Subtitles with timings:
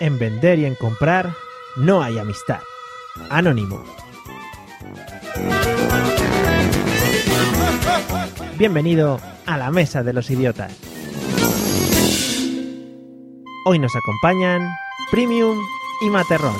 [0.00, 1.34] En vender y en comprar
[1.76, 2.60] no hay amistad.
[3.30, 3.84] Anónimo.
[8.56, 10.72] Bienvenido a la Mesa de los Idiotas.
[13.66, 14.68] Hoy nos acompañan
[15.10, 15.58] Premium
[16.00, 16.56] y Materrón.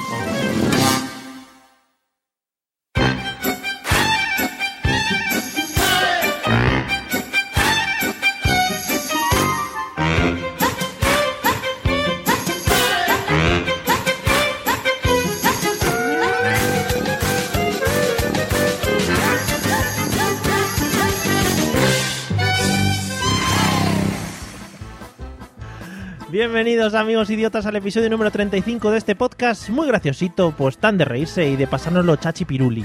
[26.38, 31.04] Bienvenidos amigos idiotas al episodio número 35 de este podcast muy graciosito, pues tan de
[31.04, 32.84] reírse y de pasárnoslo chachi piruli.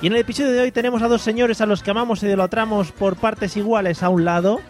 [0.00, 2.26] Y en el episodio de hoy tenemos a dos señores a los que amamos y
[2.26, 4.60] idolatramos por partes iguales a un lado.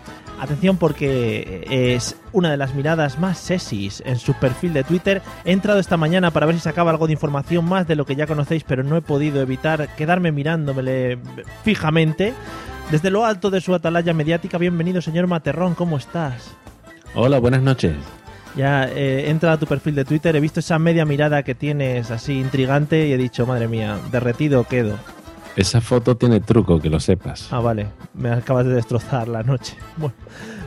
[0.40, 5.20] Atención porque es una de las miradas más sexys en su perfil de Twitter.
[5.44, 8.16] He entrado esta mañana para ver si sacaba algo de información más de lo que
[8.16, 11.18] ya conocéis, pero no he podido evitar quedarme mirándomele
[11.62, 12.32] fijamente.
[12.90, 16.56] Desde lo alto de su atalaya mediática, bienvenido señor Materrón, ¿cómo estás?
[17.14, 17.94] Hola, buenas noches.
[18.56, 21.54] Ya eh, he entrado a tu perfil de Twitter, he visto esa media mirada que
[21.54, 24.96] tienes así intrigante y he dicho, madre mía, derretido quedo.
[25.56, 27.52] Esa foto tiene truco, que lo sepas.
[27.52, 29.76] Ah, vale, me acabas de destrozar la noche.
[29.96, 30.14] Bueno,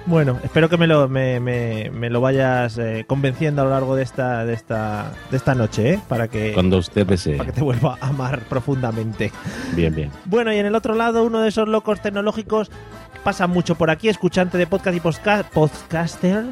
[0.05, 3.93] bueno espero que me lo, me, me, me lo vayas eh, convenciendo a lo largo
[3.97, 5.99] de esta, de esta, de esta noche, ¿eh?
[6.07, 7.35] Para que, Cuando usted desee.
[7.35, 9.33] para que te vuelva a amar profundamente.
[9.75, 10.09] Bien, bien.
[10.23, 12.71] Bueno, y en el otro lado, uno de esos locos tecnológicos
[13.27, 16.45] pasa mucho por aquí, escuchante de podcast y podcaster,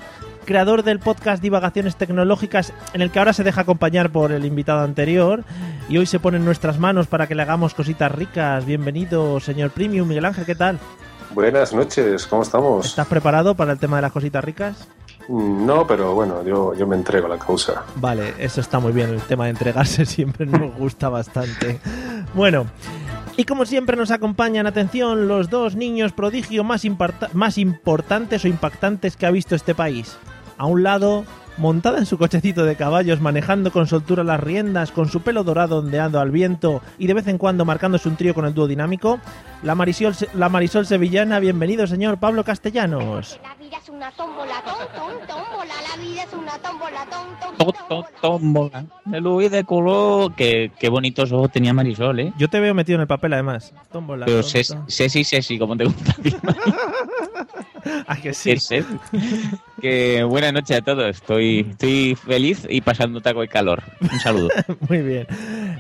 [0.44, 4.82] creador del podcast Divagaciones Tecnológicas, en el que ahora se deja acompañar por el invitado
[4.82, 5.46] anterior,
[5.88, 8.66] y hoy se pone en nuestras manos para que le hagamos cositas ricas.
[8.66, 10.06] Bienvenido, señor Premium.
[10.06, 10.78] Miguel Ángel, ¿qué tal?
[11.34, 12.88] Buenas noches, ¿cómo estamos?
[12.88, 14.86] ¿Estás preparado para el tema de las cositas ricas?
[15.30, 17.86] Mm, No, pero bueno, yo, yo me entrego a la causa.
[17.96, 21.80] Vale, eso está muy bien, el tema de entregarse siempre nos gusta bastante.
[22.34, 22.66] Bueno,
[23.38, 26.84] y como siempre nos acompañan, atención, los dos niños prodigio más,
[27.34, 30.18] más importantes o impactantes que ha visto este país.
[30.58, 31.26] A un lado,
[31.58, 35.80] montada en su cochecito de caballos, manejando con soltura las riendas, con su pelo dorado
[35.80, 39.20] ondeando al viento y de vez en cuando marcándose un trío con el dúo dinámico,
[39.64, 43.40] la Marisol, la Marisol sevillana, bienvenido señor Pablo Castellanos.
[43.44, 44.78] La vida es una tómbola, tom,
[45.28, 45.74] tómbola.
[45.90, 48.86] La vida es una tómbola, tom, tom, To- to- tómbola.
[49.06, 50.34] De luz y de color.
[50.36, 52.34] Qué, qué bonitos ojos tenía Marisol, ¿eh?
[52.38, 53.74] Yo te veo metido en el papel además.
[53.92, 56.16] Tómbola, Pero sesi, sesi, como te gusta.
[58.08, 58.52] a que sí.
[58.52, 58.70] Es.
[59.82, 61.06] Que buenas noches a todos.
[61.08, 63.84] Estoy, estoy feliz y pasando taco y calor.
[64.02, 64.50] Un saludo.
[64.90, 65.28] Muy bien.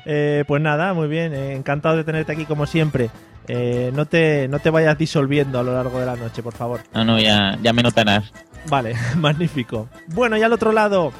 [0.06, 1.34] Eh, pues nada, muy bien.
[1.34, 3.10] eh, encantado de tenerte aquí como siempre.
[3.48, 6.82] Eh, no, te, no te vayas disolviendo a lo largo de la noche, por favor.
[6.94, 8.32] No, no, ya, ya me notarás.
[8.70, 9.88] Vale, magnífico.
[10.08, 11.12] Bueno, y al otro lado,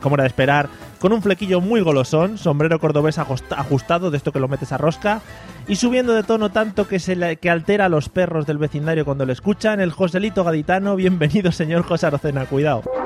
[0.00, 0.68] como era de esperar,
[0.98, 4.78] con un flequillo muy golosón, sombrero cordobés ajusta- ajustado, de esto que lo metes a
[4.78, 5.20] rosca,
[5.68, 9.04] y subiendo de tono tanto que, se le- que altera a los perros del vecindario
[9.04, 10.96] cuando lo escuchan, el Joselito Gaditano.
[10.96, 12.82] Bienvenido, señor José Arocena, cuidado.
[12.82, 12.98] ¿Por qué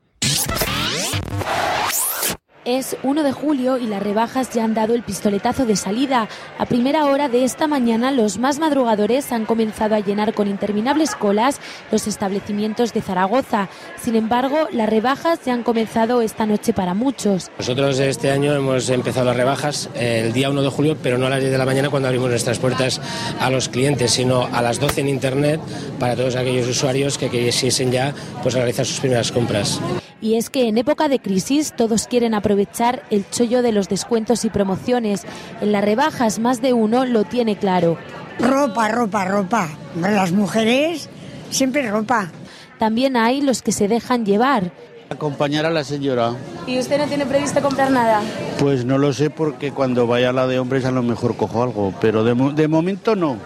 [2.64, 6.29] Es 1 de julio y las rebajas ya han dado el pistoletazo de salida.
[6.59, 11.17] A primera hora de esta mañana, los más madrugadores han comenzado a llenar con interminables
[11.17, 11.59] colas
[11.91, 13.69] los establecimientos de Zaragoza.
[14.00, 17.50] Sin embargo, las rebajas ya han comenzado esta noche para muchos.
[17.59, 21.26] Nosotros este año hemos empezado las rebajas eh, el día 1 de julio, pero no
[21.26, 23.00] a las 10 de la mañana cuando abrimos nuestras puertas
[23.41, 25.61] a los clientes, sino a las 12 en Internet
[25.99, 29.81] para todos aquellos usuarios que quisiesen ya pues, realizar sus primeras compras.
[30.22, 34.44] Y es que en época de crisis todos quieren aprovechar el chollo de los descuentos
[34.44, 35.24] y promociones.
[35.60, 37.98] En las rebajas más de uno lo tiene claro.
[38.38, 39.69] Ropa, ropa, ropa.
[40.00, 41.10] Las mujeres
[41.50, 42.30] siempre ropa.
[42.78, 44.72] También hay los que se dejan llevar.
[45.10, 46.34] Acompañar a la señora.
[46.66, 48.20] ¿Y usted no tiene previsto comprar nada?
[48.58, 51.62] Pues no lo sé porque cuando vaya a la de hombres a lo mejor cojo
[51.64, 53.36] algo, pero de, mo- de momento no.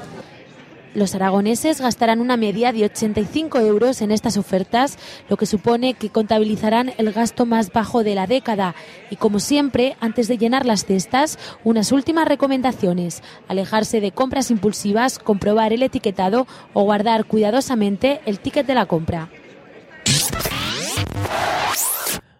[0.96, 4.96] Los aragoneses gastarán una media de 85 euros en estas ofertas,
[5.28, 8.74] lo que supone que contabilizarán el gasto más bajo de la década.
[9.10, 13.22] Y como siempre, antes de llenar las cestas, unas últimas recomendaciones.
[13.46, 19.28] Alejarse de compras impulsivas, comprobar el etiquetado o guardar cuidadosamente el ticket de la compra.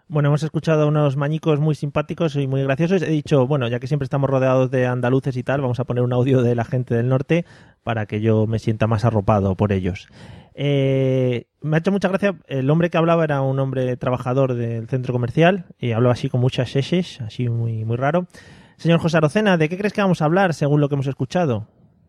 [0.09, 3.03] Bueno, hemos escuchado unos mañicos muy simpáticos y muy graciosos.
[3.03, 6.05] He dicho, bueno, ya que siempre estamos rodeados de andaluces y tal, vamos a poner
[6.05, 7.45] un audio de la gente del norte
[7.83, 10.07] para que yo me sienta más arropado por ellos.
[10.55, 14.87] Eh, me ha hecho mucha gracia, el hombre que hablaba era un hombre trabajador del
[14.87, 18.29] centro comercial y hablaba así con muchas sheses, así muy, muy raro.
[18.77, 21.67] Señor José Arocena, ¿de qué crees que vamos a hablar según lo que hemos escuchado?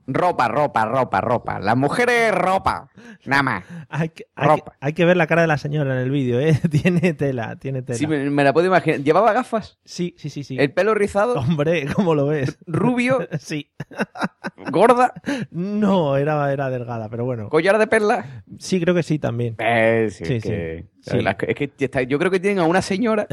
[0.10, 1.60] Ropa, ropa, ropa, ropa.
[1.60, 2.90] Las mujeres, ropa.
[3.26, 3.64] Nada más.
[3.90, 6.40] Hay que, hay que- hay que ver la cara de la señora en el vídeo,
[6.40, 6.58] ¿eh?
[6.72, 7.98] tiene tela, tiene tela.
[8.00, 9.02] Sí, me, me la puedo imaginar.
[9.02, 9.78] ¿Llevaba gafas?
[9.84, 10.56] Sí, sí, sí, sí.
[10.58, 11.34] ¿El pelo rizado?
[11.38, 12.58] Hombre, ¿cómo lo ves?
[12.66, 13.28] ¿Rubio?
[13.40, 13.70] sí.
[14.72, 15.14] ¿Gorda?
[15.52, 17.50] No, era, era delgada, pero bueno.
[17.50, 18.26] ¿Collar de perlas?
[18.60, 19.56] Sí, creo que sí también.
[19.60, 21.20] Eh, sí, Sí, es que, sí.
[21.48, 23.28] es que está- yo creo que tienen a una señora,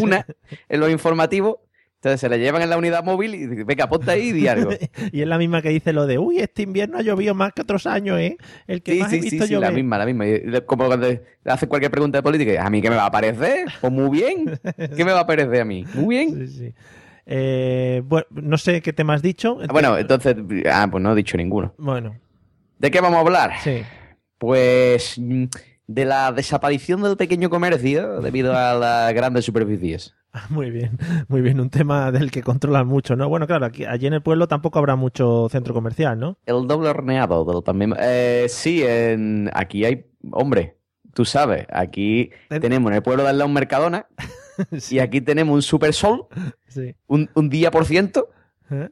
[0.00, 0.26] una,
[0.68, 1.56] en los informativos.
[2.04, 4.70] Entonces se la llevan en la unidad móvil y venga, ponte ahí y di algo.
[5.12, 7.62] y es la misma que dice lo de, uy, este invierno ha llovido más que
[7.62, 8.36] otros años, ¿eh?
[8.66, 9.74] El que Sí, más sí, he sí, visto sí, la llover".
[9.74, 10.26] misma, la misma.
[10.26, 13.06] Y le- Como cuando le hacen cualquier pregunta de política, ¿a mí qué me va
[13.06, 13.68] a parecer?
[13.80, 14.60] Pues muy bien.
[14.96, 15.86] ¿Qué me va a parecer a mí?
[15.94, 16.46] Muy bien.
[16.46, 16.74] Sí, sí.
[17.24, 19.56] Eh, bueno, no sé qué tema has dicho.
[19.62, 20.36] Ah, Bueno, entonces,
[20.70, 21.72] ah, pues no he dicho ninguno.
[21.78, 22.16] Bueno,
[22.78, 23.52] ¿De qué vamos a hablar?
[23.62, 23.82] sí.
[24.36, 25.44] Pues mm,
[25.86, 30.14] de la desaparición del pequeño comercio debido a las grandes superficies.
[30.50, 30.98] Muy bien,
[31.28, 31.60] muy bien.
[31.60, 33.28] Un tema del que controlan mucho, ¿no?
[33.28, 36.38] Bueno, claro, aquí, allí en el pueblo tampoco habrá mucho centro comercial, ¿no?
[36.44, 37.94] El doble horneado del también.
[37.98, 40.06] Eh, sí, en, aquí hay.
[40.32, 40.76] Hombre,
[41.12, 44.06] tú sabes, aquí Ten- tenemos en el pueblo de al lado un Mercadona
[44.90, 46.26] y aquí tenemos un Super Sol,
[46.66, 46.94] Sí.
[47.06, 48.30] un, un día por ciento
[48.70, 48.88] ¿Eh?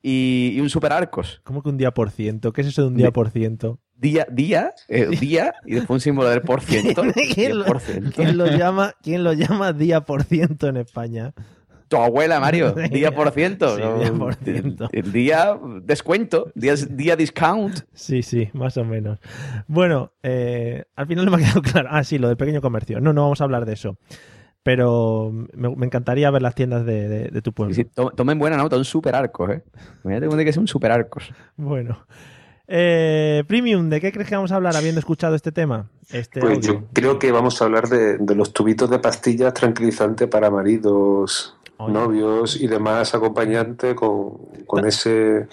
[0.00, 1.42] y, y un Super Arcos.
[1.44, 2.52] ¿Cómo que un día por ciento?
[2.54, 3.80] ¿Qué es eso de un día por ciento?
[3.98, 7.02] Día, día, eh, día y después un símbolo del por ciento.
[7.34, 8.12] ¿Quién lo, 10%.
[8.14, 11.32] quién lo llama, ¿Quién lo llama día por ciento en España?
[11.88, 13.76] Tu abuela, Mario, día por ciento.
[13.76, 13.98] Sí, ¿no?
[14.00, 14.88] día por ciento.
[14.92, 17.80] El, el día descuento, día, día discount.
[17.94, 19.18] Sí, sí, más o menos.
[19.68, 21.88] Bueno, eh, al final no me ha quedado claro.
[21.90, 23.00] Ah, sí, lo del pequeño comercio.
[23.00, 23.96] No, no vamos a hablar de eso.
[24.62, 27.72] Pero me, me encantaría ver las tiendas de, de- de tu pueblo.
[27.72, 29.62] Sí, to- tomen buena nota, un Super Arcos, ¿eh?
[30.04, 31.32] Imagínate que ser un Super Arcos.
[31.56, 32.04] Bueno.
[32.68, 35.88] Eh, Premium, ¿de qué crees que vamos a hablar habiendo escuchado este tema?
[36.10, 36.72] Este Pues audio.
[36.72, 41.56] yo creo que vamos a hablar de, de los tubitos de pastillas tranquilizantes para maridos,
[41.78, 41.92] Oye.
[41.92, 45.46] novios y demás acompañantes con, con ese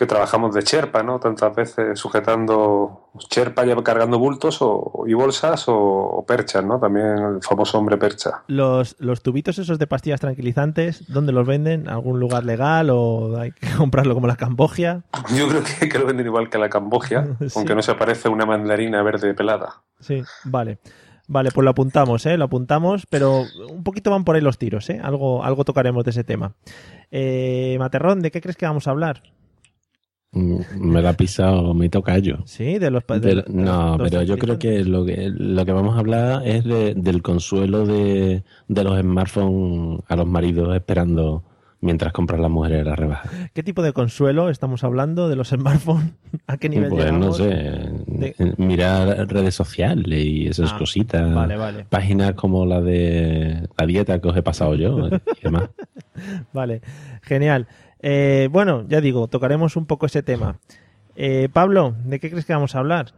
[0.00, 1.20] que trabajamos de Sherpa, ¿no?
[1.20, 6.80] Tantas veces sujetando Sherpa ya cargando bultos o, y bolsas o, o perchas, ¿no?
[6.80, 8.42] También el famoso hombre percha.
[8.46, 11.86] Los, los tubitos esos de pastillas tranquilizantes, ¿dónde los venden?
[11.86, 15.02] ¿Algún lugar legal o hay que comprarlo como la Cambogia?
[15.36, 17.52] Yo creo que, que lo venden igual que la Cambogia, Sí.
[17.56, 19.82] aunque no se parece una mandarina verde pelada.
[19.98, 20.78] Sí, vale.
[21.28, 22.38] Vale, pues lo apuntamos, ¿eh?
[22.38, 24.98] Lo apuntamos, pero un poquito van por ahí los tiros, ¿eh?
[25.02, 26.54] Algo, algo tocaremos de ese tema.
[27.10, 29.22] Eh, Materrón, ¿de qué crees que vamos a hablar?
[30.32, 32.38] Me la ha pisado mi tocayo.
[32.44, 33.02] Sí, de los...
[33.02, 35.96] pa- de- Pero- de no, los pero yo creo que lo que lo que vamos
[35.96, 41.42] a hablar es de- del consuelo de, de los smartphones a los maridos esperando
[41.82, 43.28] mientras compran las mujeres la rebaja.
[43.54, 46.12] ¿Qué tipo de consuelo estamos hablando de los smartphones?
[46.46, 47.44] ¿A qué nivel Pues no sé,
[48.06, 51.34] De- mirar redes sociales y esas Ah, cositas.
[51.34, 51.86] Vale, vale.
[51.88, 55.10] Páginas como la de la dieta que os he pasado yo y
[55.42, 55.70] demás.
[56.52, 56.82] Vale,
[57.22, 57.66] genial.
[58.02, 60.58] Eh, bueno, ya digo, tocaremos un poco ese tema.
[61.16, 63.12] Eh, Pablo, ¿de qué crees que vamos a hablar?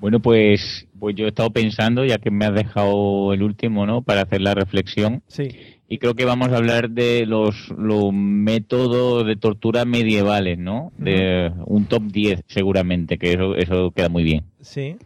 [0.00, 4.02] Bueno, pues, pues yo he estado pensando, ya que me has dejado el último, ¿no?
[4.02, 5.22] Para hacer la reflexión.
[5.26, 5.48] Sí.
[5.88, 10.92] Y creo que vamos a hablar de los, los métodos de tortura medievales, ¿no?
[10.98, 14.44] De un top 10, seguramente, que eso, eso queda muy bien.
[14.60, 14.96] Sí.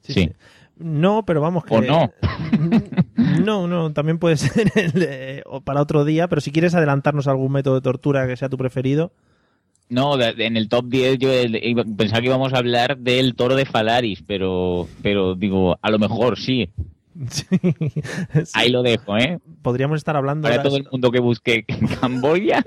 [0.00, 0.12] Sí.
[0.12, 0.12] Sí.
[0.12, 0.30] sí.
[0.82, 1.74] No, pero vamos que...
[1.74, 2.12] ¿O no?
[3.44, 7.52] No, no, también puede ser el, eh, para otro día, pero si quieres adelantarnos algún
[7.52, 9.12] método de tortura que sea tu preferido.
[9.88, 11.28] No, de- de- en el top 10 yo
[11.96, 16.38] pensaba que íbamos a hablar del toro de Falaris, pero, pero digo, a lo mejor
[16.38, 16.70] sí.
[18.54, 19.38] Ahí lo dejo, ¿eh?
[19.62, 20.48] Podríamos estar hablando...
[20.48, 22.62] Para todo el mundo que busque en Camboya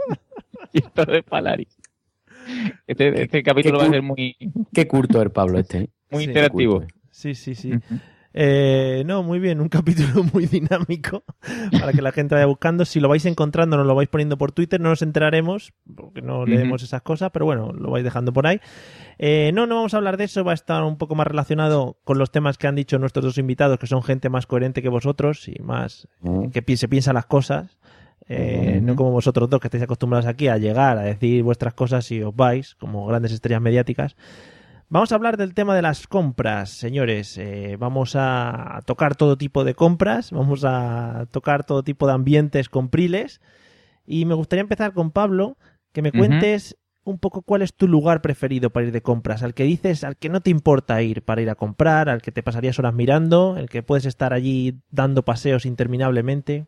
[0.74, 1.76] y el toro de Falaris.
[2.86, 4.36] Este, este capítulo va a ser muy,
[4.74, 5.78] Qué curto el Pablo este.
[5.80, 5.90] ¿eh?
[6.12, 6.84] muy Sí, interactivo.
[7.16, 7.72] Sí, sí, sí.
[8.34, 11.24] Eh, no, muy bien, un capítulo muy dinámico
[11.80, 12.84] para que la gente vaya buscando.
[12.84, 16.46] Si lo vais encontrando, nos lo vais poniendo por Twitter, no nos enteraremos, porque no
[16.46, 18.60] leemos esas cosas, pero bueno, lo vais dejando por ahí.
[19.18, 21.98] Eh, no, no vamos a hablar de eso, va a estar un poco más relacionado
[22.04, 24.90] con los temas que han dicho nuestros dos invitados, que son gente más coherente que
[24.90, 26.10] vosotros y más
[26.52, 27.78] que se piensa las cosas.
[28.28, 32.12] Eh, No como vosotros dos que estáis acostumbrados aquí a llegar a decir vuestras cosas
[32.12, 34.18] y os vais como grandes estrellas mediáticas.
[34.88, 37.38] Vamos a hablar del tema de las compras, señores.
[37.40, 42.70] Eh, vamos a tocar todo tipo de compras, vamos a tocar todo tipo de ambientes
[42.70, 43.42] compriles.
[44.06, 45.58] Y me gustaría empezar con Pablo,
[45.92, 49.56] que me cuentes un poco cuál es tu lugar preferido para ir de compras, al
[49.56, 52.44] que dices, al que no te importa ir para ir a comprar, al que te
[52.44, 56.68] pasarías horas mirando, el que puedes estar allí dando paseos interminablemente.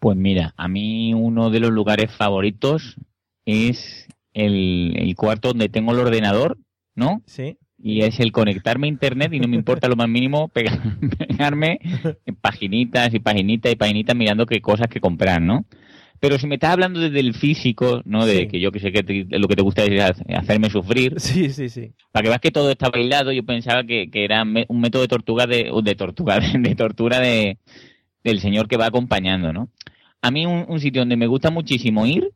[0.00, 2.96] Pues mira, a mí uno de los lugares favoritos
[3.44, 6.58] es el, el cuarto donde tengo el ordenador,
[6.94, 7.22] ¿no?
[7.26, 7.56] Sí.
[7.84, 10.80] Y es el conectarme a internet y no me importa lo más mínimo pega-
[11.28, 11.78] pegarme
[12.26, 15.64] en paginitas y paginitas y paginitas mirando qué cosas que comprar, ¿no?
[16.20, 18.24] Pero si me estás hablando desde el físico, ¿no?
[18.24, 18.46] De Sí.
[18.46, 21.50] que yo que sé que te- lo que te gusta es ha- hacerme sufrir, Sí,
[21.50, 21.90] sí, sí.
[22.12, 25.02] para que veas que todo está bailado, yo pensaba que, que era me- un método
[25.02, 26.38] de tortuga de, de tortuga,
[26.70, 27.58] de, tortura de,
[28.22, 29.68] del señor que va acompañando, ¿no?
[30.20, 32.30] A mí un, un sitio donde me gusta muchísimo ir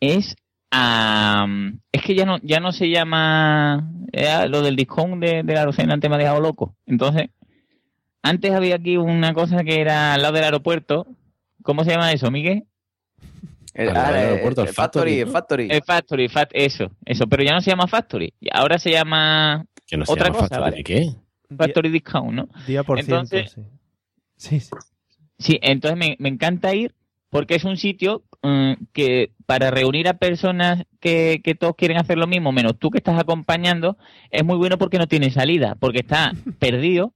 [0.00, 0.36] es
[0.72, 3.90] Es que ya no, ya no se llama...
[4.12, 6.76] era lo del discount de, de la Rosena antes me ha dejado loco.
[6.86, 7.30] Entonces,
[8.22, 11.06] antes había aquí una cosa que era al lado del aeropuerto.
[11.62, 12.64] ¿Cómo se llama eso, Miguel?
[13.74, 15.82] El, Al lado ah, del el- aeropuerto, el el Factory, Factory, el.
[15.82, 16.24] Factory.
[16.24, 17.26] El Fat- eso, eso.
[17.26, 18.32] Pero ya no se llama Factory.
[18.52, 20.84] Ahora se llama Que no se Otra llama cosa, Factory, ¿vale?
[20.84, 21.10] ¿qué?
[21.56, 22.48] Factory Discount, ¿no?
[22.66, 23.70] Día por Entonces- ciento,
[24.36, 24.58] sí.
[24.58, 24.70] Sí, sí.
[25.38, 26.94] Sí, entonces me, me encanta ir
[27.30, 32.18] porque es un sitio mm, que para reunir a personas que, que todos quieren hacer
[32.18, 33.96] lo mismo, menos tú que estás acompañando,
[34.30, 37.14] es muy bueno porque no tiene salida, porque está perdido,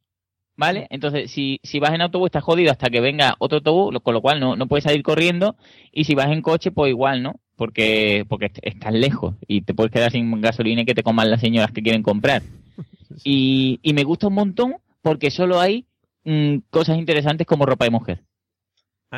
[0.57, 0.87] ¿vale?
[0.91, 4.23] Entonces, si, si vas en autobús estás jodido hasta que venga otro autobús, con lo
[4.23, 5.57] cual no, no puedes salir corriendo,
[5.93, 7.41] y si vas en coche, pues igual, ¿no?
[7.57, 11.31] Porque, porque est- estás lejos y te puedes quedar sin gasolina y que te coman
[11.31, 12.43] las señoras que quieren comprar.
[13.25, 15.87] Y, y me gusta un montón porque solo hay
[16.25, 18.23] mm, cosas interesantes como ropa de mujer.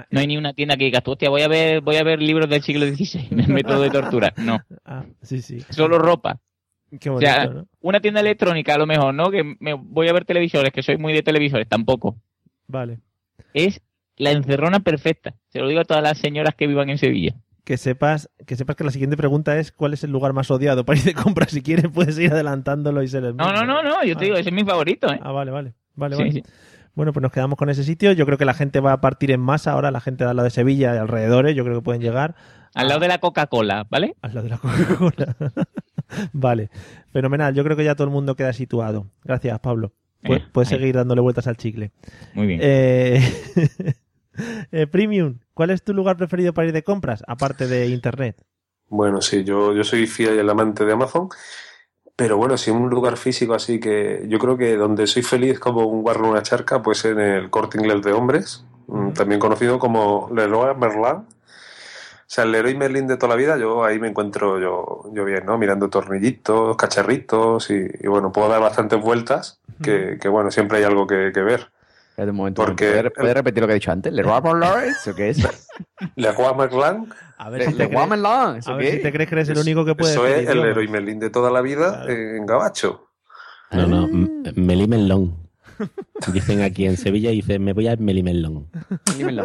[0.00, 2.20] Ah, No hay ni una tienda que digas, hostia, voy a ver, voy a ver
[2.20, 4.32] libros del siglo XVI, método de tortura.
[4.36, 5.60] No, ah, sí, sí.
[5.70, 6.38] solo ropa.
[7.00, 7.66] Qué O bonito, sea, ¿no?
[7.80, 9.30] una tienda electrónica a lo mejor, ¿no?
[9.30, 12.16] Que me voy a ver televisores, que soy muy de televisores, tampoco.
[12.68, 12.98] Vale.
[13.54, 13.80] Es
[14.16, 15.34] la encerrona perfecta.
[15.48, 17.34] Se lo digo a todas las señoras que vivan en Sevilla.
[17.64, 20.84] Que sepas, que sepas que la siguiente pregunta es cuál es el lugar más odiado
[20.84, 21.50] para ir de compras.
[21.50, 24.24] Si quieres, puedes ir adelantándolo y ser el No, no, no, no, yo te Ah.
[24.26, 25.18] digo, ese es mi favorito, ¿eh?
[25.20, 25.74] Ah, vale, vale.
[25.96, 26.32] Vale, Sí, vale.
[26.32, 26.42] sí.
[26.96, 28.10] Bueno, pues nos quedamos con ese sitio.
[28.12, 30.36] Yo creo que la gente va a partir en masa ahora, la gente de al
[30.36, 31.54] lado de Sevilla y alrededores.
[31.54, 32.34] Yo creo que pueden llegar
[32.74, 34.16] Al lado de la Coca-Cola, ¿vale?
[34.22, 35.36] al lado de la Coca-Cola.
[36.32, 36.70] vale,
[37.12, 37.54] fenomenal.
[37.54, 39.06] Yo creo que ya todo el mundo queda situado.
[39.22, 39.92] Gracias, Pablo.
[40.22, 41.92] Pu- Eh, puedes seguir dándole vueltas al chicle.
[42.34, 42.60] Muy bien.
[42.62, 43.20] Eh,
[44.72, 47.22] eh, Premium, ¿cuál es tu lugar preferido para ir de compras?
[47.26, 48.42] Aparte de Internet.
[48.88, 51.28] Bueno, sí, yo, yo soy fiel y el amante de Amazon,
[52.16, 55.86] pero bueno, si un lugar físico así que yo creo que donde soy feliz como
[55.86, 59.78] un guarro en una charca, pues en el Corte Inglés de hombres, mm, también conocido
[59.78, 61.26] como Leroy Merlin.
[62.28, 65.24] O sea, el Leroy Merlin de toda la vida, yo ahí me encuentro yo, yo
[65.26, 65.58] bien, ¿no?
[65.58, 70.84] Mirando tornillitos, cacharritos y, y bueno, puedo dar bastantes vueltas, que, que bueno, siempre hay
[70.84, 71.70] algo que, que ver.
[72.16, 72.64] Espérate un momento.
[72.64, 74.10] Porque- ¿Puedes, puedes repetir lo que he dicho antes?
[74.10, 74.88] ¿Leroy Merlin?
[74.90, 75.38] ¿Eso qué es?
[76.16, 79.12] Leroy Merlin, A ver, Le- si te, Leroy crees, a ¿eso ver si te es?
[79.14, 80.62] crees que eres el único que puede eso decir es el.
[80.62, 82.10] Leroy Merlin de toda la vida Claro.
[82.12, 83.02] en Gabacho.
[83.70, 84.04] No, no,
[84.46, 84.50] Ah.
[84.54, 85.46] Melimelón.
[86.32, 88.70] Dicen aquí en Sevilla, dice, me voy a Melimelón.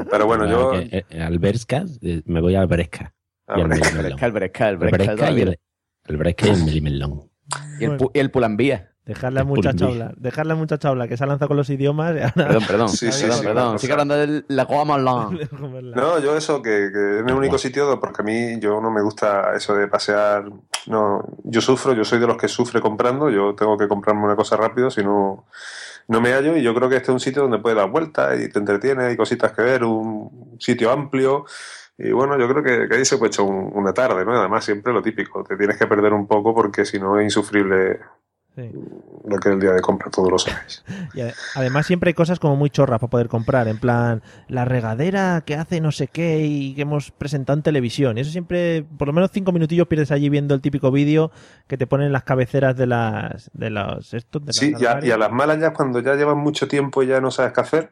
[0.09, 0.75] Pero bueno, yo...
[0.79, 3.13] Eh, eh, al Berska, eh, me voy al Bresca.
[3.47, 3.67] al.
[3.67, 5.15] Bresca, el Bresca, El Bresca.
[6.07, 7.29] Bresca y el, Melimelón.
[7.81, 8.90] Y el, pu- y el Pulambía.
[9.05, 9.45] Es muchacho
[9.77, 9.83] Pulambí.
[9.83, 10.15] hablar.
[10.17, 12.15] Dejarle al muchacho hablar, que se ha lanzado con los idiomas.
[12.15, 12.89] y ahora- Perdón, perdón.
[12.89, 13.69] Sí, sí, perdón, sí, perdón.
[13.69, 14.01] una Sigue cosa.
[14.01, 14.85] hablando del Leroy
[15.71, 15.91] Merlin.
[15.95, 19.01] No, yo eso, que, que es el único sitio, porque a mí yo no me
[19.01, 20.45] gusta eso de pasear.
[20.87, 24.35] No, yo sufro, yo soy de los que sufre comprando, yo tengo que comprarme una
[24.35, 25.45] cosa rápido, si no,
[26.07, 26.55] no me hallo.
[26.55, 29.05] Y yo creo que este es un sitio donde puedes dar vueltas y te entretiene,
[29.05, 31.45] hay cositas que ver, un sitio amplio.
[31.97, 34.31] Y bueno, yo creo que, que ahí se puede echar un- una tarde, ¿no?
[34.39, 37.99] Además, siempre lo típico, te tienes que perder un poco porque si no es insufrible
[38.53, 38.69] Sí.
[39.25, 40.83] lo que el día de compra, todos lo sabéis.
[41.13, 44.65] Y ade- además siempre hay cosas como muy chorras para poder comprar, en plan la
[44.65, 48.17] regadera que hace no sé qué y que hemos presentado en televisión.
[48.17, 51.31] Y eso siempre, por lo menos cinco minutillos pierdes allí viendo el típico vídeo
[51.67, 54.99] que te ponen las cabeceras de las de los estos de las Sí, y a,
[55.03, 57.61] y a las malas ya cuando ya llevan mucho tiempo y ya no sabes qué
[57.61, 57.91] hacer,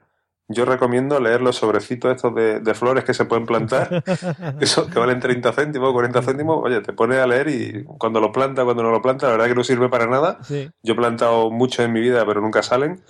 [0.50, 4.04] yo recomiendo leer los sobrecitos estos de, de flores que se pueden plantar,
[4.94, 8.66] que valen 30 céntimos, 40 céntimos, oye, te pones a leer y cuando lo planta,
[8.66, 10.40] cuando no lo planta, la verdad que no sirve para nada.
[10.42, 10.70] Sí.
[10.84, 13.02] Yo he plantado mucho en mi vida, pero nunca salen.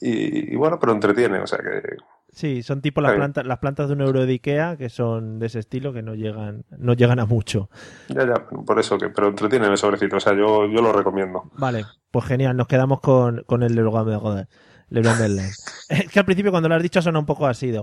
[0.00, 1.98] Y, y bueno, pero entretiene, o sea que
[2.32, 5.46] Sí, son tipo las plantas, las plantas de un euro de Ikea que son de
[5.46, 7.68] ese estilo que no llegan, no llegan a mucho.
[8.08, 11.50] ya, ya, por eso que, pero entretiene el sobrecito, o sea, yo, yo lo recomiendo.
[11.58, 14.46] Vale, pues genial, nos quedamos con, con el Leroy Merlin.
[14.90, 15.46] Leroy Merlin.
[15.88, 17.78] Es que al principio cuando lo has dicho ha sonado un poco así, de,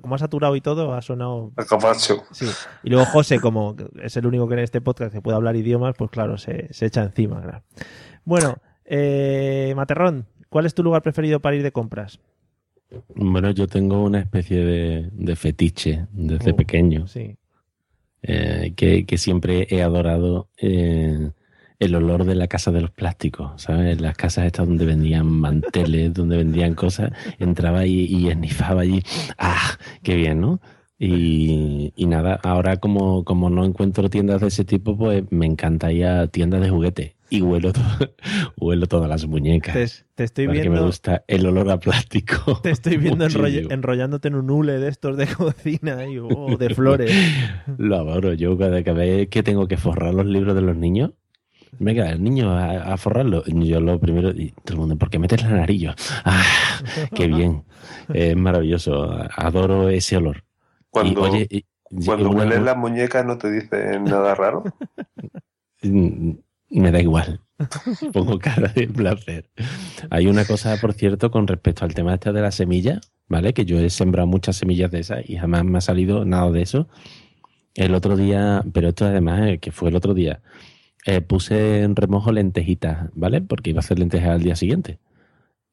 [0.00, 1.52] como ha saturado y todo, ha sonado...
[1.58, 2.22] El capacho.
[2.30, 2.46] Sí.
[2.82, 5.94] Y luego José, como es el único que en este podcast que puede hablar idiomas,
[5.98, 7.42] pues claro, se, se echa encima.
[7.42, 7.62] claro.
[8.24, 12.20] Bueno, eh, Materrón, ¿cuál es tu lugar preferido para ir de compras?
[13.14, 17.36] Bueno, yo tengo una especie de, de fetiche desde Oh, pequeño, Sí.
[18.22, 21.30] eh, que, que siempre he adorado eh,
[21.80, 24.00] el olor de la casa de los plásticos, ¿sabes?
[24.00, 29.02] Las casas estas donde vendían manteles, donde vendían cosas, entraba y, y esnifaba allí.
[29.38, 29.76] ¡Ah!
[30.02, 30.60] ¡Qué bien, ¿no?
[31.02, 35.90] Y, y nada, ahora como, como no encuentro tiendas de ese tipo, pues me encanta
[35.90, 37.80] ir a tiendas de juguete y huelo, to-
[38.58, 39.72] huelo todas las muñecas.
[39.74, 40.72] Te, te estoy viendo...
[40.72, 42.60] me gusta el olor a plástico.
[42.62, 46.74] Te estoy viendo enroll- enrollándote en un hule de estos de cocina y, oh, de
[46.74, 47.10] flores.
[47.78, 48.34] Lo adoro.
[48.34, 51.12] Yo cada cada vez que tengo que forrar los libros de los niños,
[51.78, 53.42] venga, el niño a, a forrarlo.
[53.46, 55.88] Yo lo primero, y todo el mundo, ¿por qué metes la nariz?
[56.24, 56.42] ¡Ah!
[57.14, 57.64] ¡Qué bien!
[58.12, 59.10] Es maravilloso.
[59.36, 60.44] Adoro ese olor.
[60.90, 64.62] Cuando, Y, oye, y- una- hueles las muñecas no te dicen nada raro.
[65.82, 66.32] Mm,
[66.70, 67.40] Me da igual.
[68.12, 69.50] Pongo cara de placer.
[70.10, 73.52] Hay una cosa, por cierto, con respecto al tema este de la semilla, ¿vale?
[73.52, 76.62] Que yo he sembrado muchas semillas de esas y jamás me ha salido nada de
[76.62, 76.88] eso.
[77.74, 80.40] El otro día, pero esto además, eh, que fue el otro día,
[81.06, 83.40] eh, puse en remojo lentejitas, ¿vale?
[83.40, 84.98] Porque iba a hacer lentejas al día siguiente.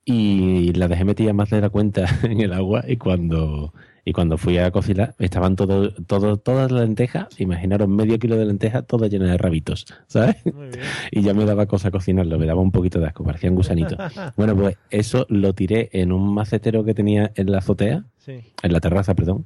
[0.05, 3.73] Y las dejé metidas más de la cuenta en el agua y cuando,
[4.05, 8.45] y cuando fui a cocinar estaban todo, todo, todas las lentejas, imaginaros medio kilo de
[8.45, 10.37] lentejas, todas llenas de rabitos, ¿sabes?
[11.11, 13.97] Y ya me daba cosa cocinarlo, me daba un poquito de asco, parecían gusanitos.
[14.37, 18.39] Bueno, pues eso lo tiré en un macetero que tenía en la azotea, Sí.
[18.63, 19.45] en la terraza, perdón,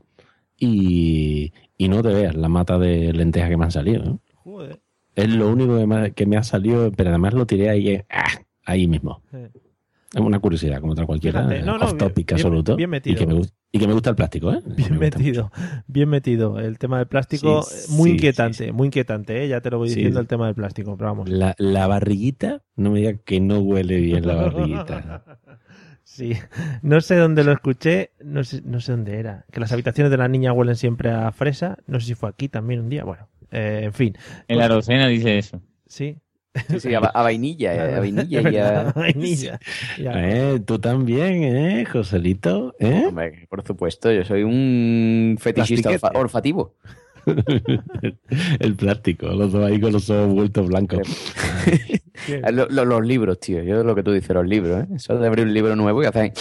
[0.60, 4.04] y, y no te veas la mata de lentejas que me han salido.
[4.04, 4.20] ¿no?
[4.36, 4.80] Joder.
[5.15, 8.28] Es lo único que me, que me ha salido, pero además lo tiré ahí, ¡ah!
[8.65, 9.21] ahí mismo.
[9.32, 9.38] Sí.
[10.13, 12.76] Es una curiosidad, como otra cualquiera, Fíjate, no, no, off topic bien- absoluto.
[12.76, 13.15] bien metido.
[13.15, 14.60] Y que, me, gust- y que me gusta el plástico, ¿eh?
[14.76, 15.52] Bien Me metido,
[15.88, 16.60] bien metido.
[16.60, 19.47] El tema del plástico, Sí, eh, muy sí, inquietante, muy inquietante, ¿eh?
[19.47, 21.30] ya te lo voy diciendo el tema del plástico, pero vamos.
[21.30, 25.24] La, la barriguita, no me digas que no huele bien la barriguita.
[26.04, 26.34] Sí,
[26.82, 29.45] no sé dónde lo escuché, no sé, no sé dónde era.
[29.50, 32.50] Que las habitaciones de la niña huelen siempre a fresa, no sé si fue aquí
[32.50, 34.18] también un día, bueno, eh, en fin.
[34.48, 35.62] En la docena dice eso.
[35.88, 36.18] Sí.
[36.70, 38.64] Sí, sí, a, a vainilla, eh, a vainilla y a...
[38.64, 39.60] verdad, vainilla.
[39.98, 42.76] Eh, tú también, ¿eh, Joselito?
[42.80, 43.06] ¿Eh?
[43.08, 46.76] Hombre, por supuesto, yo soy un fetichista olfativo.
[48.60, 51.08] el plástico, los dos ahí con los ojos vueltos blancos.
[52.52, 53.64] Lo- lo- los libros, tío.
[53.64, 54.88] Yo lo que tú dices, los libros, ¿eh?
[54.96, 56.34] Eso de abrir un libro nuevo y hacer ahí.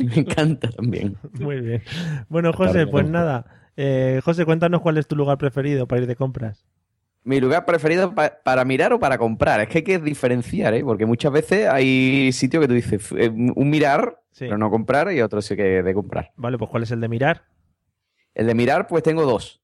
[0.00, 1.16] Me encanta también.
[1.40, 1.82] Muy bien.
[2.28, 3.46] Bueno, José, pues nada.
[3.76, 6.64] Eh, José, cuéntanos cuál es tu lugar preferido para ir de compras.
[7.24, 9.60] Mi lugar preferido pa- para mirar o para comprar.
[9.60, 10.84] Es que hay que diferenciar, ¿eh?
[10.84, 14.44] Porque muchas veces hay sitios que tú dices, eh, un mirar, Sí.
[14.46, 16.32] pero no comprar, y otro sí que de comprar.
[16.36, 17.44] Vale, pues ¿cuál es el de mirar?
[18.34, 19.62] El de mirar, pues tengo dos.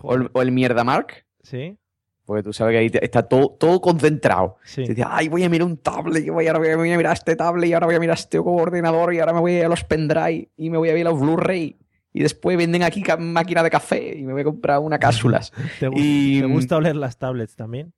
[0.00, 1.76] O el, o el Mierda Mark, Sí,
[2.24, 4.56] porque tú sabes que ahí está todo, todo concentrado.
[4.64, 4.82] sí.
[4.84, 6.96] Te dice, ay, voy a mirar un tablet, y voy, ahora voy a, voy a
[6.96, 9.68] mirar este tablet, y ahora voy a mirar este ordenador, y ahora me voy a
[9.68, 11.76] los pendrive, y me voy a ver los Blu-ray.
[12.18, 15.52] Y después venden aquí máquina de café, y me voy a comprar una cápsulas.
[15.80, 17.92] ¿Te, gu- y te gusta oler las tablets también?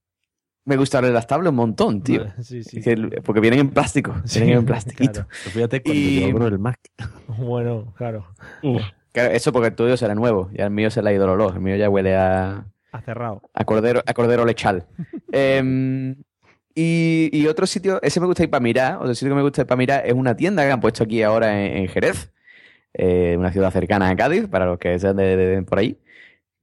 [0.65, 2.25] me gusta oler las tablets un montón, tío.
[2.25, 2.81] Vale, Sí, sí.
[2.83, 5.13] Que porque vienen en plástico, Sí, vienen en plastiquito.
[5.27, 5.29] claro.
[5.31, 6.79] Fíjate cuando Y- yo abro el Mac.
[7.39, 8.27] Bueno, claro.
[9.13, 11.31] Claro, eso porque el tuyo será nuevo, ya el mío se le ha ido el
[11.31, 13.41] olor, el mío ya huele a, Ha cerrado.
[13.55, 14.87] a cordero, a cordero lechal.
[15.33, 16.17] Em,
[16.75, 19.63] y, y otro sitio, ese me gusta ir para mirar, otro sitio que me gusta
[19.63, 22.31] ir para mirar es una tienda que han puesto aquí ahora en, en Jerez,
[22.99, 25.97] eh, una ciudad cercana a Cádiz, para los que sean de, de- de por ahí,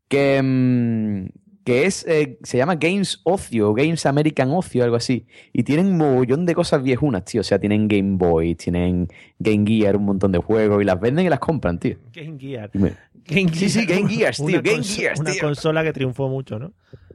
[0.07, 1.29] que, em,
[1.63, 5.25] que es eh, se llama Games Ocio, Games American Ocio, algo así.
[5.51, 7.41] Y tienen un mogollón de cosas viejunas, tío.
[7.41, 9.07] O sea, tienen Game Boy, tienen
[9.39, 11.97] Game Gear, un montón de juegos, y las venden y las compran, tío.
[12.13, 12.69] Game Gear.
[12.73, 12.93] Me-
[13.27, 15.41] Game Sí, sí, Game Gears, tío, Una Game Gears, Una tío.
[15.41, 16.73] consola que triunfó mucho, ¿no?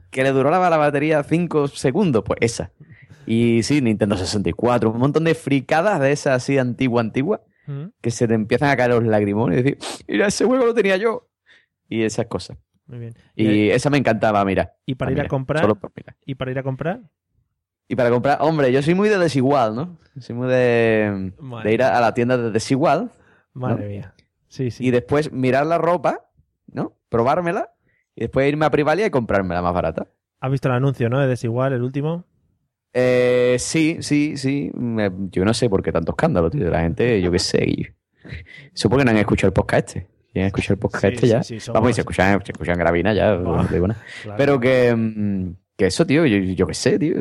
[0.09, 2.71] que le duró la, la batería 5 segundos, pues esa.
[3.25, 8.11] Y sí, Nintendo 64, un montón de fricadas de esas así antigua, antigua, Mm, que
[8.11, 11.27] se te empiezan a caer los lagrimones y decir, mira, ese juego lo tenía yo.
[11.87, 12.57] Y esas cosas.
[12.87, 13.13] Muy bien.
[13.35, 14.73] Y esa me encantaba, mira.
[14.85, 15.61] ¿Y para Ah, ir a comprar?
[15.61, 16.15] solo por mirar.
[16.25, 17.01] ¿Y para ir a comprar?
[17.87, 19.97] Y para comprar, hombre, yo soy muy de desigual, ¿no?
[20.19, 23.11] Soy muy de, de ir a, a la tienda de desigual
[23.53, 23.89] Madre ¿no?
[23.89, 24.13] mía.
[24.47, 24.85] Sí, sí.
[24.87, 26.29] y después mirar la ropa,
[26.67, 26.95] ¿no?
[27.09, 27.73] Probármela
[28.15, 30.07] y después irme a Privalia y comprármela más barata.
[30.39, 31.19] ¿Has visto el anuncio, no?
[31.19, 32.25] De Desigual, el último.
[32.93, 34.71] Eh, sí, sí, sí.
[35.31, 36.69] Yo no sé por qué tanto escándalo, tío.
[36.69, 37.93] La gente, yo qué sé.
[38.73, 40.07] Supongo que no han escuchado el podcast este.
[40.33, 41.43] Si han escuchado el podcast Sí, este ya.
[41.43, 43.35] sí, sí, somos- Vamos, y se escuchan, se escuchan gravina ya.
[44.23, 44.37] Claro.
[44.37, 47.15] Pero que, mm, que eso, tío, yo, yo qué sé, tío.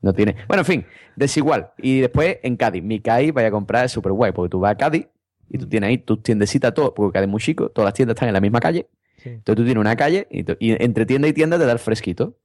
[0.00, 0.36] No tiene.
[0.46, 1.72] Bueno, en fin, desigual.
[1.78, 2.82] Y después en Cádiz.
[2.84, 5.06] Mi Cádiz vaya a comprar es súper guay, porque tú vas a Cádiz
[5.50, 5.68] y tú Mm.
[5.68, 8.34] tienes ahí tus tiendecitas, todo, porque Cádiz es muy chico, todas las tiendas están en
[8.34, 8.88] la misma calle.
[9.24, 12.36] Entonces tú tienes una calle y, y entre tienda y tienda te da el fresquito.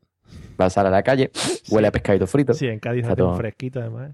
[0.58, 1.32] Vas a la calle,
[1.70, 2.54] huele a pescadito frito.
[2.54, 4.12] Sí, en Cádiz Está todo- fresquito, además.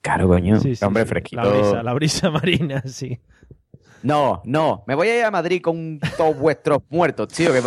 [0.00, 0.58] Claro, coño.
[0.60, 1.08] Sí, sí, Hombre, sí.
[1.08, 1.42] fresquito.
[1.42, 3.18] La brisa, la brisa marina, sí.
[4.02, 4.84] No, no.
[4.86, 7.50] Me voy a ir a Madrid con todos vuestros muertos, tío.
[7.52, 7.60] Que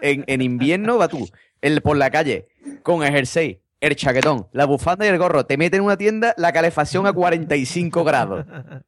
[0.00, 1.28] en, en invierno va tú
[1.60, 2.48] el, por la calle
[2.82, 5.46] con el jersey, el chaquetón, la bufanda y el gorro.
[5.46, 8.44] Te meten en una tienda la calefacción a 45 grados.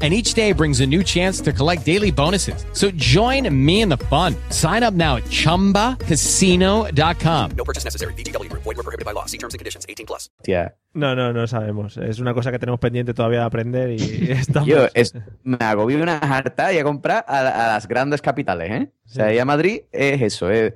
[0.00, 2.64] And each day brings a new chance to collect daily bonuses.
[2.72, 4.34] So join me in the fun.
[4.48, 7.50] Sign up now at chumbacasino.com.
[7.54, 8.14] No purchase necessary.
[8.14, 8.62] VGW Group.
[8.62, 9.26] Void were prohibited by law.
[9.26, 9.84] See terms and conditions.
[9.86, 10.30] 18 plus.
[10.38, 10.74] Hostia.
[10.94, 11.98] No, no, no sabemos.
[11.98, 13.96] Es una cosa que tenemos pendiente todavía de aprender y
[14.32, 14.66] estamos...
[14.68, 18.90] Yo es, me agobio una harta y a comprar a, a las grandes capitales, ¿eh?
[19.06, 19.34] O sea, Sí.
[19.34, 20.50] ir a Madrid es eso.
[20.50, 20.72] Es,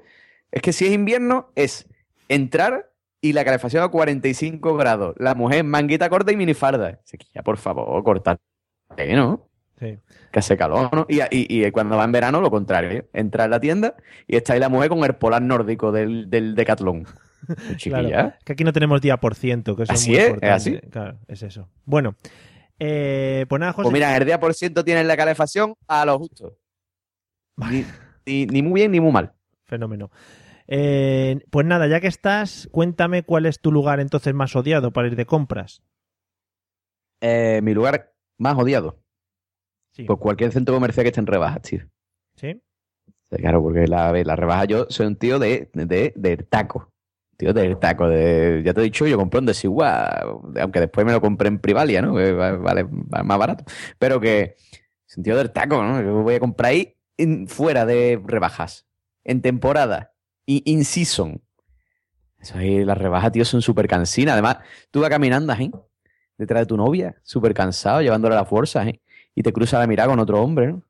[0.52, 1.86] es que si es invierno, es
[2.28, 5.16] entrar y la calefacción a 45 grados.
[5.18, 7.00] La mujer manguita corta y minifarda.
[7.02, 8.04] Así que ya, por favor,
[8.88, 9.48] cortate, ¿no?
[9.78, 9.98] Sí.
[10.30, 11.06] Que hace calor, ¿no?
[11.08, 12.90] Y, y- y cuando va en verano, lo contrario.
[12.90, 13.08] ¿eh?
[13.12, 16.54] Entra en la tienda y está ahí la mujer con el polar nórdico del, del
[16.54, 17.04] Decathlon.
[17.76, 18.08] Chiquilla.
[18.08, 20.78] Claro, que aquí no tenemos día por ciento, que eso Así es muy es, así.
[20.90, 21.68] Claro, es eso.
[21.84, 22.14] Bueno,
[22.78, 23.82] eh, pues nada, José.
[23.84, 26.56] Pues mira, el día por ciento tiene la calefacción a lo justo.
[27.56, 27.84] Ni,
[28.26, 29.32] ni- ni muy bien ni muy mal.
[29.66, 30.10] Fenómeno.
[30.66, 35.08] Eh, pues nada, ya que estás, cuéntame cuál es tu lugar entonces más odiado para
[35.08, 35.82] ir de compras.
[37.20, 39.00] Eh, mi lugar más odiado.
[39.92, 40.04] Sí.
[40.04, 41.80] Por cualquier centro comercial que esté en rebajas, tío.
[42.36, 42.60] ¿Sí?
[43.30, 46.92] Claro, porque la, la rebaja yo soy un tío de, de, de taco.
[47.36, 48.08] Tío del taco.
[48.08, 51.58] De, ya te he dicho, yo compré un desigual, aunque después me lo compré en
[51.58, 52.14] Privalia, ¿no?
[52.14, 53.64] Que va- vale va más barato.
[53.98, 54.54] Pero que
[55.22, 56.02] tío del taco, ¿no?
[56.02, 58.86] Yo voy a comprar ahí en- fuera de rebajas,
[59.24, 60.12] en temporada,
[60.46, 61.40] y in season.
[62.40, 64.32] Eso ahí, las rebajas, tío, son súper cansinas.
[64.34, 64.58] Además,
[64.90, 65.70] tú vas caminando ahí,
[66.38, 69.00] detrás de tu novia, súper cansado, llevándole la fuerza, ¿eh?
[69.34, 70.82] Y te cruza la mirada con otro hombre, ¿no?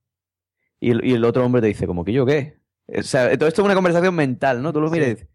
[0.81, 2.59] Y el, y el otro hombre te dice, como que yo qué.
[2.89, 4.73] O sea, todo esto es una conversación mental, ¿no?
[4.73, 5.27] Tú lo miras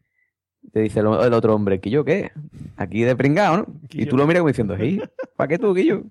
[0.62, 2.32] y te dice el, el otro hombre, ¿que yo qué?
[2.76, 3.66] Aquí de pringado, ¿no?
[3.90, 5.02] Y tú lo miras como diciendo, ¿y?
[5.36, 6.04] ¿Para qué tú, Quillo?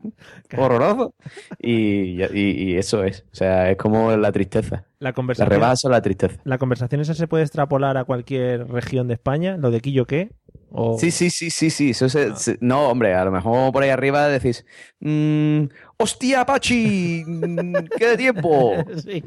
[0.56, 1.14] Horroroso.
[1.58, 3.24] Y, y, y eso es.
[3.32, 4.86] O sea, es como la tristeza.
[4.98, 6.40] La conversación, rebajas son la tristeza.
[6.44, 9.56] ¿La conversación esa se puede extrapolar a cualquier región de España?
[9.58, 10.32] ¿Lo de Quillo qué?
[10.70, 10.98] O...
[10.98, 11.90] Sí, sí, sí, sí, sí.
[11.90, 14.64] Eso se- se- no, hombre, a lo mejor por ahí arriba decís,
[15.00, 15.64] mm,
[15.96, 17.24] ¡hostia, Pachi!
[17.26, 18.74] mm, ¡Qué de tiempo!
[19.02, 19.22] Sí.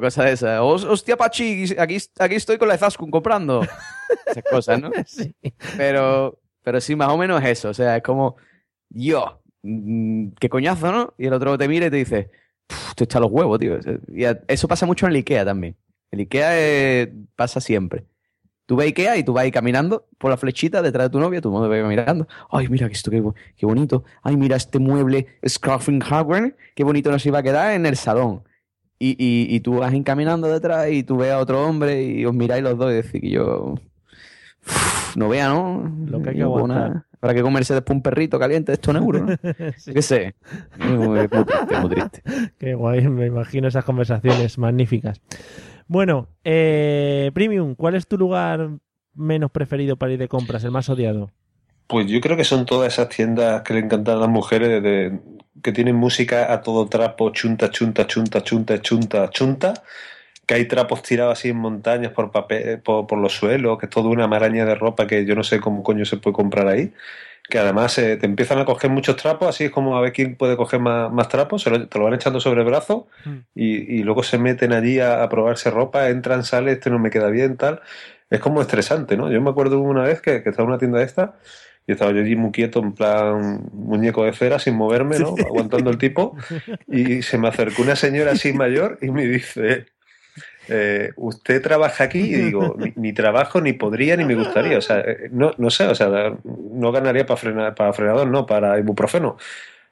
[0.00, 0.62] Cosa de esa.
[0.62, 1.74] "Hos- ¡Hostia, Pachi!
[1.78, 3.62] Aquí, aquí estoy con la Zaskun comprando.
[4.26, 4.90] Esas cosas, ¿no?
[5.06, 5.34] Sí.
[5.76, 7.68] Pero, pero sí, más o menos eso.
[7.68, 8.36] O sea, es como,
[8.88, 11.14] yo, mm, qué coñazo, ¿no?
[11.18, 12.30] Y el otro te mira y te dice,
[12.66, 13.78] "Puf, te echa los huevos, tío.
[14.14, 15.76] Y eso pasa mucho en el IKEA también.
[16.10, 18.04] El IKEA eh, pasa siempre.
[18.68, 21.40] Tú ves Ikea y tú vas ahí caminando por la flechita detrás de tu novia,
[21.40, 22.28] tu novia va mirando.
[22.50, 24.04] Ay, mira esto qué, bo- qué bonito.
[24.22, 28.42] Ay, mira este mueble Scarfing Hardware, qué bonito nos iba a quedar en el salón.
[28.98, 32.34] Y, y, y tú vas encaminando detrás y tú ves a otro hombre y os
[32.34, 33.76] miráis los dos y decís que yo.
[34.66, 35.90] Uf, no vea, ¿no?
[36.06, 37.04] Lo que hay que aguantar.
[37.22, 39.36] Habrá que comerse después un perrito caliente de estos euros, ¿no?
[39.94, 40.34] ¿Qué sé?
[40.78, 42.22] Muy, es muy triste, es muy triste.
[42.58, 45.20] Qué guay, me imagino esas conversaciones magníficas.
[45.88, 48.68] Bueno, eh, Premium, ¿cuál es tu lugar
[49.14, 51.30] menos preferido para ir de compras, el más odiado?
[51.86, 55.18] Pues yo creo que son todas esas tiendas que le encantan a las mujeres de,
[55.62, 59.74] que tienen música a todo trapo, chunta, chunta, chunta, chunta, chunta, chunta,
[60.46, 63.90] que hay trapos tirados así en montañas por papel, por, por los suelos, que es
[63.90, 66.92] toda una maraña de ropa que yo no sé cómo coño se puede comprar ahí.
[67.48, 70.36] Que además eh, te empiezan a coger muchos trapos, así es como a ver quién
[70.36, 73.08] puede coger más, más trapos, se lo- te lo van echando sobre el brazo
[73.54, 77.10] y, y luego se meten allí a, a probarse ropa, entran, salen, este no me
[77.10, 77.80] queda bien, tal.
[78.30, 79.30] Es como estresante, ¿no?
[79.32, 81.36] Yo me acuerdo una vez que, que estaba en una tienda esta
[81.86, 85.34] y estaba yo allí muy quieto, en plan muñeco de cera, sin moverme, ¿no?
[85.46, 86.36] Aguantando el tipo.
[86.86, 89.86] Y se me acercó una señora así mayor y me dice,
[90.68, 92.20] eh, ¿usted trabaja aquí?
[92.20, 94.78] Y digo, ni, ni trabajo, ni podría, ni me gustaría.
[94.78, 98.46] O sea, eh, no, no sé, o sea, no ganaría para, frenar, para frenador, no,
[98.46, 99.28] para ibuprofeno.
[99.30, 99.38] O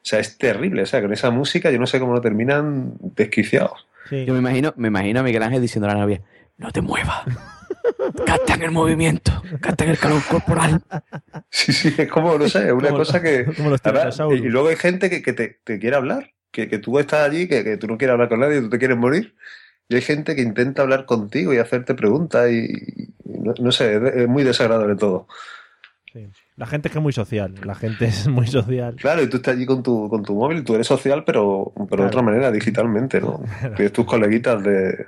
[0.08, 0.82] sea, es terrible.
[0.82, 3.86] O sea, con esa música yo no sé cómo lo terminan desquiciados.
[4.10, 6.20] Yo me imagino, me imagino a Miguel Ángel diciendo a la novia,
[6.58, 7.24] no te muevas.
[8.24, 10.80] Capta en el movimiento, capta en el calor corporal.
[11.50, 13.44] Sí, sí, es como, no sé, una Como- cosa que...
[13.58, 14.38] Además, tiranosaurus.
[14.40, 17.48] y luego hay gente que, que te, te quiere hablar, que, que tú estás allí,
[17.48, 19.34] que, que tú no quieres hablar con nadie, tú te quieres morir.
[19.88, 22.66] Y hay gente que intenta hablar contigo y hacerte preguntas y,
[23.24, 25.28] y no, no sé, es, muy desagradable todo.
[26.56, 28.96] La gente es que es muy social, la gente es muy social.
[28.96, 32.04] Claro, y tú estás allí con tu, con tu móvil, tú eres social, pero, pero
[32.04, 33.42] de otra manera, digitalmente, ¿no?
[33.76, 35.06] Tienes tus coleguitas de...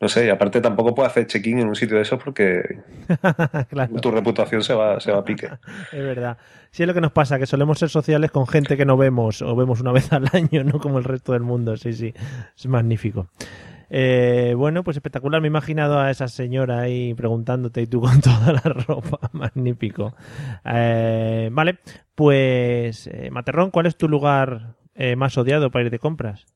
[0.00, 2.62] No sé, y aparte tampoco puedes hacer check-in en un sitio de esos porque
[4.00, 5.48] tu reputación se va, se va a pique.
[5.92, 6.38] Es verdad.
[6.70, 9.42] Sí, es lo que nos pasa, que solemos ser sociales con gente que no vemos
[9.42, 11.76] o vemos una vez al año, no como el resto del mundo.
[11.76, 12.14] Sí, sí,
[12.56, 13.28] es magnífico.
[13.90, 15.40] Eh, bueno, pues espectacular.
[15.40, 19.18] Me he imaginado a esa señora ahí preguntándote y tú con toda la ropa.
[19.32, 20.14] Magnífico.
[20.64, 21.78] Eh, vale,
[22.14, 26.46] pues eh, Materrón, ¿cuál es tu lugar eh, más odiado para ir de compras?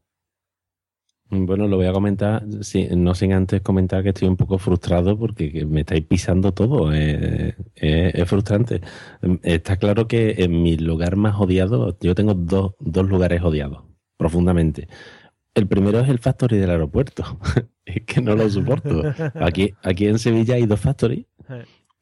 [1.34, 5.18] Bueno, lo voy a comentar, sí, no sin antes comentar que estoy un poco frustrado
[5.18, 6.92] porque que me estáis pisando todo.
[6.92, 8.82] eh, es frustrante.
[9.22, 13.84] Em, Está claro que en mi lugar más odiado, yo tengo dos, dos lugares odiados,
[14.18, 14.88] profundamente.
[15.54, 17.38] El primero es el factory del aeropuerto.
[17.84, 19.02] es que no lo soporto.
[19.34, 21.26] Aquí, aquí en Sevilla hay dos factories.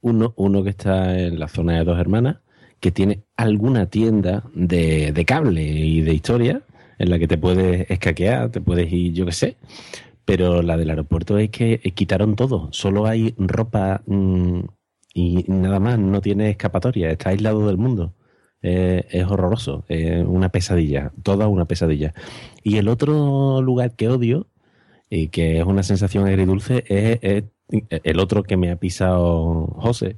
[0.00, 2.38] Uno, uno que está en la zona de dos hermanas,
[2.78, 6.62] que tiene alguna tienda de, de cable y de historia,
[6.98, 9.56] en la que te puedes escaquear, te puedes ir, yo qué sé.
[10.24, 12.68] Pero la del aeropuerto es que eh, quitaron todo.
[12.72, 14.60] Solo hay ropa mm,
[15.12, 15.98] y nada más.
[15.98, 17.10] No tiene escapatoria.
[17.10, 18.14] Está aislado del mundo.
[18.62, 19.84] Eh, es horroroso.
[19.88, 21.12] Es una pesadilla.
[21.22, 22.14] Toda una pesadilla.
[22.62, 24.48] Y el otro lugar que odio,
[25.08, 27.44] y que es una sensación agridulce, es, es
[28.04, 30.16] el otro que me ha pisado José,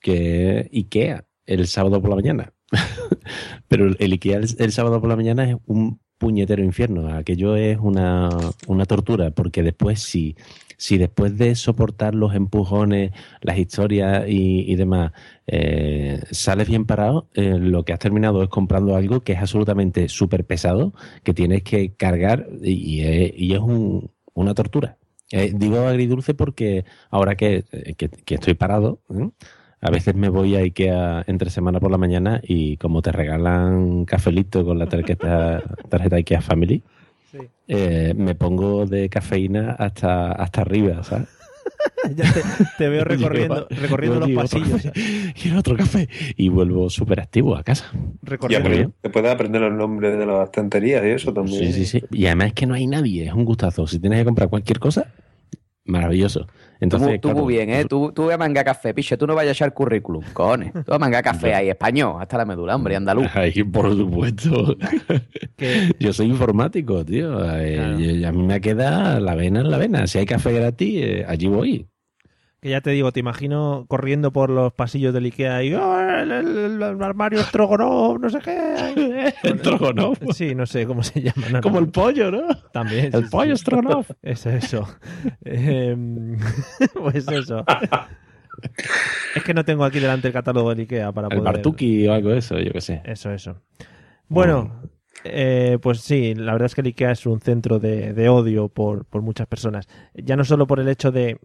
[0.00, 2.52] que es Ikea, el sábado por la mañana.
[3.68, 7.08] Pero el- Ikea el sábado por la mañana es un puñetero infierno.
[7.12, 8.30] Aquello es una,
[8.68, 10.36] una tortura, porque después si,
[10.76, 15.10] si después de soportar los empujones, las historias y, demás,
[15.48, 20.08] eh, sales bien parado, eh, lo que has terminado es comprando algo que es absolutamente
[20.08, 20.92] súper pesado,
[21.24, 24.98] que tienes que cargar y, y es, y es un- una tortura.
[25.32, 27.64] Eh, digo agridulce porque ahora que,
[27.96, 29.28] que- que estoy parado, ¿eh?
[29.82, 34.04] A veces me voy a Ikea entre semana por la mañana y como te regalan
[34.06, 36.82] cafelito con la tarjeta, tarjeta Ikea Family,
[37.68, 41.28] eh, me pongo de cafeína hasta, hasta arriba, ¿sabes?
[42.16, 42.40] ya te,
[42.78, 44.82] te veo recorriendo, Llevo- recorriendo los pasillos.
[45.40, 46.08] Quiero otro café.
[46.36, 47.86] Y vuelvo súper activo a casa.
[48.22, 48.92] Recorriendo.
[49.00, 51.72] te puedes aprender los nombres de las estanterías y eso también.
[51.72, 52.04] Sí, sí, sí.
[52.12, 53.86] Y además es que no hay nadie, es un gustazo.
[53.86, 55.06] Si tienes que comprar cualquier cosa,
[55.84, 56.46] maravilloso.
[56.82, 57.84] Entonces, tú, claro, bien, ¿eh?
[57.84, 60.72] Tú, tú a manga café, piche, tú no vayas a echar currículum, cojones.
[60.84, 63.28] Tú a manga café ahí, español, hasta la medula, hombre, andaluz.
[63.34, 64.76] Ay, por supuesto.
[66.00, 67.38] Yo soy informático, tío.
[67.56, 70.08] Eh, a mí me queda la vena en la vena.
[70.08, 71.86] Si hay café gratis, eh, allí voy.
[72.62, 76.30] Que ya te digo, te imagino corriendo por los pasillos del Ikea y "Oh, el,
[76.30, 79.34] el- el armario Strogonov, no sé qué.
[79.58, 80.16] Strogonov.
[80.32, 81.48] Sí, no sé cómo se llama.
[81.50, 81.86] no, Como no.
[81.86, 82.46] el pollo, ¿no?
[82.72, 83.10] También.
[83.12, 83.62] El sí, pollo sí.
[83.62, 84.06] Strogonov.
[84.22, 84.86] Es eso.
[85.44, 86.38] Em,
[87.02, 87.64] pues eso.
[89.34, 91.54] Es que no tengo aquí delante el catálogo del Ikea para El poder...
[91.54, 93.02] Bartuki o algo de eso, yo qué sé.
[93.04, 93.56] Eso, eso.
[94.28, 94.82] Bueno,
[95.24, 98.68] eh, pues sí, la verdad es que el IKEA es un centro de, de odio
[98.68, 99.88] por, por muchas personas.
[100.14, 101.38] Ya no solo por el hecho de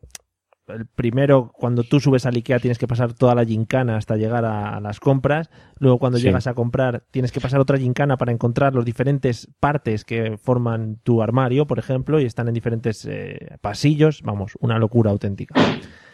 [0.67, 4.43] el primero, cuando tú subes al Ikea tienes que pasar toda la gincana hasta llegar
[4.45, 5.49] a, a las compras.
[5.79, 6.25] Luego cuando Sí.
[6.25, 10.97] llegas a comprar tienes que pasar otra gincana para encontrar los diferentes partes que forman
[11.03, 14.21] tu armario, por ejemplo, y están en diferentes eh, pasillos.
[14.23, 15.55] Vamos, una locura auténtica.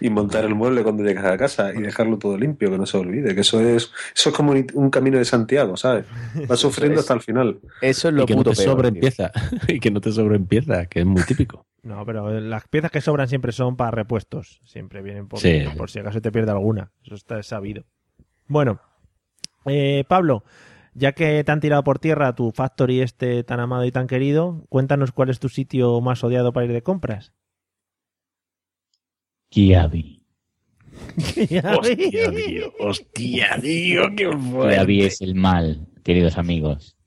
[0.06, 2.98] Y montar el mueble cuando llegas a casa y dejarlo todo limpio, que no se
[2.98, 6.06] olvide, que eso es, eso es como un, un camino de Santiago, ¿sabes?
[6.48, 7.60] Vas sufriendo hasta el final.
[7.82, 9.32] Eso es y lo que no te sobreempieza.
[9.70, 11.66] y que no te sobreempieza, que es muy típico.
[11.84, 14.60] No, pero las piezas que sobran siempre son para repuestos.
[14.66, 15.64] Siempre vienen por, Sí.
[15.78, 16.92] por si acaso te pierde alguna.
[17.06, 17.86] Eso está sabido.
[18.48, 18.82] Bueno,
[19.66, 20.44] eh, Pablo,
[20.94, 24.66] ya que te han tirado por tierra tu factory este tan amado y tan querido,
[24.70, 27.32] cuéntanos cuál es tu sitio más odiado para ir de compras.
[29.54, 30.20] Kiabi.
[31.16, 32.74] Hostia, tío.
[32.80, 36.98] Hostia, tío, qué Kiabi es el mal, queridos amigos.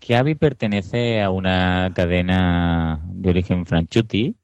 [0.00, 4.34] Kiabi pertenece a una cadena de origen franchuti,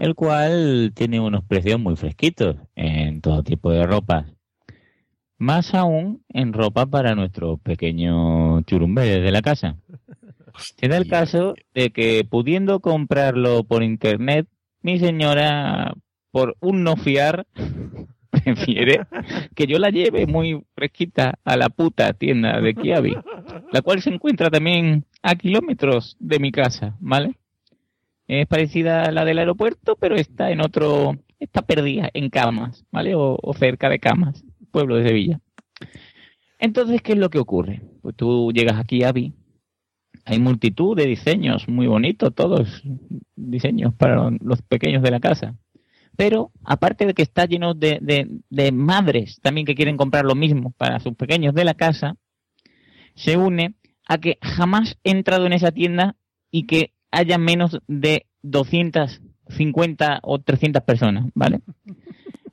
[0.00, 4.24] el cual tiene unos precios muy fresquitos en todo tipo de ropas.
[5.36, 9.76] Más aún en ropa para nuestros pequeños churumbeles de la casa.
[10.78, 14.46] Se da el caso de que pudiendo comprarlo por internet,
[14.80, 15.94] mi señora,
[16.34, 17.46] por un no fiar,
[18.32, 19.06] prefiere
[19.54, 23.16] que yo la lleve muy fresquita a la puta tienda de Kiabi,
[23.70, 27.36] la cual se encuentra también a kilómetros de mi casa, ¿vale?
[28.26, 33.14] Es parecida a la del aeropuerto, pero está en otro, está perdida en camas, ¿vale?
[33.14, 35.40] O, o cerca de camas, pueblo de Sevilla.
[36.58, 37.80] Entonces, ¿qué es lo que ocurre?
[38.02, 39.34] Pues tú llegas a Kiabi,
[40.24, 42.82] hay multitud de diseños muy bonitos, todos
[43.36, 45.54] diseños para los pequeños de la casa.
[46.16, 50.34] Pero aparte de que está lleno de, de- de madres también que quieren comprar lo
[50.34, 52.16] mismo para sus pequeños de la casa,
[53.14, 53.74] se une
[54.06, 56.16] a que jamás he entrado en esa tienda
[56.50, 61.60] y que haya menos de 250 o 300 personas, ¿vale?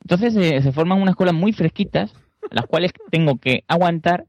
[0.00, 2.12] Entonces eh, se forman unas colas muy fresquitas,
[2.50, 4.26] las cuales tengo que aguantar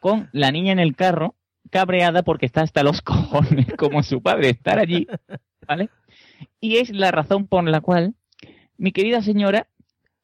[0.00, 1.34] con la niña en el carro,
[1.70, 5.06] cabreada porque está hasta los cojones, como su padre, estar allí,
[5.66, 5.88] ¿vale?
[6.60, 8.14] Y es la razón por la cual
[8.80, 9.68] mi querida señora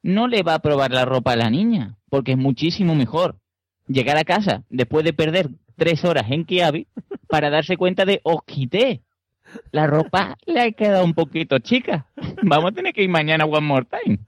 [0.03, 3.37] no le va a probar la ropa a la niña, porque es muchísimo mejor
[3.87, 6.89] llegar a casa después de perder tres horas en Kiabi
[7.29, 9.03] para darse cuenta de, os quité,
[9.73, 12.07] la ropa le ha quedado un poquito chica,
[12.43, 14.19] vamos a tener que ir mañana one more time.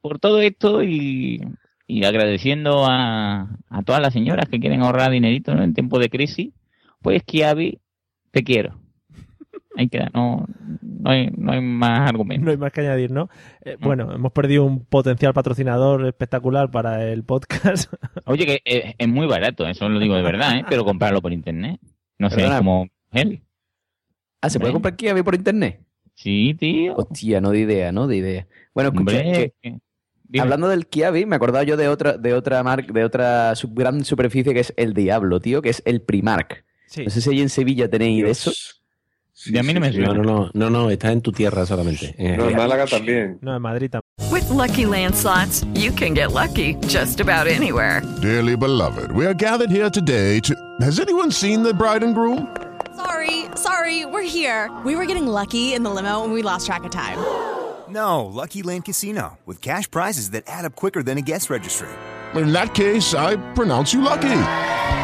[0.00, 1.40] Por todo esto y,
[2.04, 3.46] agradeciendo a,
[3.84, 6.54] todas las señoras que quieren ahorrar dinerito en tiempo de crisis,
[7.02, 7.78] pues Kiabi,
[8.30, 8.81] te quiero.
[9.76, 10.46] Ahí queda, no,
[10.82, 12.44] no, hay, no hay más argumentos.
[12.44, 13.28] No hay más que añadir, ¿no?
[13.64, 17.92] Eh, bueno, hemos perdido un potencial patrocinador espectacular para el podcast.
[18.26, 20.64] Oye, que es, es muy barato, eso lo digo de verdad, ¿eh?
[20.68, 21.80] pero comprarlo por internet.
[22.18, 23.42] No sé, es como él.
[24.42, 25.80] Ah, ¿se puede comprar Kiabi por internet?
[26.14, 26.94] Sí, tío.
[26.96, 28.46] Hostia, no de idea, no de idea.
[28.74, 29.78] Bueno, escucha, Hombre, que-
[30.38, 33.74] hablando del Kiabi, me he acordado yo de otra, de otra marca, de otra sub-
[33.74, 36.64] gran superficie que es el Diablo, tío, que es el Primark.
[36.86, 37.04] Sí.
[37.04, 38.52] No sé si allí en Sevilla tenéis de eso.
[39.46, 42.14] Y a mí no me No, no, no, no, no, está en tu tierra solamente.
[42.18, 43.38] Eh, No, en Málaga también.
[43.40, 44.30] No, en Madrid también.
[44.30, 48.02] With Lucky Land slots, you can get lucky just about anywhere.
[48.20, 50.54] Dearly beloved, we are gathered here today to.
[50.80, 52.46] Has anyone seen the bride and groom?
[52.94, 54.70] Sorry, sorry, we're here.
[54.84, 57.18] We were getting lucky in the limo and we lost track of time.
[57.88, 61.88] No, Lucky Land Casino, with cash prizes that add up quicker than a guest registry.
[62.34, 64.30] In that case, I pronounce you lucky.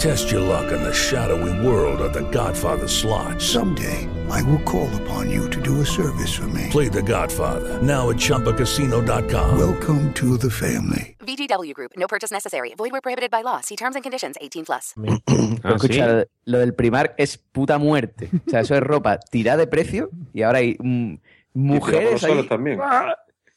[0.00, 3.40] Test your luck in the shadowy world of The Godfather slot.
[3.40, 6.68] Someday, I will call upon you to do a service for me.
[6.70, 9.58] Play The Godfather now at ChumbaCasino.com.
[9.58, 11.16] Welcome to the family.
[11.20, 11.92] VGW Group.
[11.98, 12.74] No purchase necessary.
[12.78, 13.60] Void where prohibited by law.
[13.60, 14.36] See terms and conditions.
[14.40, 14.94] 18 plus.
[15.62, 18.30] Ah, Pero escucha, lo del Primark es puta muerte.
[18.46, 21.14] O sea, eso es ropa tirada de precio y ahora hay mm,
[21.52, 22.78] mujeres los solos allí- también.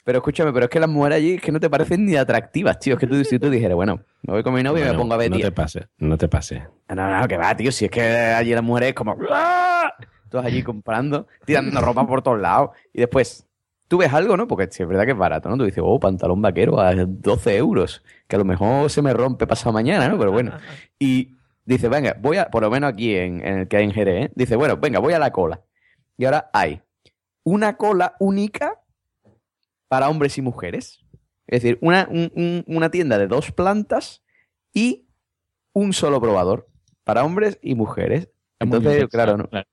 [0.04, 2.78] Pero escúchame, pero es que las mujeres allí es que no te parecen ni atractivas,
[2.80, 2.96] tío.
[2.96, 5.02] Es que tú, si tú dijeras, bueno, me voy con mi novia y me Bueno,
[5.02, 5.46] pongo a ver, No tío.
[5.46, 6.62] te pases, no te pases.
[6.90, 7.72] No, no, que va, tío.
[7.72, 9.16] Si es que allí las mujeres como...
[9.32, 9.94] ¡ah!
[10.30, 12.72] Todas allí comprando, tirando ropa por todos lados.
[12.92, 13.48] Y después,
[13.88, 14.48] tú ves algo, ¿no?
[14.48, 15.58] Porque es verdad que es barato, ¿no?
[15.58, 18.04] Tú dices, oh, pantalón vaquero a 12 euros.
[18.28, 20.18] Que a lo mejor se me rompe pasado mañana, ¿no?
[20.18, 20.52] Pero bueno.
[21.00, 21.36] Y
[21.66, 22.50] dice, venga, voy a...
[22.50, 24.32] Por lo menos aquí en, en el que hay en Jerez, ¿eh?
[24.36, 25.62] Dice, bueno, venga, voy a la cola.
[26.18, 26.82] Y ahora hay
[27.44, 28.80] una cola única
[29.94, 31.06] para hombres y mujeres.
[31.46, 34.24] Es decir, una, un- un- una tienda de dos plantas
[34.74, 35.08] y
[35.72, 36.68] un solo probador
[37.04, 38.30] para hombres y mujeres.
[38.60, 39.48] Entonces, claro, ¿no?
[39.50, 39.68] claro.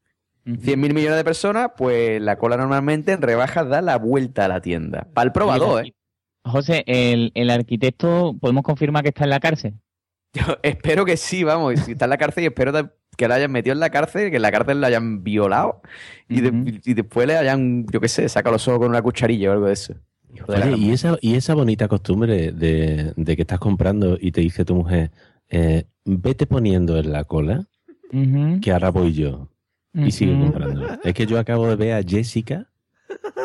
[0.45, 4.49] 100 mil millones de personas, pues la cola normalmente en rebajas da la vuelta a
[4.49, 5.09] la tienda.
[5.15, 5.95] Para el probador, ¿eh?
[6.45, 9.75] José, el, el arquitecto, ¿podemos confirmar que está en la cárcel?
[10.35, 11.81] Yo espero que sí, vamos.
[11.81, 12.73] Si está en la cárcel, y espero
[13.17, 15.83] que la hayan metido en la cárcel, que en la cárcel la hayan violado
[16.29, 19.51] y, de- y después le hayan, yo qué sé, sacado los ojos con una cucharilla
[19.51, 19.95] o algo de eso.
[20.47, 24.65] Oye, y esa, y esa bonita costumbre de, de que estás comprando y te dice
[24.65, 25.11] tu mujer,
[25.49, 27.67] eh, vete poniendo en la cola,
[28.61, 29.49] que ahora voy yo.
[29.93, 30.87] Y sigue comprando.
[31.03, 32.69] Es que yo acabo de ver a Jessica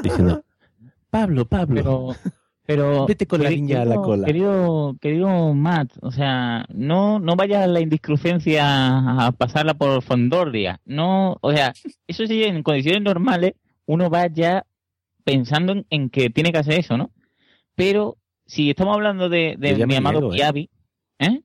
[0.03, 0.43] diciendo,
[1.09, 2.15] Pablo, Pablo, Pero,
[2.65, 4.25] pero vete con la niña a la cola.
[4.25, 10.81] Querido, querido Matt, o sea, no, no vayas a la indiscrecencia a pasarla por Fondordia.
[10.85, 11.73] No, o sea,
[12.07, 13.53] eso sí, en condiciones normales,
[13.87, 14.65] uno va ya
[15.25, 17.11] pensando en, en que tiene que hacer eso, ¿no?
[17.75, 18.15] Pero
[18.45, 20.37] si estamos hablando de, mi amado niego, ¿eh?
[20.37, 20.69] Kiabi,
[21.19, 21.41] ¿eh?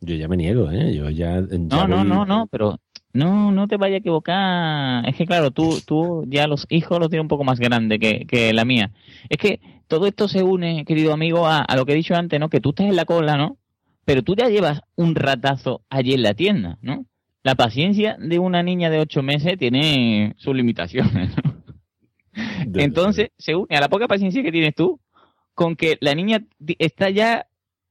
[0.00, 0.94] Yo ya me niego, ¿eh?
[0.94, 2.78] Yo ya, ya No, no, voy- no, no, pero
[3.12, 5.08] no, no te vayas a equivocar.
[5.08, 8.26] Es que claro, tú, tú ya los hijos los tienes un poco más grandes que,
[8.26, 8.92] que la mía.
[9.30, 9.58] Es que
[9.88, 12.50] todo esto se une, querido amigo, a, a lo que he dicho antes, ¿no?
[12.50, 13.56] Que tú estás en la cola, ¿no?
[14.04, 17.06] Pero tú ya llevas un ratazo allí en la tienda, ¿no?
[17.42, 21.45] La paciencia de una niña de ocho meses tiene sus limitaciones, ¿no?
[22.74, 25.00] Entonces, se une a la poca paciencia que tienes tú
[25.54, 26.44] con que la niña
[26.78, 27.46] está ya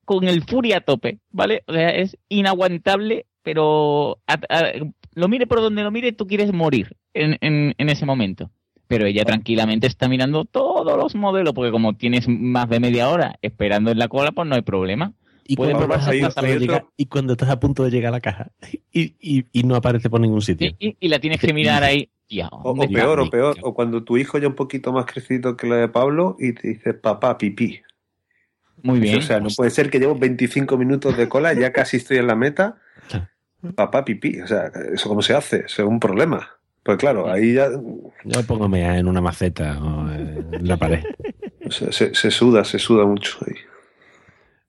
[0.05, 1.63] con el furia a tope, ¿vale?
[1.67, 4.71] O sea, es inaguantable, pero a- a-
[5.13, 8.51] lo mire por donde lo mire, tú quieres morir en, en, en ese momento.
[8.87, 13.35] Pero ella tranquilamente está mirando todos los modelos, porque como tienes más de media hora
[13.41, 15.13] esperando en la cola, pues no hay problema.
[15.47, 17.83] Y cuando, probarse estás a hasta punto de saber- llegar, y cuando estás a punto
[17.83, 18.51] de llegar a la caja
[18.91, 20.71] y, y- y no aparece por ningún sitio.
[20.79, 22.09] y, y la tienes que mirar ahí.
[22.28, 25.67] Tía, O, peor, o peor, o cuando tu hijo ya un poquito más crecido que
[25.67, 27.82] la de Pablo y te dice papá pipí.
[28.82, 29.19] Muy bien.
[29.19, 32.28] O sea, no puede ser que llevo 25 minutos de cola, ya casi estoy en
[32.28, 32.78] la meta.
[33.76, 34.41] Papá pipí.
[34.41, 35.65] O sea, ¿eso cómo se hace?
[35.65, 36.49] Eso es un problema.
[36.84, 37.69] Pues claro, ahí ya
[38.23, 41.03] Yo pongo en una maceta o en la pared.
[41.65, 43.55] o sea, se, se suda, se suda mucho ahí.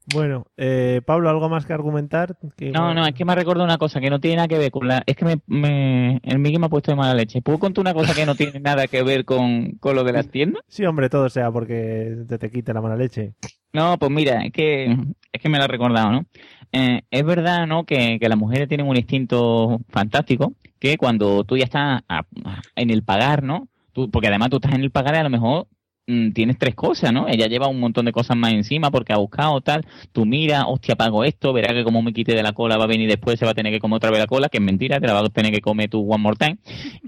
[0.08, 2.36] Bueno, eh, Pablo, ¿algo más que argumentar?
[2.56, 4.56] Que No, no, es que me ha recordado una cosa que no tiene nada que
[4.58, 5.02] ver con la...
[5.04, 7.42] Es que me, me- el Miguel me ha puesto de mala leche.
[7.42, 10.28] ¿Puedo contar una cosa que no tiene nada que ver con, con lo de las
[10.30, 10.62] tiendas?
[10.68, 13.34] Sí, hombre, todo sea porque te, te quite la mala leche.
[13.72, 14.96] No, pues mira, es que,
[15.32, 16.24] es que me lo ha recordado, ¿no?
[16.72, 17.84] Eh, es verdad, ¿no?
[17.84, 22.62] Que, que las mujeres tienen un instinto fantástico, que cuando tú ya estás a- a-
[22.76, 23.68] en el pagar, ¿no?
[23.92, 25.66] Tú, porque además tú estás en el pagar y a lo mejor
[26.06, 27.26] tienes tres cosas, ¿no?
[27.28, 29.84] Ella lleva un montón de cosas más encima porque ha buscado tal.
[30.12, 32.88] Tú mira, hostia, pago esto, verá que como me quite de la cola va a
[32.88, 35.00] venir después, se va a tener que comer otra vez la cola, que es mentira,
[35.00, 36.58] te la vas a tener que comer tú one more time.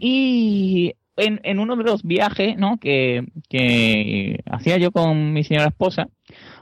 [0.01, 2.79] Y en, en uno de los viajes, ¿no?
[2.79, 6.09] Que, que hacía yo con mi señora esposa,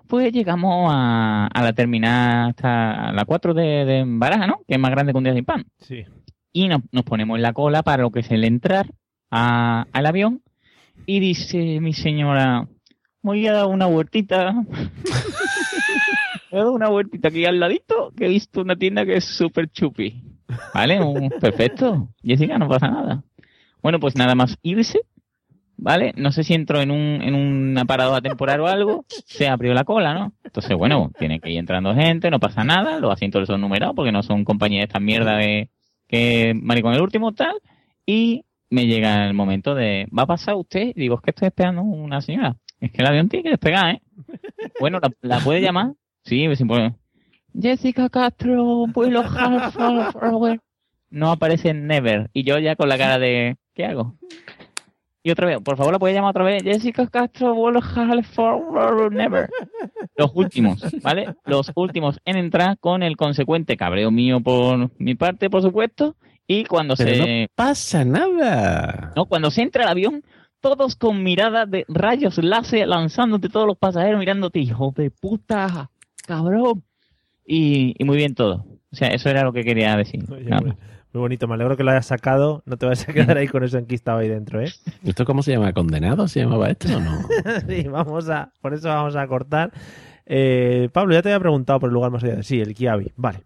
[0.06, 4.60] pues llegamos a, a la terminal hasta la 4 de, de Baraja, ¿no?
[4.68, 5.64] Que es más grande que un día sin pan.
[5.80, 6.04] Sí.
[6.52, 8.86] Y nos, nos ponemos en la cola para lo que es el entrar
[9.30, 10.42] a- al avión.
[11.04, 12.66] Y dice mi señora,
[13.22, 14.54] voy a dar una vueltita.
[16.50, 19.68] He dado una vueltita aquí al ladito, que he visto una tienda que es súper
[19.68, 20.22] chupi.
[20.72, 21.00] ¿Vale?
[21.40, 22.08] Perfecto.
[22.22, 23.24] Jessica, no pasa nada.
[23.82, 25.00] Bueno, pues nada más irse,
[25.76, 26.12] ¿vale?
[26.16, 29.84] No sé si entró en un, en una parada temporal o algo, se abrió la
[29.84, 30.32] cola, ¿no?
[30.44, 34.12] Entonces, bueno, tiene que ir entrando gente, no pasa nada, los asientos son numerados porque
[34.12, 35.70] no son compañías de esta mierda de
[36.08, 37.56] que maricón el último tal,
[38.06, 40.92] y me llega el momento de, ¿va a pasar usted?
[40.94, 42.56] Y digo, es que estoy esperando una señora.
[42.80, 44.02] Es que el avión tiene que despegar, ¿eh?
[44.80, 45.92] Bueno, ¿la, la puede llamar?
[46.24, 46.96] Sí, sin problema.
[47.58, 50.60] Jessica Castro, vuelo Half Hour.
[51.08, 52.28] No aparece Never.
[52.32, 54.14] Y yo ya con la cara de, ¿qué hago?
[55.22, 56.62] Y otra vez, por favor, la puede llamar otra vez.
[56.62, 59.48] Jessica Castro, vuelo Half Hour Never.
[60.16, 61.34] Los últimos, ¿vale?
[61.44, 66.16] Los últimos en entrar con el consecuente cabreo mío por mi parte, por supuesto.
[66.46, 67.42] Y cuando Pero se.
[67.42, 69.12] no pasa nada.
[69.16, 70.22] No, cuando se entra al avión,
[70.60, 75.90] todos con mirada de rayos láser lanzándote todos los pasajeros mirándote, hijo de puta,
[76.26, 76.82] cabrón.
[77.44, 78.64] Y, y muy bien todo.
[78.92, 80.24] O sea, eso era lo que quería decir.
[80.30, 80.78] Oye, Nada muy, más.
[81.12, 82.62] muy bonito, me alegro que lo hayas sacado.
[82.64, 84.70] No te vas a quedar ahí con eso enquistado ahí dentro, ¿eh?
[85.04, 85.72] ¿Esto cómo se llama?
[85.72, 87.18] ¿Condenado se llamaba esto o no?
[87.68, 89.72] sí, vamos a, por eso vamos a cortar.
[90.24, 92.42] Eh, Pablo, ya te había preguntado por el lugar más allá.
[92.42, 93.40] Sí, el Kiabi, vale.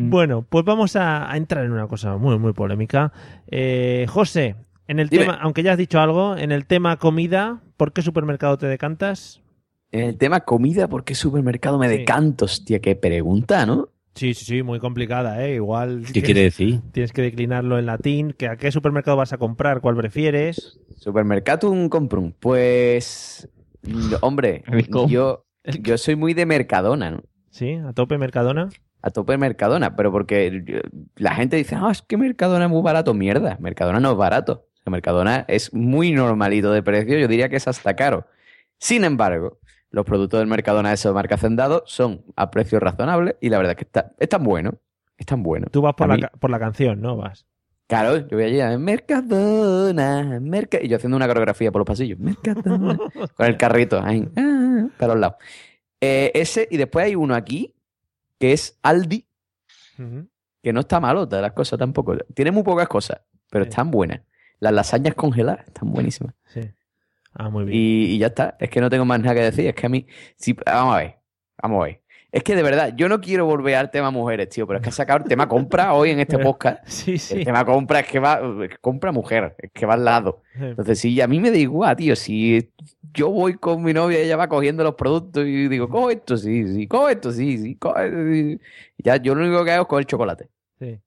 [0.00, 3.12] Bueno, pues vamos a, a entrar en una cosa muy, muy polémica.
[3.48, 4.54] Eh, José,
[4.86, 5.24] en el Dime.
[5.24, 9.42] tema, aunque ya has dicho algo, en el tema comida, ¿por qué supermercado te decantas?
[9.90, 11.98] En el tema comida, ¿por qué supermercado me Sí.
[11.98, 12.44] decanto?
[12.44, 13.88] Hostia, qué pregunta, ¿no?
[14.14, 15.54] Sí, sí, sí, muy complicada, ¿eh?
[15.56, 16.02] Igual.
[16.06, 16.80] ¿Qué tienes- quiere decir?
[16.92, 18.32] Tienes que declinarlo en latín.
[18.32, 19.80] que ¿A qué supermercado vas a comprar?
[19.80, 20.78] ¿Cuál prefieres?
[20.96, 22.32] Supermercatum comprum.
[22.38, 23.48] Pues,
[23.82, 24.62] mm, hombre,
[25.08, 25.44] yo
[25.82, 27.22] yo soy muy de Mercadona, ¿no?
[27.50, 28.68] Sí, a tope Mercadona.
[29.02, 30.78] A tope Mercadona, pero porque yo-
[31.16, 33.14] la gente dice, ah, es que Mercadona es muy barato.
[33.14, 34.66] Mierda, Mercadona no es barato.
[34.86, 38.26] Mercadona es muy normalito de precio, yo diría que es hasta caro.
[38.78, 39.58] Sin embargo,
[39.90, 43.76] los productos del Mercadona de esa marca Hacendado son a precio razonable y la verdad
[43.76, 44.74] que está, están buenos.
[45.18, 45.70] Están buenos.
[45.70, 47.16] Tú vas por la, mí- por la canción, ¿no?
[47.16, 47.44] Vas.
[47.86, 50.78] Claro, yo voy allí a Mercadona, Merca...
[50.82, 52.18] y yo haciendo una coreografía por los pasillos.
[52.18, 52.96] Mercadona.
[53.36, 55.36] con el carrito ahí, ah, para los lados.
[56.00, 57.74] Eh, ese, y después hay uno aquí,
[58.38, 59.26] que es Aldi,
[60.62, 62.16] que no está malota de las cosas tampoco.
[62.34, 63.20] Tiene muy pocas cosas,
[63.50, 64.20] pero están buenas.
[64.60, 66.34] Las lasañas congeladas están buenísimas.
[66.46, 66.60] Sí.
[67.32, 67.78] Ah, muy bien.
[67.78, 68.56] Y, y ya está.
[68.58, 69.66] Es que no tengo más nada que decir.
[69.66, 70.06] Es que a mí.
[70.66, 71.18] vamos a ver.
[71.62, 72.02] Vamos a ver.
[72.30, 74.90] Es que de verdad, yo no quiero volver al tema mujeres, tío, pero es que
[74.90, 76.86] ha sacado el tema compra hoy en este podcast.
[76.86, 77.38] Sí, sí.
[77.38, 78.40] El tema compra es que va.
[78.82, 80.42] compra mujer, es que va al lado.
[80.54, 82.14] Entonces, sí, a mí me da igual, tío.
[82.14, 82.70] Si
[83.14, 86.66] yo voy con mi novia, ella va cogiendo los productos y digo, cojo esto, sí,
[86.68, 88.60] sí, cojo esto, sí, sí, cojo esto, sí.
[88.98, 90.48] Y Ya, yo lo único que hago es coger chocolate.
[90.78, 91.00] Sí.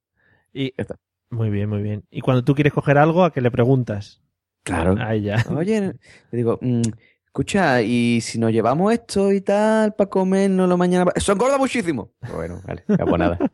[0.53, 0.97] Y, está.
[1.29, 2.03] Muy bien, muy bien.
[2.09, 4.21] Y cuando tú quieres coger algo, ¿a qué le preguntas?
[4.63, 4.95] Claro.
[4.99, 5.45] Ahí ya.
[5.55, 5.81] Oye,
[6.31, 6.81] le digo, mm,
[7.35, 11.05] escucha, y si nos llevamos esto y tal para comérnoslo mañana.
[11.05, 12.11] pa- Eso engorda muchísimo.
[12.35, 13.39] Bueno, vale, ya pues nada.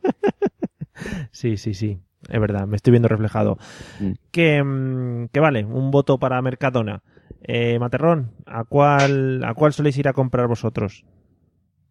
[1.30, 2.00] Sí, sí, sí.
[2.28, 3.56] Es verdad, me estoy viendo reflejado.
[4.00, 4.10] Mm.
[4.32, 7.04] Que, mm, que vale, un voto para Mercadona.
[7.42, 11.04] Eh, Materrón, ¿a cuál, ¿a cuál soléis ir a comprar vosotros?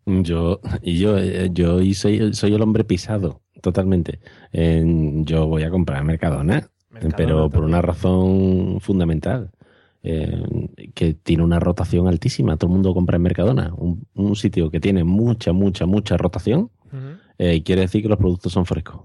[0.06, 4.20] Yo, y yo, eh, yo y soy, soy el hombre pisado, totalmente.
[4.52, 4.84] Eh,
[5.24, 6.70] yo voy a comprar Mercadona,
[7.16, 9.52] pero por una razón fundamental.
[10.10, 12.56] Eh, que tiene una rotación altísima.
[12.58, 13.74] Todo el mundo compra en Mercadona.
[13.76, 16.70] Un, un sitio que tiene mucha, mucha, mucha rotación.
[17.38, 19.02] eh, quiere decir que los productos son frescos.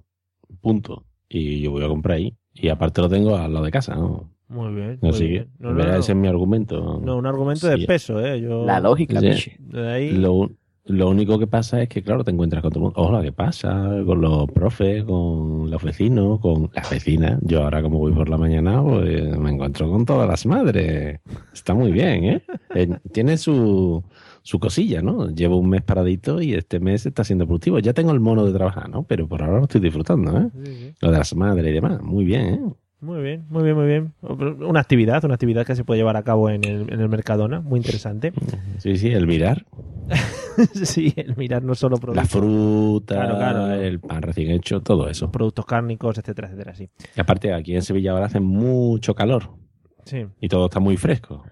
[0.60, 1.04] Punto.
[1.28, 2.36] Y yo voy a comprar ahí.
[2.54, 4.30] Y aparte lo tengo al lado de casa, ¿no?
[4.48, 4.98] Muy bien.
[5.00, 5.50] muy Así que, bien.
[5.58, 7.00] No, no, ese es mi argumento.
[7.02, 8.40] No, un argumento de peso, ¿eh?
[8.40, 8.64] Yo...
[8.66, 9.52] La lógica, Sí.
[9.58, 10.10] De ahí...
[10.12, 10.50] Lo,
[10.84, 13.00] lo único que pasa es que, claro, te encuentras con todo el mundo.
[13.00, 13.88] Hola, ¿qué pasa?
[14.04, 17.38] Con los profes, con los vecinos, con las vecinas.
[17.42, 21.20] Yo ahora, como voy por la mañana, pues me encuentro con todas las madres.
[21.52, 22.42] Está muy bien, ¿eh?
[22.74, 24.02] Eh, tiene su,
[24.40, 25.28] su cosilla, ¿no?
[25.28, 27.78] Llevo un mes paradito y este mes está siendo productivo.
[27.80, 29.02] Ya tengo el mono de trabajar, ¿no?
[29.02, 30.48] Pero por ahora lo estoy disfrutando, ¿eh?
[30.64, 30.94] Sí, sí.
[31.02, 32.00] Lo de las madres y demás.
[32.00, 32.60] Muy bien, ¿eh?
[33.02, 34.14] Muy bien, muy bien, muy bien.
[34.22, 37.60] Una actividad, una actividad que se puede llevar a cabo en el, en el Mercadona,
[37.60, 38.32] muy interesante.
[38.78, 39.66] Sí, sí, el mirar.
[40.84, 43.72] sí, el mirar no solo La productos, fruta, Claro, claro.
[43.72, 45.30] el pan recién hecho, todo eso.
[45.30, 46.88] productos cárnicos, etcétera, etcétera, sí.
[47.16, 49.50] Y aparte, aquí en Sevilla ahora hace mucho calor.
[50.04, 50.26] Sí.
[50.40, 51.44] Y todo está muy fresco.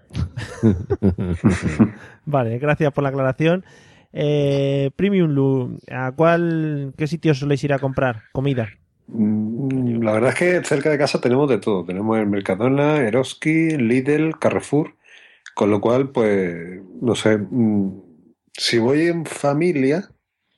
[2.25, 3.63] Vale, gracias por la aclaración.
[4.13, 8.67] Eh, Premium Lu, ¿a cuál, qué sitios soléis ir a comprar comida?
[9.07, 11.85] Mm, La verdad es que cerca de casa tenemos de todo.
[11.85, 14.95] Tenemos el Mercadona, Eroski, Lidl, Carrefour.
[15.55, 17.89] Con lo cual, pues, no sé, mm,
[18.53, 20.09] si voy en familia,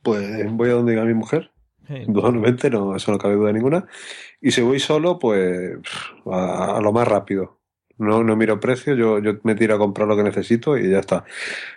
[0.01, 1.51] pues voy a donde diga mi mujer.
[1.89, 3.85] Indudablemente, no, eso no cabe duda ninguna.
[4.41, 5.77] Y si voy solo, pues
[6.25, 7.59] a, a lo más rápido.
[7.97, 10.99] No, no miro precio, yo, yo me tiro a comprar lo que necesito y ya
[10.99, 11.25] está.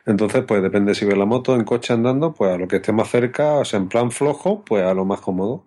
[0.07, 2.77] Entonces, pues depende si voy en la moto, en coche andando, pues a lo que
[2.77, 5.67] esté más cerca, o sea, en plan flojo, pues a lo más cómodo.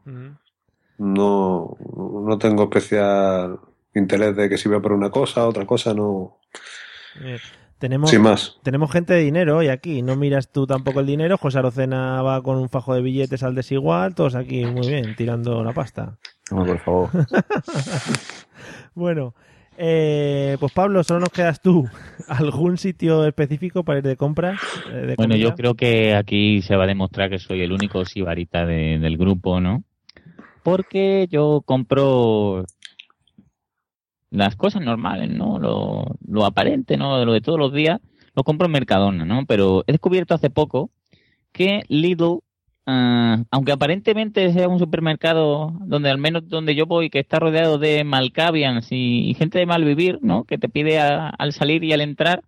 [0.98, 3.60] No, no tengo especial
[3.94, 6.40] interés de que si voy a por una cosa, otra cosa, no.
[7.80, 8.58] Tenemos, Sin más.
[8.62, 10.02] tenemos gente de dinero hoy aquí.
[10.02, 11.38] No miras tú tampoco el dinero.
[11.38, 14.14] José Arocena va con un fajo de billetes al desigual.
[14.16, 16.18] Todos aquí muy bien, tirando la pasta.
[16.52, 17.10] No, por favor.
[18.96, 19.34] bueno,
[19.78, 21.88] eh, pues Pablo, solo nos quedas tú.
[22.28, 24.60] ¿Algún sitio específico para ir de compras?
[24.92, 25.50] eh, de Bueno, comida?
[25.50, 29.18] yo creo que aquí se va a demostrar que soy el único sibarita de- del
[29.18, 29.84] grupo, ¿no?
[30.64, 32.66] Porque yo compro
[34.32, 35.60] las cosas normales, ¿no?
[35.60, 37.24] Lo, lo aparente, ¿no?
[37.26, 38.00] Lo de todos los días,
[38.36, 39.46] lo compro en Mercadona, ¿no?
[39.46, 40.92] Pero he descubierto hace poco
[41.52, 42.40] que Lidl,
[42.86, 47.78] ah, aunque aparentemente sea un supermercado donde al menos donde yo voy, que está rodeado
[47.80, 50.44] de malcavians y, gente de mal vivir, ¿no?
[50.44, 52.44] Que te pide a- al salir y al entrar,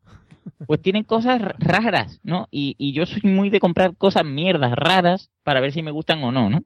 [0.67, 2.47] pues tienen cosas raras, ¿no?
[2.51, 6.23] Y, y yo soy muy de comprar cosas mierdas raras para ver si me gustan
[6.23, 6.61] o no, ¿no?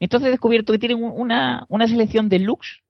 [0.00, 2.82] Entonces he descubierto que tienen un- una, una selección de looks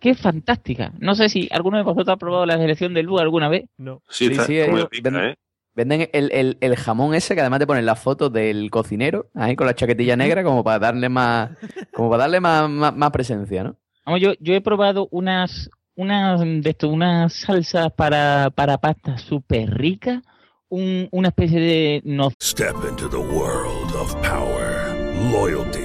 [0.00, 0.92] que es fantástica.
[0.98, 3.64] No sé si alguno de vosotros ha probado la selección de looks alguna vez.
[3.76, 4.02] No.
[4.08, 5.34] Sí, está sí, como pica, venden, ¿eh?
[5.74, 9.56] venden el, el- el jamón ese que además te ponen las fotos del cocinero ahí
[9.56, 11.50] con la chaquetilla negra como para darle más
[11.92, 13.76] como para darle más, más, más presencia, ¿no?
[14.06, 19.70] Vamos, yo, yo he probado unas, unas, de esto, unas salsas para, para pasta súper
[19.70, 20.22] ricas,
[20.68, 24.96] un- una especie de no Step into the world of power,
[25.30, 25.84] loyalty,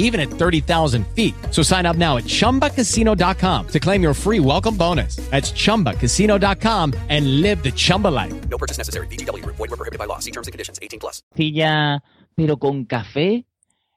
[0.00, 1.34] even at 30,000 feet.
[1.50, 5.16] So sign up now at ChumbaCasino.com to claim your free welcome bonus.
[5.30, 8.34] That's ChumbaCasino.com and live the Chumba life.
[8.48, 9.06] No purchase necessary.
[9.06, 9.56] VGW Group.
[9.56, 10.18] Void were prohibited by law.
[10.18, 10.80] See terms and conditions.
[10.82, 11.22] 18 plus.
[11.36, 12.02] Silla,
[12.34, 13.44] pero con café.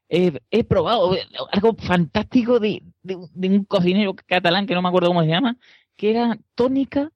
[0.09, 1.15] He, he probado
[1.51, 5.57] algo fantástico de, de, de un cocinero catalán que no me acuerdo cómo se llama,
[5.95, 7.11] que era tónica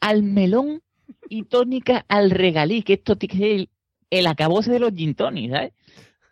[0.00, 0.82] al melón
[1.28, 3.70] y tónica al regalí, que esto ser el,
[4.10, 5.72] el acabose de los gin ¿sabes?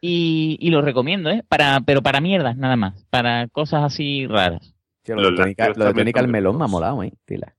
[0.00, 1.42] Y, y lo recomiendo, ¿eh?
[1.48, 3.04] Para, pero para mierdas, nada más.
[3.10, 4.74] Para cosas así raras.
[5.02, 7.12] Tío, lo, de tónica, lo de tónica al melón me ha molado, ¿eh?
[7.24, 7.54] Tila.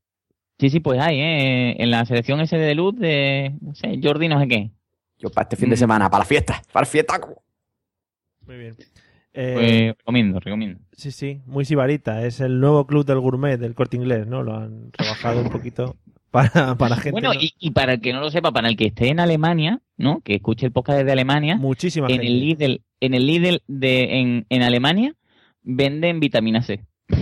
[0.57, 1.75] Sí, sí, pues hay, ¿eh?
[1.83, 4.71] En la selección ese de luz de, no sé, Jordi no sé qué.
[5.17, 7.19] Yo para este fin de semana, para la fiesta, para el fiesta.
[8.45, 8.75] Muy bien.
[8.75, 8.87] Pues
[9.33, 10.79] Eh, recomiendo, recomiendo.
[10.93, 12.25] sí, sí, muy sibarita.
[12.25, 14.43] Es el nuevo club del gourmet del corte inglés, ¿no?
[14.43, 15.95] Lo han rebajado un poquito
[16.32, 17.11] para, para gente.
[17.11, 17.39] Bueno, ¿no?
[17.39, 20.21] y, y para el que no lo sepa, para el que esté en Alemania, ¿no?
[20.21, 22.27] Que escuche el podcast desde Alemania, Muchísima en gente.
[22.27, 25.15] el Lidl, en el Lidl de, en, en Alemania
[25.63, 26.86] venden vitamina C.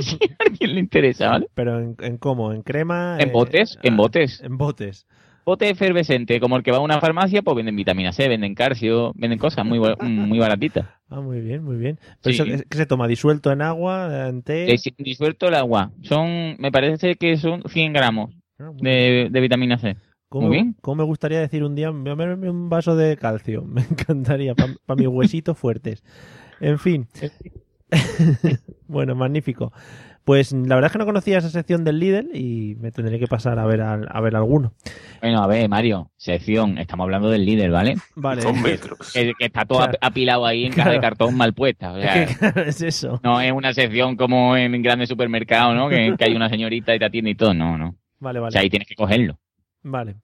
[0.00, 1.46] Si a alguien le interesa, ¿vale?
[1.54, 3.16] Pero en, en cómo, en crema.
[3.18, 4.40] En eh, botes, en botes.
[4.42, 5.06] En botes.
[5.44, 9.12] Bote efervescente, como el que va a una farmacia, pues venden vitamina C, venden calcio,
[9.14, 10.86] venden cosas muy, muy baratitas.
[11.08, 11.98] Ah, muy bien, muy bien.
[12.22, 12.42] Pero Sí.
[12.42, 14.66] eso que, que se toma disuelto en agua, en té.
[14.66, 15.90] Des- Disuelto el agua.
[16.02, 19.96] Son, me parece que son 100 gramos Ah, de, de vitamina C.
[20.28, 20.76] ¿Cómo, Muy bien.
[20.82, 23.62] cómo me gustaría decir un día, voy a beberme un vaso de calcio?
[23.66, 26.02] Me encantaría, para mis huesitos fuertes.
[26.60, 27.06] En fin.
[28.86, 29.72] bueno, magnífico.
[30.24, 33.26] Pues la verdad es que no conocía esa sección del Lidl y me tendré que
[33.26, 34.74] pasar a ver, al- a ver alguno.
[35.22, 37.94] Bueno, a ver, Mario, sección, estamos hablando del líder, ¿vale?
[38.14, 38.42] Vale.
[38.62, 39.10] Metros.
[39.14, 39.98] Que, que está todo Claro.
[40.02, 41.92] apilado ahí en caja de cartón mal puesta.
[41.92, 43.18] o sea, Es que, claro, es eso.
[43.24, 45.88] no es una sección como en grandes supermercados, ¿no?
[45.88, 47.54] Que, que hay una señorita y te atiende y todo.
[47.54, 47.94] No, no.
[48.20, 48.52] Vale, O vale.
[48.52, 49.38] sea, ahí tienes que cogerlo.
[49.82, 50.16] Vale.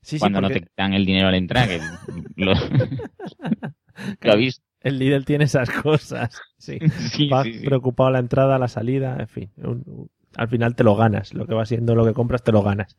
[0.00, 1.80] Sí, sí, cuando no te dan el dinero a la entrada, que
[2.36, 2.52] lo,
[4.20, 4.60] lo aviso.
[4.80, 6.40] el Lidl tiene esas cosas.
[6.58, 6.78] Sí.
[7.12, 7.60] Sí, sí.
[7.64, 9.50] preocupado la entrada, la salida, en fin.
[9.58, 11.34] un- un- al final te lo ganas.
[11.34, 12.96] Lo que va siendo lo que compras, te lo ganas.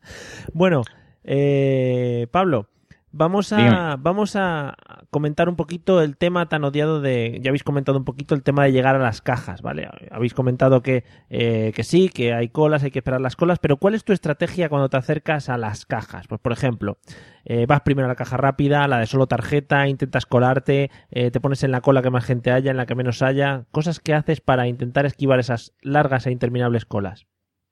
[0.52, 0.82] Bueno,
[1.24, 2.68] eh, Pablo,
[3.14, 3.96] vamos a, Dígame.
[4.02, 4.76] vamos a
[5.10, 7.38] comentar un poquito el tema tan odiado de.
[7.42, 9.88] Ya habéis comentado un poquito el tema de llegar a las cajas, ¿vale?
[10.10, 13.76] Habéis comentado que, eh, que sí, que hay colas, hay que esperar las colas, pero
[13.76, 16.26] ¿cuál es tu estrategia cuando te acercas a las cajas?
[16.26, 16.98] Pues, por ejemplo,
[17.44, 21.40] eh, vas primero a la caja rápida, la de solo tarjeta, intentas colarte, eh, te
[21.40, 24.14] pones en la cola que más gente haya, en la que menos haya, cosas que
[24.14, 27.26] haces para intentar esquivar esas largas e interminables colas.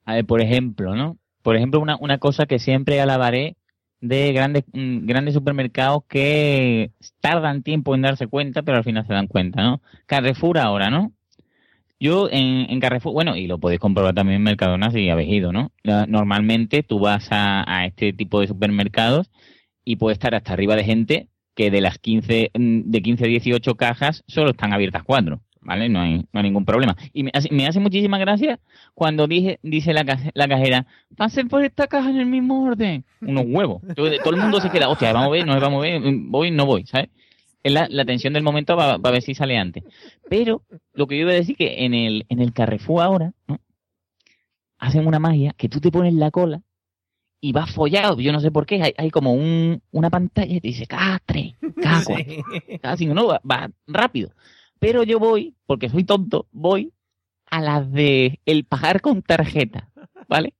[0.05, 1.17] A ver, por ejemplo, ¿no?
[1.41, 3.57] Por ejemplo, una, una cosa que siempre alabaré
[4.03, 6.91] de grandes, mm, grandes supermercados que
[7.21, 9.81] tardan tiempo en darse cuenta, pero al final se dan cuenta, ¿no?
[10.07, 11.13] Carrefour ahora, ¿no?
[12.01, 15.53] Yo en, en Carrefour, bueno, y lo podéis comprobar también en Mercadona si habéis ido,
[15.53, 15.71] ¿no?
[16.07, 19.31] Normalmente tú vas a, a este tipo de supermercados
[19.85, 23.27] y puede estar hasta arriba de gente que de las 15, mm, de 15 a
[23.27, 25.89] 18 cajas solo están abiertas cuatro, ¿vale?
[25.89, 26.95] No hay, no hay ningún problema.
[27.13, 28.59] Y me hace, me hace muchísima gracia
[28.93, 30.85] cuando dije, dice la, caje- la cajera,
[31.15, 33.03] pasen por esta caja en el mismo orden.
[33.21, 33.81] Unos huevos.
[33.95, 36.51] Todo, todo el mundo se queda, hostia, vamos a ver, no vamos a ver, voy,
[36.51, 37.09] no voy, ¿sabes?
[37.63, 39.83] Es la, la tensión del momento va, va a ver si sale antes.
[40.29, 43.59] Pero lo que yo iba a decir que en el, en el Carrefour ahora, ¿no?
[44.77, 46.61] hacen una magia que tú te pones la cola
[47.39, 48.19] y vas follado.
[48.19, 48.81] Yo no sé por qué.
[48.83, 53.13] Hay, hay como un, una pantalla y te dice K3, K4, K5.
[53.13, 54.31] No, va, va rápido.
[54.83, 56.91] Pero yo voy, porque soy tonto, voy
[57.49, 59.89] a las de el pagar con tarjeta.
[60.27, 60.55] ¿Vale?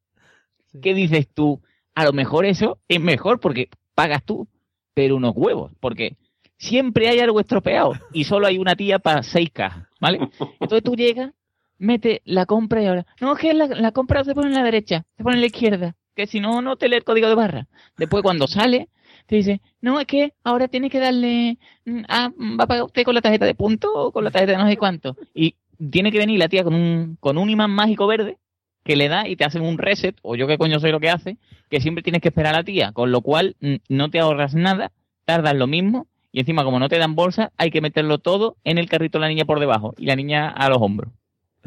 [0.82, 1.61] ¿Qué dices tú?
[1.93, 4.47] A lo mejor eso es mejor porque pagas tú,
[4.93, 5.74] pero unos huevos.
[5.82, 6.15] Porque
[6.57, 9.88] siempre hay algo estropeado y solo hay una tía para seis cajas.
[9.99, 10.19] ¿Vale?
[10.61, 11.32] Entonces tú llegas,
[11.78, 13.05] metes la compra y ahora.
[13.19, 15.47] No, es que la, la compra se pone en la derecha, se pone en la
[15.47, 15.95] izquierda.
[16.16, 17.68] Que si no, no te lee el código de barra.
[17.97, 18.89] Después, cuando sale,
[19.26, 21.57] te dice, no, es que ahora tiene que darle.
[21.86, 24.53] mm, Ah, va a pagar usted con la tarjeta de punto o con la tarjeta
[24.53, 25.16] de no sé cuánto.
[25.34, 25.55] Y
[25.91, 28.38] tiene que venir la tía con un, con un imán mágico verde
[28.84, 31.09] que le da y te hacen un reset, o yo qué coño soy lo que
[31.09, 31.38] hace,
[31.70, 34.55] que siempre tienes que esperar a la tía, con lo cual mm, no te ahorras
[34.55, 34.91] nada
[35.26, 38.78] tardas lo mismo y encima como no te dan bolsa, hay que meterlo todo en
[38.78, 41.14] el carrito de la niña por debajo y la niña a los hombros.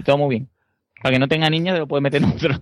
[0.05, 0.49] Todo muy bien.
[1.03, 2.55] Para que no tenga niña, te lo puedes meter en otro.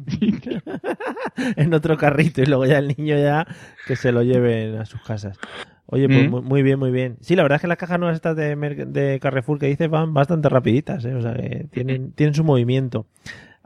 [1.56, 3.46] en otro carrito y luego ya el niño ya
[3.86, 5.38] que se lo lleven a sus casas.
[5.86, 6.30] Oye, pues Mm.
[6.30, 7.16] muy, muy bien, muy bien.
[7.20, 9.88] Sí, la verdad es que las cajas nuevas estas de, Mer- de Carrefour que dices
[9.90, 11.14] van bastante rapiditas, ¿eh?
[11.14, 13.06] o sea que tienen, tienen su movimiento.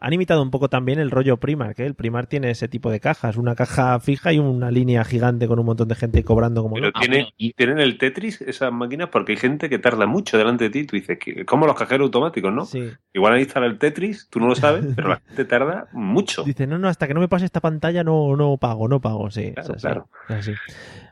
[0.00, 3.00] Han imitado un poco también el rollo Primark, que el Primark tiene ese tipo de
[3.00, 6.76] cajas, una caja fija y una línea gigante con un montón de gente cobrando como
[6.76, 10.70] Pero tiene, tienen el Tetris, esas máquinas, porque hay gente que tarda mucho delante de
[10.70, 10.86] ti.
[10.86, 12.64] Tú dices, que, como los cajeros automáticos, ¿no?
[12.64, 12.90] Sí.
[13.12, 16.44] Igual ahí instala el Tetris, tú no lo sabes, pero la gente tarda mucho.
[16.44, 19.30] Dice, no, no, hasta que no me pase esta pantalla no, no pago, no pago,
[19.32, 19.52] sí.
[19.52, 20.08] Claro, es así, claro.
[20.28, 20.52] es así.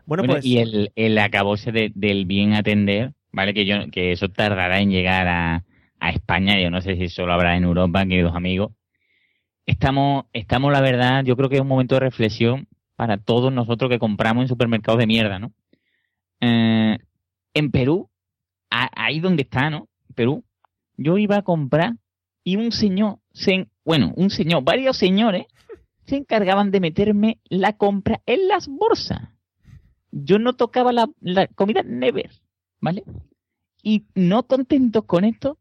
[0.07, 0.45] Bueno, Bueno, pues...
[0.47, 3.53] y el, el acabose de- del bien atender, ¿vale?
[3.53, 5.65] Que yo que eso tardará en llegar a,
[5.99, 8.71] a España, yo no sé si solo habrá en Europa, queridos amigos.
[9.67, 13.91] Estamos, estamos, la verdad, yo creo que es un momento de reflexión para todos nosotros
[13.91, 15.53] que compramos en supermercados de mierda, ¿no?
[16.41, 16.99] Eh,
[17.55, 18.09] en Perú,
[18.71, 19.89] ahí donde está, ¿no?
[20.15, 20.45] Perú,
[20.97, 21.95] yo iba a comprar
[22.45, 25.47] y un señor, se, en- bueno, un señor, varios señores
[26.05, 29.21] se encargaban de meterme la compra en las bolsas
[30.13, 32.31] yo no tocaba la, la comida never,
[32.81, 33.05] ¿vale?
[33.83, 35.59] Y no contentos con esto,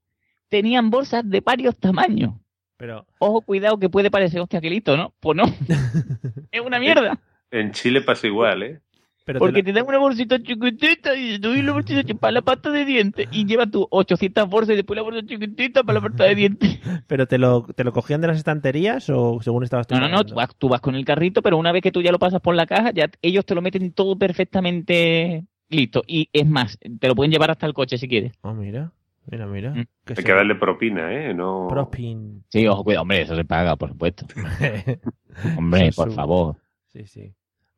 [0.48, 2.36] tenían bolsas de varios tamaños.
[2.78, 5.14] Pero, Ojo, cuidado, que puede parecer, hostia, qué listo, ¿no?
[5.20, 5.44] Pues no.
[6.52, 7.20] es una mierda.
[7.52, 8.82] En Chile pasa igual, ¿eh?
[9.26, 12.32] pero Porque te te dan una bolsita chiquitita y tú y la bolsita chiquitita para
[12.32, 16.00] la pasta de dientes y llevas tú 800 bolsas y después la bolsa chiquitita para
[16.00, 16.80] la pasta de dientes.
[17.08, 20.10] pero te lo, te lo cogían de las estanterías o según estabas tú No, no,
[20.10, 22.20] no, tú vas, tú vas con el carrito, pero una vez que tú ya lo
[22.20, 26.04] pasas por la caja, ya ellos te lo meten todo perfectamente listo.
[26.06, 28.34] Y es más, te lo pueden llevar hasta el coche si quieres.
[28.44, 28.92] Ah, mira,
[29.28, 29.72] mira, mira.
[29.72, 29.86] Mm.
[30.06, 31.34] Que Hay que darle propina, ¿eh?
[31.34, 31.68] No...
[31.70, 32.44] Propin.
[32.50, 34.26] Sí, ojo, cuidado, hombre, eso se paga, por supuesto.
[35.58, 36.56] Hombre, por favor.
[36.94, 37.22] Sí, sí.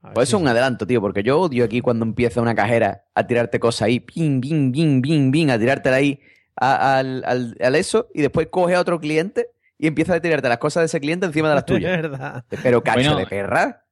[0.03, 3.05] Ver Pues eso es un adelanto, tío, porque yo odio aquí cuando empieza una cajera
[3.15, 6.19] a tirarte cosas ahí, ping, ping, ping, ping, ping, a tirártela ahí
[6.55, 10.47] a- al, al- al eso y después coge a otro cliente y empieza a tirarte
[10.49, 11.91] las cosas de ese cliente encima de las Es tuyas.
[12.01, 12.45] verdad.
[12.61, 13.85] Pero cacho Bueno, de perra.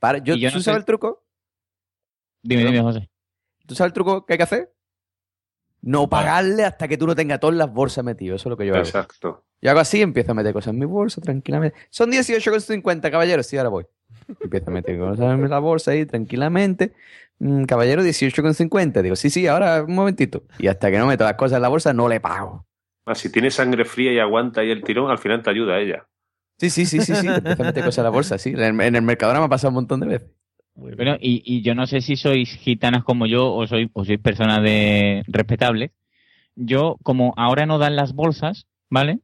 [0.00, 1.24] Para, yo, y yo ¿Tú no sabes sé- el truco?
[2.42, 3.08] Dime, dime, José.
[3.66, 4.73] ¿Tú sabes el truco que hay que hacer?
[5.84, 8.36] No pagarle hasta que tú no tengas todas las bolsas metidas.
[8.36, 8.82] Eso es lo que yo hago.
[8.82, 9.44] Exacto.
[9.60, 11.76] Yo hago así, empiezo a meter cosas en mi bolsa tranquilamente.
[11.90, 13.42] Son 18,50, caballero.
[13.42, 13.86] Sí, ahora voy.
[14.40, 16.94] Empiezo a meter cosas en la bolsa ahí tranquilamente.
[17.38, 19.02] Mm, caballero, 18,50.
[19.02, 20.44] Digo, sí, sí, ahora un momentito.
[20.58, 22.66] Y hasta que no meto las cosas en la bolsa, no le pago.
[23.04, 26.06] Ah, si tiene sangre fría y aguanta ahí el tirón, al final te ayuda ella.
[26.58, 27.26] Sí, sí, sí, sí, sí.
[27.26, 28.50] Empiezo a meter cosas en la bolsa, sí.
[28.50, 30.30] En el, en el Mercadona me ha pasado un montón de veces.
[30.74, 34.18] Bueno, y, y yo no sé si sois gitanas como yo o sois, o sois
[34.18, 35.92] personas de respetables.
[36.56, 39.20] Yo, como ahora no dan las bolsas, ¿vale?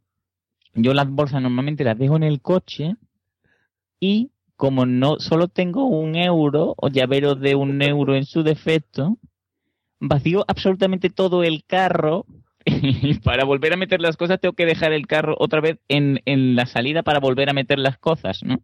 [0.74, 2.96] Yo las bolsas normalmente las dejo en el coche
[3.98, 9.18] y como no solo tengo un euro o llavero de un euro en su defecto,
[9.98, 12.26] vacío absolutamente todo el carro
[12.64, 16.20] y para volver a meter las cosas tengo que dejar el carro otra vez en,
[16.26, 18.60] en la salida para volver a meter las cosas, ¿no?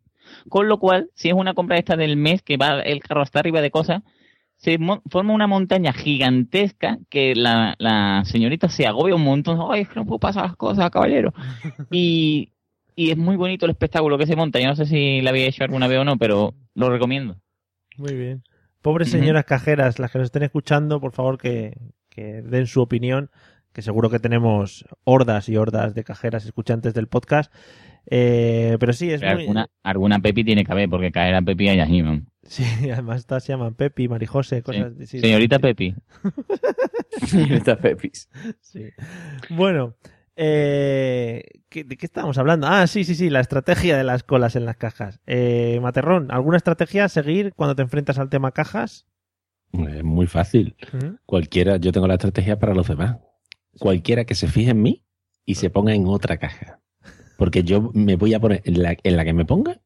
[0.49, 3.41] Con lo cual, si es una compra esta del mes que va el carro hasta
[3.41, 4.03] arriba de cosas,
[4.57, 4.79] se
[5.11, 9.59] forma una montaña gigantesca que la, la señorita se agobia un montón.
[9.71, 11.33] Ay, es que no puedo pasar las cosas, caballero.
[11.91, 12.53] Y,
[12.95, 14.59] y es muy bonito el espectáculo que se monta.
[14.59, 17.37] Yo no sé si la había hecho alguna vez o no, pero lo recomiendo.
[17.99, 18.43] Muy bien.
[18.81, 21.77] Pobres señoras cajeras, las que nos estén escuchando, por favor que,
[22.09, 23.31] que den su opinión,
[23.73, 27.53] que seguro que tenemos hordas y hordas de cajeras escuchantes del podcast.
[28.09, 29.43] Eh, pero sí, es Pero muy...
[29.43, 32.23] alguna, alguna Pepi tiene que haber, porque caer a Pepi hay allí, ¿no?
[32.45, 35.95] Sí, además estas se llaman Pepi, Marijose, cosas sí, Señorita Pepi.
[37.27, 38.29] Señorita Pepis.
[38.61, 38.85] Sí.
[39.51, 39.97] Bueno,
[40.37, 42.67] eh, ¿qué- ¿de qué estábamos hablando?
[42.69, 45.21] Ah, sí, sí, sí, la estrategia de las colas en las cajas.
[45.27, 49.07] Eh, Materrón, ¿alguna estrategia a seguir cuando te enfrentas al tema cajas?
[49.73, 50.77] Es muy fácil.
[51.27, 53.17] Cualquiera, yo tengo la estrategia para los demás.
[53.79, 55.03] Cualquiera que se fije en mí
[55.45, 56.81] y se ponga en otra caja.
[57.37, 59.81] Porque yo me voy a poner en la, en la que me ponga,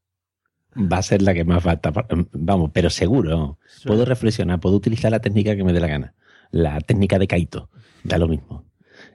[0.76, 2.06] va a ser la que más va a tapar.
[2.32, 3.58] Vamos, pero seguro.
[3.84, 6.14] Puedo reflexionar, puedo utilizar la técnica que me dé la gana.
[6.50, 7.70] La técnica de Kaito,
[8.04, 8.64] da lo mismo.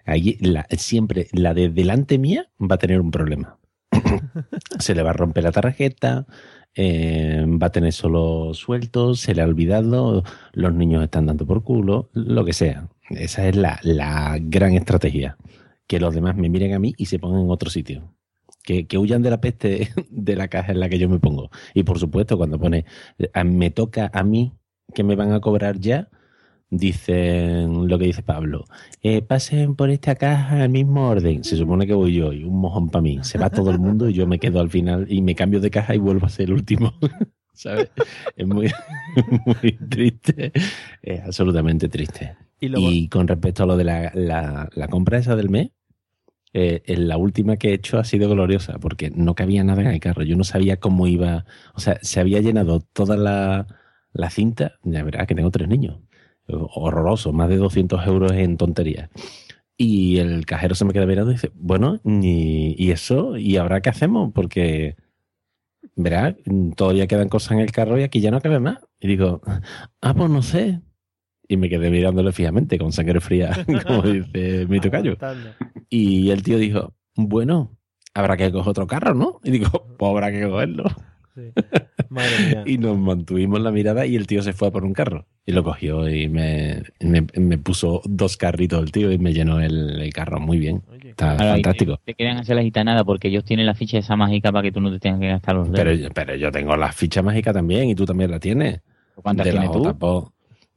[0.05, 3.57] Allí, la- siempre la de delante mía va a tener un problema.
[4.79, 6.25] se le va a romper la tarjeta,
[6.75, 10.23] eh, va a tener solo sueltos, se le ha olvidado,
[10.53, 12.89] los niños están dando por culo, lo que sea.
[13.09, 15.38] Esa es la, la gran estrategia.
[15.88, 18.14] Que los demás me miren a mí y se pongan en otro sitio.
[18.66, 21.51] Que, que huyan de la peste de la caja en la que yo me pongo.
[21.74, 22.86] Y por supuesto, cuando pone,
[23.45, 24.53] me toca a mí
[24.93, 26.09] que me van a cobrar ya,
[26.70, 28.66] dicen lo que dice Pablo.
[29.01, 31.43] eh, pasen por esta caja al mismo orden.
[31.43, 33.20] Se supone que voy yo y un mojón para mí.
[33.24, 35.70] Se va todo el mundo y yo me quedo al final y me cambio de
[35.72, 36.93] caja y vuelvo a ser el último.
[37.53, 37.89] ¿sabes?
[38.36, 38.70] Es muy,
[39.45, 40.51] muy triste,
[41.01, 42.36] es absolutamente triste.
[42.59, 45.70] Y con respecto a lo de la, la- la compra esa del mes,
[46.58, 49.89] eh, en la última que he hecho ha sido gloriosa, porque no cabía nada en
[49.89, 50.24] el carro.
[50.24, 53.68] Yo no sabía cómo iba, o sea, se había llenado toda la,
[54.14, 55.99] la cinta, ya verás que tengo tres niños,
[56.47, 59.10] horroroso, más de 200 euros en tonterías.
[59.76, 63.82] Y el cajero se me queda mirando y dice, bueno, y, y eso, ¿y ahora
[63.82, 64.32] qué hacemos?
[64.34, 64.95] Porque,
[65.97, 66.38] verá,
[66.78, 68.78] todavía quedan cosas en el carro y aquí ya no cabe más.
[69.01, 69.41] Y digo,
[69.99, 70.80] ah, pues no sé.
[71.49, 73.51] Y me quedé mirándole fijamente, con sangre fría,
[73.86, 75.18] como dice mi tocayo.
[75.20, 75.49] Aguantando.
[75.89, 77.77] Y el tío dijo, bueno,
[78.13, 79.39] habrá que coger otro carro, ¿no?
[79.43, 80.86] Y digo, pues habrá que cogerlo.
[82.09, 82.63] Madre mía.
[82.65, 85.27] Y nos mantuvimos la mirada y el tío se fue a por un carro.
[85.45, 89.59] Y lo cogió y me, me, me puso dos carritos el tío y me llenó
[89.59, 90.81] el, el carro muy bien.
[91.03, 91.97] Está Ahora, fantástico.
[91.97, 94.71] Te, te quedan hacer la gitanada porque ellos tienen la ficha esa mágica para que
[94.71, 95.86] tú no te tengas que gastar los dedos.
[95.86, 98.81] Pero, pero yo tengo la ficha mágica también y tú también la tienes.
[99.15, 99.83] ¿Cuántas de tienes tú?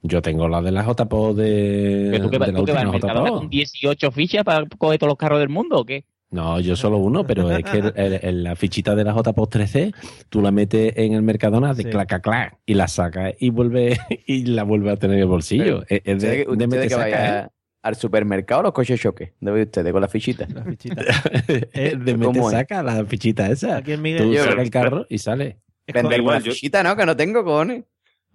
[0.02, 2.72] Yo tengo la de la JPO de, ¿Pero tú que, de vas- la tú que
[2.72, 3.38] vas JPO.
[3.40, 6.04] con 18 fichas para coger todos los carros del mundo o qué?
[6.30, 9.46] No, yo solo uno, pero es que el- el- el- la fichita de la JPO
[9.48, 9.92] 13
[10.28, 11.88] tú la metes en el Mercadona de Sí.
[11.88, 15.28] clac, clac, clac, y la sacas y vuelve y la vuelve a tener en el
[15.28, 15.82] bolsillo.
[15.88, 17.48] Es, es de, ¿Ustedes, de mete que saca, vaya ¿eh?
[17.82, 19.32] al supermercado o los coches choque?
[19.40, 20.46] ¿Debe ustedes con la fichita?
[20.54, 21.02] La fichita.
[21.72, 23.78] Es de mete saca la fichita esa.
[23.78, 25.56] Aquí en Miguel- Tú sacas el carro y sale.
[25.92, 26.94] Vender igual, yo- fichita, ¿no?
[26.94, 27.84] Que no tengo, cojones.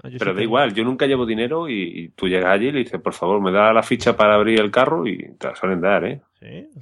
[0.04, 3.00] Pero da igual, yo nunca llevo dinero y, y tú llegas allí y le dices,
[3.02, 6.04] por favor, me da la ficha para abrir el carro y te la suelen dar,
[6.06, 6.22] ¿eh?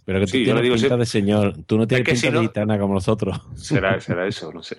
[0.05, 1.53] Pero que tú Sí, yo tienes le digo pinta de señor.
[1.67, 3.39] Tú no tienes que pinta si de no- gitana como nosotros.
[3.55, 4.75] Será, será eso, no sé.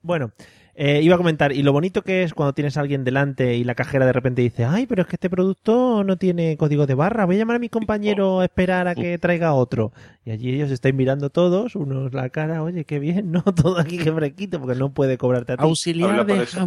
[0.00, 0.32] Bueno,
[0.74, 3.64] eh, iba a comentar, y lo bonito que es cuando tienes a alguien delante y
[3.64, 6.94] la cajera de repente dice, ay, pero es que este producto no tiene código de
[6.94, 9.92] barra, voy a llamar a mi compañero a esperar a que traiga otro.
[10.24, 13.42] Y allí ellos estáis mirando todos, unos la cara, oye, qué bien, ¿no?
[13.54, 15.76] Todo aquí que fresquito, porque no puede cobrarte a ti.
[16.00, 16.66] Habla por eso.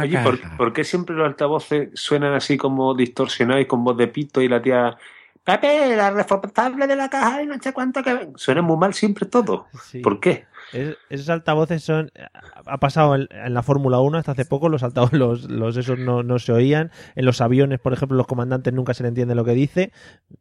[0.00, 4.08] Oye, ¿por, por qué siempre los altavoces suenan así como distorsionados y con voz de
[4.08, 4.96] pito y la tía...
[5.44, 8.12] Pepe, la responsable de la caja y no sé cuánto que...
[8.14, 8.32] ven"?
[8.36, 9.68] Suena muy mal siempre todo.
[10.02, 10.47] ¿Por qué?
[10.72, 12.10] Es- esos altavoces son.
[12.66, 16.52] Ha pasado en, la Fórmula 1 hasta hace poco, los altavoces, los, esos no, se
[16.52, 16.90] oían.
[17.16, 19.92] En los aviones, por ejemplo, los comandantes nunca se le entiende lo que dice.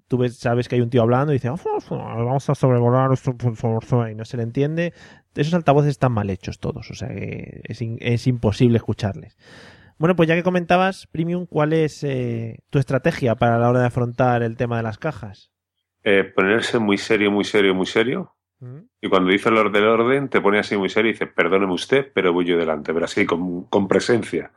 [0.07, 1.55] Tú ves, sabes que hay un tío hablando y dice, "Ah,
[1.89, 4.93] vamos a sobrevolar esto, por favor", y no se le entiende.
[5.35, 9.37] Esos altavoces están mal hechos todos, o sea que es imposible escucharles.
[9.99, 13.87] Bueno, pues ya que comentabas, Premium, ¿cuál es eh, tu estrategia para la hora de
[13.87, 15.51] afrontar el tema de las cajas?
[16.03, 18.36] Eh, ponerse muy serio, muy serio, muy serio.
[19.01, 22.11] Y cuando dice el orden, orden, te pone así muy serio y dice, perdóneme usted,
[22.13, 24.51] pero voy yo delante, pero así, con, con presencia.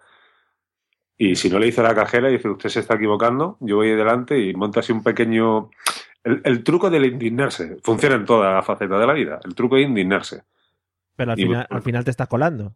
[1.19, 3.91] Y si no le dice a la cajera, dice, usted se está equivocando, yo voy
[3.91, 5.71] delante y monta así un pequeño...
[6.25, 9.41] El, el truco del indignarse funciona en toda la faceta de la vida.
[9.45, 10.43] El truco es indignarse.
[11.17, 11.77] Pero al Y final, bueno.
[11.77, 12.75] al final te estás colando.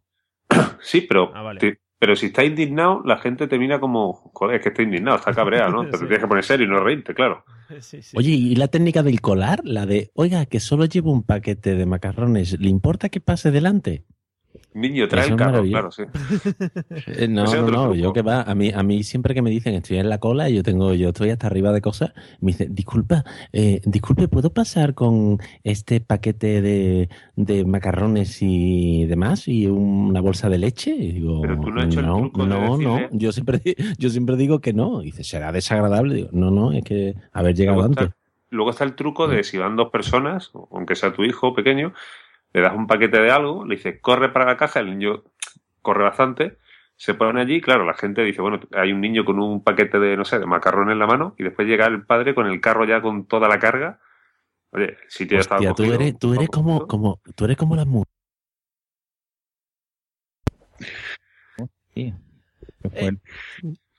[0.80, 1.60] Sí, pero, Ah, vale.
[1.60, 5.16] te- pero si está indignado, la gente te mira como, joder, es que está indignado,
[5.16, 5.84] está cabreado, ¿no?
[5.90, 6.00] Te Sí.
[6.00, 7.46] tienes que poner serio y no reírte, claro.
[8.14, 9.62] Oye, ¿y la técnica del colar?
[9.64, 14.04] La de, oiga, que solo llevo un paquete de macarrones, ¿le importa que pase delante?
[14.74, 16.02] Niño, trae Eso el carro, claro, sí.
[17.06, 17.94] Eh, no, no, otro no, truco.
[17.94, 20.50] yo que va, a mí, a mí siempre que me dicen estoy en la cola
[20.50, 24.52] y yo tengo, yo estoy hasta arriba de cosas, me dicen, disculpa, eh, disculpe, ¿puedo
[24.52, 30.90] pasar con este paquete de, de macarrones y demás y una bolsa de leche?
[30.94, 32.46] Y digo, Pero tú no has hecho el no, de no,
[32.76, 33.62] no, decirle- yo siempre,
[33.98, 35.02] yo siempre digo que no.
[35.02, 36.14] Y dice, será desagradable.
[36.14, 38.04] Digo, no, no, es que haber llegado Luego antes.
[38.08, 38.16] está,
[38.50, 39.30] luego está el truco Mm.
[39.30, 41.92] de si van dos personas, aunque sea tu hijo pequeño,
[42.54, 45.24] le das un paquete de algo, le dices, corre para la caja, el niño
[45.82, 46.56] corre bastante,
[46.96, 50.16] se pone allí, claro, la gente dice, bueno, hay un niño con un paquete de,
[50.16, 52.84] no sé, de macarrón en la mano, y después llega el padre con el carro
[52.86, 54.00] ya con toda la carga.
[54.70, 55.94] Oye, el sitio ya estaba Hostia, tú cogido.
[55.96, 58.14] eres, tú eres como, como, tú eres como las mujeres.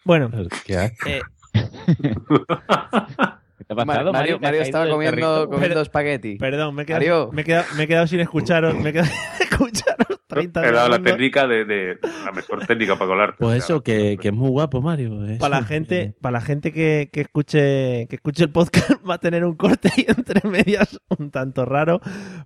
[0.04, 0.32] Bueno,
[0.66, 0.98] ¿Qué haces?
[1.06, 1.22] eh,
[3.58, 6.36] ¿Qué te ha pasado, Mario, estaba comiendo, comiendo espagueti.
[6.38, 7.30] Perdón, me he quedado, Mario.
[7.32, 8.76] me he quedado, me he quedado sin escucharos.
[8.76, 12.96] Me he quedado sin escucharos 30 He dado la técnica de, de- la mejor técnica
[12.96, 13.38] para colarte.
[13.40, 15.24] Pues eso, que, que es muy guapo, Mario.
[15.26, 15.40] eso.
[15.40, 19.20] Para la gente, para la gente que, que escuche que escuche el podcast va a
[19.20, 22.02] tener un corte ahí entre medias un tanto raro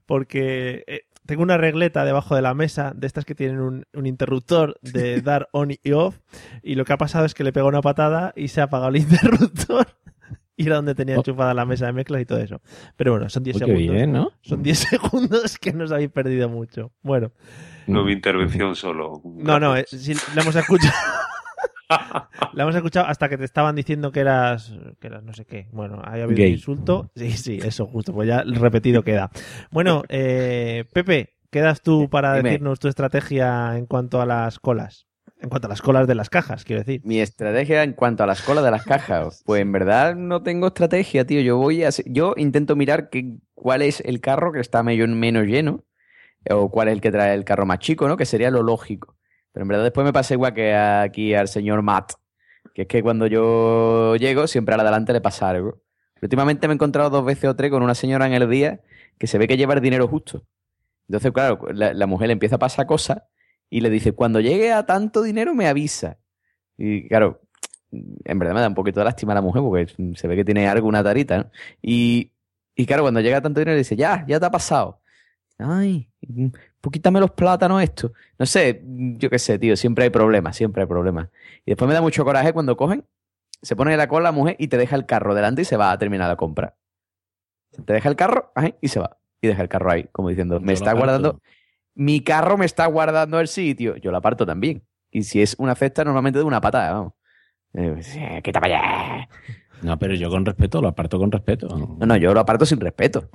[0.05, 4.05] porque eh, tengo una regleta debajo de la mesa de estas que tienen un, un
[4.05, 6.17] interruptor de dar on y off
[6.63, 8.89] y lo que ha pasado es que le pego una patada y se ha apagado
[8.89, 9.87] el interruptor
[10.63, 12.61] y era donde tenía enchufada la mesa de mezclas y todo eso.
[12.97, 13.95] Pero bueno, son 10 Oh, qué segundos.
[13.95, 14.31] bien, ¿no?
[14.41, 16.91] Son 10 segundos que nos habéis perdido mucho.
[17.01, 17.31] Bueno,
[17.87, 19.21] No mi intervención solo.
[19.23, 20.93] no, no, eh, sí, la hemos escuchado.
[22.53, 25.67] la hemos escuchado hasta que te estaban diciendo que eras, que eras no sé qué.
[25.71, 26.47] Bueno, ahí ha habido Gay.
[26.49, 27.11] un insulto.
[27.15, 29.31] Sí, sí, eso justo, pues ya repetido queda.
[29.71, 32.49] Bueno, eh, Pepe, quedas tú para Dime.
[32.49, 35.07] decirnos tu estrategia en cuanto a las colas.
[35.41, 37.01] En cuanto a las colas de las cajas, quiero decir.
[37.05, 40.67] Mi estrategia en cuanto a la escuela de las cajas, pues en verdad no tengo
[40.67, 41.39] estrategia, tío.
[41.41, 45.45] Yo voy a, yo intento mirar que, cuál es el carro que está medio- menos
[45.45, 45.85] lleno
[46.49, 48.17] o cuál es el que trae el carro más chico, ¿no?
[48.17, 49.15] Que sería lo lógico.
[49.53, 52.13] Pero en verdad después me pasa igual que aquí al señor Matt,
[52.73, 55.81] que es que cuando yo llego siempre al adelante le pasa algo.
[56.21, 58.81] Últimamente me he encontrado dos veces o tres con una señora en el día
[59.17, 60.43] que se ve que lleva el dinero justo.
[61.07, 63.23] Entonces, claro, la, la mujer le empieza a pasar cosas
[63.69, 66.17] y le dice, cuando llegue a tanto dinero me avisa.
[66.77, 67.41] Y claro,
[67.91, 70.45] en verdad me da un poquito de lástima a la mujer porque se ve que
[70.45, 71.51] tiene algo, una tarita, ¿no?
[71.81, 72.31] Y,
[72.75, 75.01] y claro, cuando llega a tanto dinero dice, ya, ya te ha pasado.
[75.57, 76.09] Ay,
[76.79, 78.13] pues quítame los plátanos esto.
[78.37, 81.29] No sé, yo qué sé, tío, siempre hay problemas, siempre hay problemas.
[81.65, 83.05] Y después me da mucho coraje cuando cogen,
[83.61, 85.91] se pone la cola la mujer y te deja el carro delante y se va
[85.91, 86.75] a terminar la compra.
[87.85, 89.17] Te deja el carro ajá, y se va.
[89.41, 91.41] Y deja el carro ahí, como diciendo, me está guardando,
[91.95, 93.95] mi carro me está guardando el sitio.
[93.97, 94.83] Yo lo aparto también.
[95.11, 97.13] Y si es una cesta, normalmente de una patada, vamos.
[97.73, 99.29] Eh, pues, eh, quita para allá.
[99.81, 101.67] No, pero yo con respeto, lo aparto con respeto.
[101.67, 103.29] No, no, yo lo aparto sin respeto.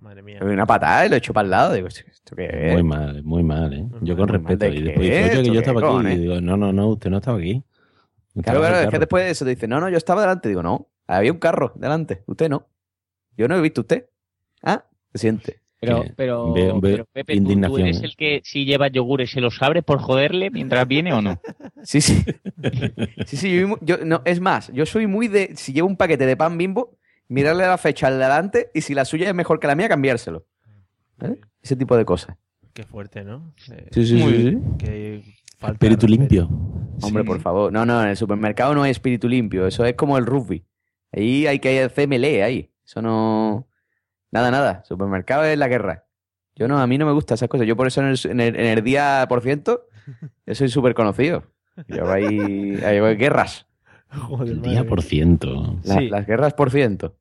[0.00, 0.38] Madre mía.
[0.40, 1.72] Una patada y lo echo para el lado.
[1.74, 2.72] Digo, ¿esto qué es?
[2.74, 3.86] Muy mal, muy mal, ¿eh?
[4.02, 4.66] Yo con respeto.
[4.66, 5.86] ¿de Y después dice, oye, que ¿Esto yo estaba aquí.
[5.86, 6.16] cojones?
[6.16, 7.64] Y digo, no, no, no, usted no estaba aquí.
[8.42, 10.20] Claro, en claro, el es que después de eso te dice, no, no, yo estaba
[10.20, 10.48] delante.
[10.48, 12.22] Digo, no, había un carro delante.
[12.26, 12.68] Usted no.
[13.36, 14.08] Yo no he visto usted.
[14.62, 15.60] Ah, se siente.
[15.80, 18.06] Pero, pero, ve- ve pero Pepe, ¿tú- ¿tú, indignación, eres ¿eh?
[18.06, 21.40] el que si lleva yogures se los abre por joderle mientras viene o no?
[21.84, 22.24] Sí, sí.
[23.26, 26.26] Sí, sí, yo, yo- no, es más, yo soy muy de, si llevo un paquete
[26.26, 26.96] de pan bimbo,
[27.28, 30.44] mirarle la fecha al delante y si la suya es mejor que la mía, cambiárselo.
[31.18, 31.38] ¿Vale?
[31.62, 32.36] Ese tipo de cosas.
[32.72, 33.54] Qué fuerte, ¿no?
[33.70, 34.62] Eh, Sí, sí, muy sí, bien.
[34.80, 34.84] sí.
[34.84, 35.22] Qué
[35.58, 36.48] falta Espíritu de limpio.
[37.02, 37.72] Hombre, por favor.
[37.72, 39.64] No, no, en el supermercado no hay espíritu limpio.
[39.66, 40.64] Eso es como el rugby.
[41.12, 42.70] Ahí hay que hacer melee ahí.
[42.84, 43.67] Eso no.
[44.30, 44.82] Nada, nada.
[44.84, 46.04] Supermercado es la guerra.
[46.54, 47.66] Yo no, a mí no me gustan esas cosas.
[47.66, 49.86] Yo por eso en el, en el- en el día por ciento,
[50.46, 51.44] yo soy súper conocido.
[51.86, 52.36] Yo hay
[53.16, 53.66] guerras.
[54.10, 55.78] Joder, El día por ciento.
[55.84, 56.08] La- Sí.
[56.08, 57.16] Las guerras por ciento.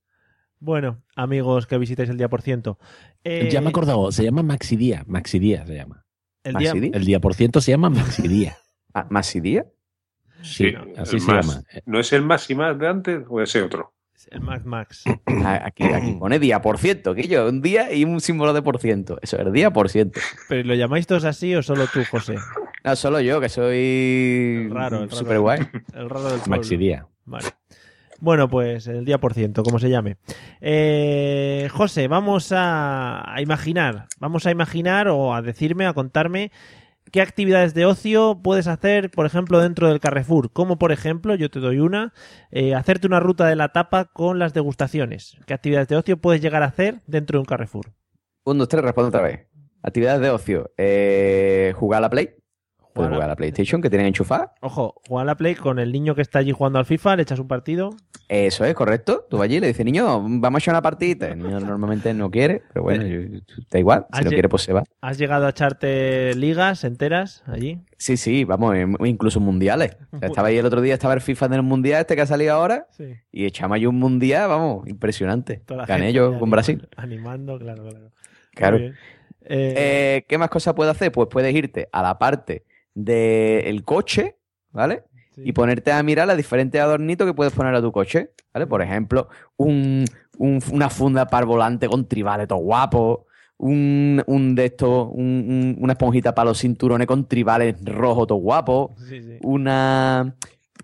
[0.60, 2.80] Bueno, amigos que visitáis el día por ciento.
[3.24, 5.04] Eh, Ya me he acordado, se llama Maxidía.
[5.06, 6.04] Maxidía se llama.
[6.44, 6.72] el día.
[6.72, 8.58] El día por ciento se llama Maxidía.
[8.94, 9.66] Ah, ¿Masidía?
[10.42, 11.46] Sí, Sí, así el se más.
[11.46, 11.64] llama.
[11.86, 13.94] ¿No es el más y más de antes o ese otro?
[14.32, 15.04] El Max Max.
[15.64, 18.80] Aquí, aquí pone día por ciento, que yo, un día y un símbolo de por
[18.80, 19.18] ciento.
[19.22, 20.20] Eso es el día por ciento.
[20.50, 22.36] ¿Pero lo llamáis todos así o solo tú, José?
[22.84, 25.16] No, solo yo, que soy El raro, el raro.
[25.16, 25.60] súper guay.
[25.94, 26.58] El raro del pueblo.
[26.58, 27.08] Maxidía.
[27.26, 27.48] Vale.
[28.20, 30.18] Bueno, pues el día por ciento, como se llame.
[30.60, 36.52] Eh, José, vamos a, a imaginar, vamos a imaginar o a decirme, a contarme
[37.12, 40.52] qué actividades de ocio puedes hacer, por ejemplo, dentro del Carrefour.
[40.52, 42.14] Como, por ejemplo, yo te doy una,
[42.52, 45.38] eh, hacerte una ruta de la tapa con las degustaciones.
[45.46, 47.94] ¿Qué actividades de ocio puedes llegar a hacer dentro de un Carrefour?
[48.46, 49.48] Un, dos, tres, respondo otra vez.
[49.84, 50.72] Actividades de ocio.
[50.78, 52.36] Eh, jugar a la Play.
[52.98, 54.54] Puedes Jugar a- la PlayStation que tienen enchufada.
[54.62, 57.22] Ojo, jugar a la Play con el niño que está allí jugando al FIFA, le
[57.24, 57.96] echas un partido.
[58.30, 59.26] Eso es, correcto.
[59.30, 61.30] Tú vas allí y le dices, niño, vamos a echar una partidita.
[61.30, 63.06] El niño normalmente no quiere, pero bueno,
[63.72, 64.06] da igual.
[64.14, 64.84] Si no quiere, pues se va.
[65.00, 67.80] ¿Has llegado a echarte ligas enteras allí?
[67.98, 68.76] Sí, sí, vamos,
[69.06, 69.96] incluso mundiales.
[70.12, 72.26] O sea, estaba ahí el otro día, estaba el FIFA del mundial este que ha
[72.26, 72.88] salido ahora.
[72.92, 73.14] Sí.
[73.32, 75.62] Y echamos ahí un mundial, vamos, impresionante.
[75.88, 76.90] Gané yo con animando- Brasil.
[76.98, 78.12] Animando, claro, claro.
[78.54, 78.78] Claro.
[78.78, 78.94] Eh,
[79.50, 81.12] Eh, ¿Qué más cosas puedes hacer?
[81.12, 82.66] Pues puedes irte a la parte
[83.04, 84.38] del coche,
[84.72, 85.04] ¿vale?
[85.38, 88.66] Y ponerte a mirar los diferentes adornitos que puedes poner a tu coche, ¿vale?
[88.66, 90.04] Por ejemplo, un,
[90.40, 93.28] un- una funda para el volante con tribales todo guapo,
[93.58, 98.40] un, un de estos, un- un- una esponjita para los cinturones con tribales rojos todo
[98.40, 99.38] guapo, Sí, sí.
[99.44, 100.36] una,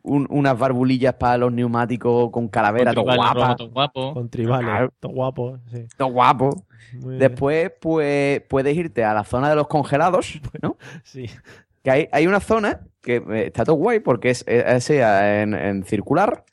[0.03, 4.14] un- unas barbulillas para los neumáticos con calavera todo Tribales guapa, todo guapo.
[4.14, 4.93] Con tribales, Claro.
[4.99, 5.57] todo guapo.
[5.72, 5.86] Sí.
[5.97, 6.66] todo guapo.
[7.01, 7.20] Muy bien.
[7.20, 10.78] Después, pues, puedes irte a la zona de los congelados, ¿no?
[11.03, 11.26] Sí.
[11.84, 15.42] Que hay, hay una zona que eh, está todo guay porque es, es- es, eh,
[15.42, 16.46] en, circular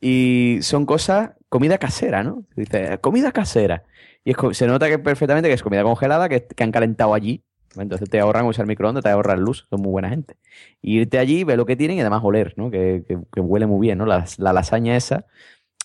[0.00, 2.44] y son cosas, comida casera, ¿no?
[2.56, 3.84] Dice, comida casera.
[4.24, 7.42] Y se nota que perfectamente que es comida congelada que, que han calentado allí.
[7.76, 10.36] Entonces te ahorran usar microondas, te ahorran luz, son muy buena gente.
[10.82, 12.70] Y irte allí, ver lo que tienen y además oler, ¿no?
[12.70, 14.06] Que, que- huele muy bien, ¿no?
[14.06, 15.26] La, la lasaña esa,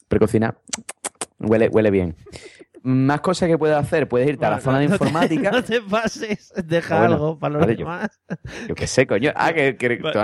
[0.09, 0.57] precocinada,
[1.39, 2.15] huele, huele bien.
[2.83, 5.51] Más cosas que puedes hacer, puedes irte a la zona de te- informática.
[5.51, 8.21] No te pases, deja bueno, algo para los vale, demás.
[8.67, 9.31] Yo qué sé, coño.
[9.35, 9.75] Ah, que,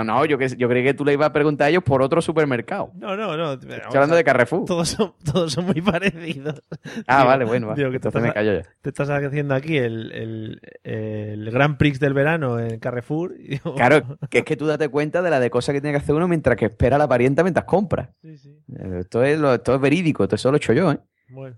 [0.04, 2.22] no, yo, que, yo creí que tú le ibas a preguntar a ellos por otro
[2.22, 2.92] supermercado.
[2.94, 3.52] No, no, no.
[3.52, 4.64] Estoy hablando de Carrefour.
[4.64, 6.62] Todos son, todos son muy parecidos.
[7.06, 8.62] Ah, Digo- vale, bueno, digo que te Entonces me estás- callo ya.
[8.80, 13.36] Te estás haciendo aquí el, el, el Grand Prix del verano en Carrefour.
[13.36, 16.02] digo, Claro, que es que tú date cuenta de la de cosas que tiene que
[16.02, 18.12] hacer uno mientras que espera a la parienta mientras compra.
[18.22, 18.56] Sí, sí.
[18.78, 20.98] Eh, Esto es, lo, esto es verídico, esto eso lo he hecho yo, ¿eh?
[21.28, 21.56] Bueno.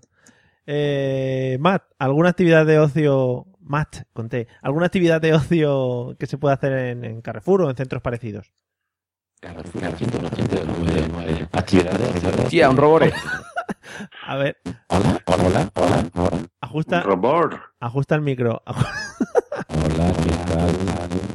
[0.71, 4.47] Eh, Matt, ¿alguna actividad de ocio Matt, conté.
[4.61, 8.51] ¿Alguna actividad de ocio que se pueda hacer en, en Carrefour o en centros parecidos?
[11.53, 12.49] Actividades.
[12.49, 13.11] Tía, un robore.
[14.27, 14.57] A ver,
[14.89, 16.37] Hola, hola, hola, hola.
[16.61, 17.55] ajusta, Robot.
[17.79, 18.61] ajusta el micro.
[18.65, 20.69] Hola, ¿qué tal?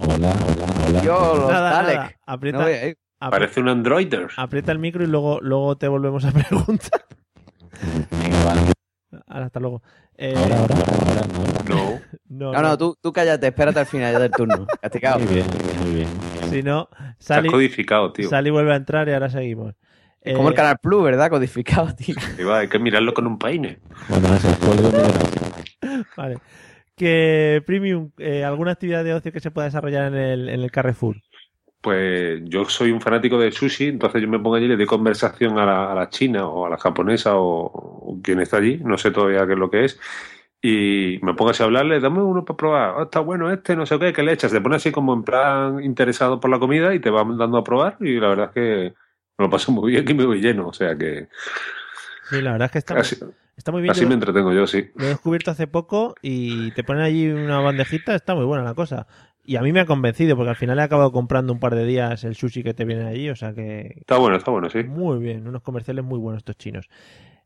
[0.09, 1.03] Hola, hola, hola.
[1.03, 1.97] Yo, los Nada, Dalek.
[1.97, 2.13] nada.
[2.27, 4.29] Aprieta, No, eh, Parece un androider.
[4.37, 7.05] aprieta el micro y luego, luego te volvemos a preguntar.
[8.11, 8.61] Venga, vale.
[9.27, 9.83] Ahora, hasta luego.
[10.17, 11.65] Eh, Ahora, ahora, ahora, ahora.
[11.69, 12.01] No.
[12.29, 14.67] no, No, no, tú, tú cállate, espérate al final ya del turno.
[14.81, 15.19] Castigado.
[15.21, 16.09] Muy bien, muy bien, muy bien.
[16.51, 16.89] Si no,
[17.19, 18.29] Está Sally, codificado, tío.
[18.29, 19.75] Sally vuelve a entrar y ahora seguimos.
[20.21, 21.29] Es como el Eh, Canal Plus, ¿verdad?
[21.31, 22.15] Codificado, tío.
[22.55, 23.79] Hay que mirarlo con un peine.
[24.09, 24.91] Bueno, es el código
[26.17, 26.39] Vale.
[26.97, 30.71] Que Premium, eh, ¿alguna actividad de ocio que se pueda desarrollar en el, en el
[30.71, 31.17] Carrefour?
[31.85, 34.87] Pues yo soy un fanático del sushi, entonces yo me pongo allí y le doy
[34.87, 38.79] conversación a la, a la china o a la japonesa o, o quien está allí,
[38.83, 40.01] no sé todavía qué es lo que es,
[40.63, 43.85] y me pongo así a hablarle, dame uno para probar, "Ah, está bueno este, no
[43.87, 44.53] sé qué, ¿qué le echas?
[44.53, 47.65] Te pone así como en plan interesado por la comida y te va dando a
[47.65, 48.95] probar y la verdad es que
[49.39, 51.29] me lo paso muy bien y me voy lleno, o sea que
[52.31, 53.17] Sí, la verdad es que está, así,
[53.57, 53.93] está muy bien.
[53.93, 54.91] así Yo me entretengo yo, sí.
[54.97, 58.75] Lo he descubierto hace poco y te ponen allí una bandejita, está muy buena la
[58.75, 59.07] cosa.
[59.47, 61.85] Y a mí me ha convencido porque al final he acabado comprando un par de
[61.85, 64.83] días el sushi que te viene allí, o sea que Está bueno, está bueno, sí.
[64.85, 66.89] muy bien, unos comerciales muy buenos estos chinos.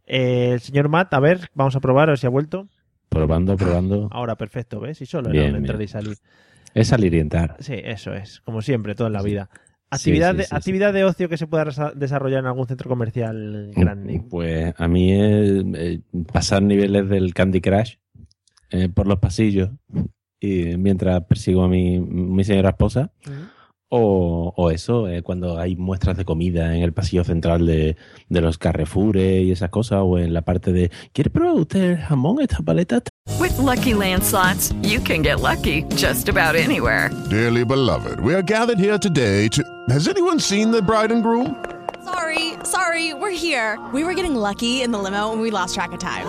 [0.07, 2.69] Eh, el señor Matt, a ver, vamos a probar a ver si ha vuelto.
[3.09, 4.09] Probando, probando.
[4.13, 5.01] Ahora, perfecto, ¿ves?
[5.03, 6.17] Y solo Bien, era entrar y salir.
[6.75, 7.57] Es salir y entrar.
[7.59, 9.49] Sí, eso es, como siempre, todo en la vida.
[9.53, 9.59] Sí,
[9.91, 10.55] Actividad, sí, de, sí, sí.
[10.57, 11.65] actividad de ocio que se pueda
[11.97, 14.23] desarrollar en algún centro comercial grande.
[14.29, 17.95] Pues a mí es eh, pasar niveles del Candy Crush
[18.71, 19.71] eh, por los pasillos
[20.41, 23.11] y mientras persigo a mi, mi señora esposa.
[23.91, 27.97] O, o eso, eh, cuando hay muestras de comida en el pasillo central de,
[28.29, 31.97] de los Carrefoures y esas cosas, o en la parte de ¿Quiere probar usted el
[31.97, 33.01] jamón, esta paleta?
[33.41, 37.11] With Lucky Land slots, you can get lucky just about anywhere.
[37.31, 39.63] Dearly beloved, we are gathered here today to.
[39.89, 41.57] Has anyone seen the bride and groom?
[42.05, 43.79] Sorry, sorry, we're here.
[43.95, 46.27] We were getting lucky in the limo and we lost track of time.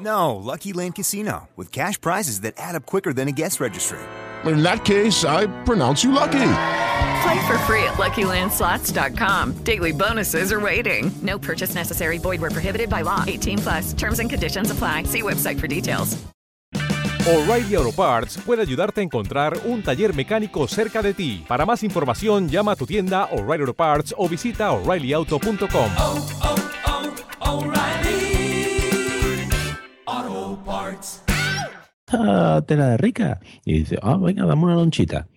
[0.00, 3.98] No, Lucky Land Casino, with cash prizes that add up quicker than a guest registry.
[4.44, 6.52] In that case, I pronounce you lucky.
[7.22, 9.62] Play for free at LuckyLandSlots.com.
[9.64, 11.10] Daily bonuses are waiting.
[11.22, 12.18] No purchase necessary.
[12.18, 13.24] Void where prohibited by law.
[13.26, 13.92] 18 plus.
[13.92, 15.04] Terms and conditions apply.
[15.04, 16.16] See website for details.
[17.26, 21.44] O'Reilly Auto Parts puede ayudarte a encontrar un taller mecánico cerca de ti.
[21.46, 25.90] Para más información, llama a tu tienda O'Reilly Auto Parts o visita oreillyauto.com.
[32.10, 33.40] esta tela de rica.
[33.64, 35.28] Y dice, ah, venga, dame una lonchita.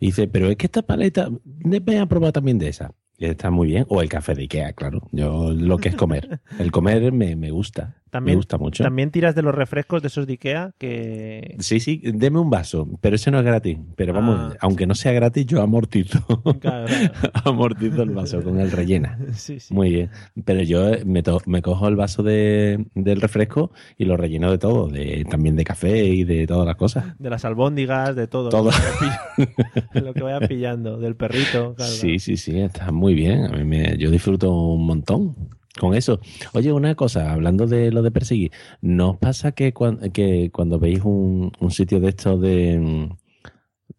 [0.00, 2.94] Y dice, pero es que esta paleta, voy a probar también de esa.
[3.18, 3.86] Está muy bien.
[3.88, 5.00] O el café de Ikea, claro.
[5.12, 6.40] Yo lo que es comer.
[6.58, 7.94] El comer me, me gusta.
[8.10, 8.84] También, me gusta mucho.
[8.84, 11.56] También tiras de los refrescos de esos de Ikea que...
[11.58, 13.76] Sí, sí, deme un vaso, pero ese no es gratis.
[13.96, 16.24] Pero vamos, Ah, aunque no sea gratis, yo amortizo.
[16.60, 16.86] Claro,
[17.44, 19.18] amortizo el vaso con el rellena.
[19.34, 19.74] Sí, sí.
[19.74, 20.10] Muy bien.
[20.44, 24.58] Pero yo me, to- me cojo el vaso de, del refresco y lo relleno de
[24.58, 27.18] todo, de, también de café y de todas las cosas.
[27.18, 28.48] De las albóndigas, de todo.
[28.48, 28.70] Todo.
[28.70, 29.50] Lo que vaya
[29.92, 31.74] pill- Lo que vaya pillando, del perrito.
[31.74, 33.44] claro, Sí, sí, sí, está muy bien.
[33.44, 35.36] A mí me, yo disfruto un montón
[35.78, 36.20] con eso.
[36.54, 40.78] Oye, una cosa, hablando de lo de perseguir, ¿no os pasa que, cuan- que cuando
[40.78, 42.78] veis un, un sitio de estos de...
[42.78, 43.16] mm,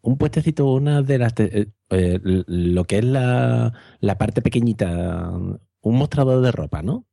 [0.01, 1.33] Un puestecito, una de las...
[1.39, 5.29] eh, eh, lo que es la, la parte pequeñita,
[5.81, 7.05] un mostrador de ropa, ¿no?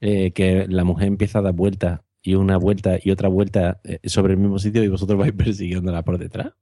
[0.00, 4.32] Eh, que la mujer empieza a dar vueltas y una vuelta y otra vuelta sobre
[4.34, 6.52] el mismo sitio y vosotros vais persiguiéndola por detrás.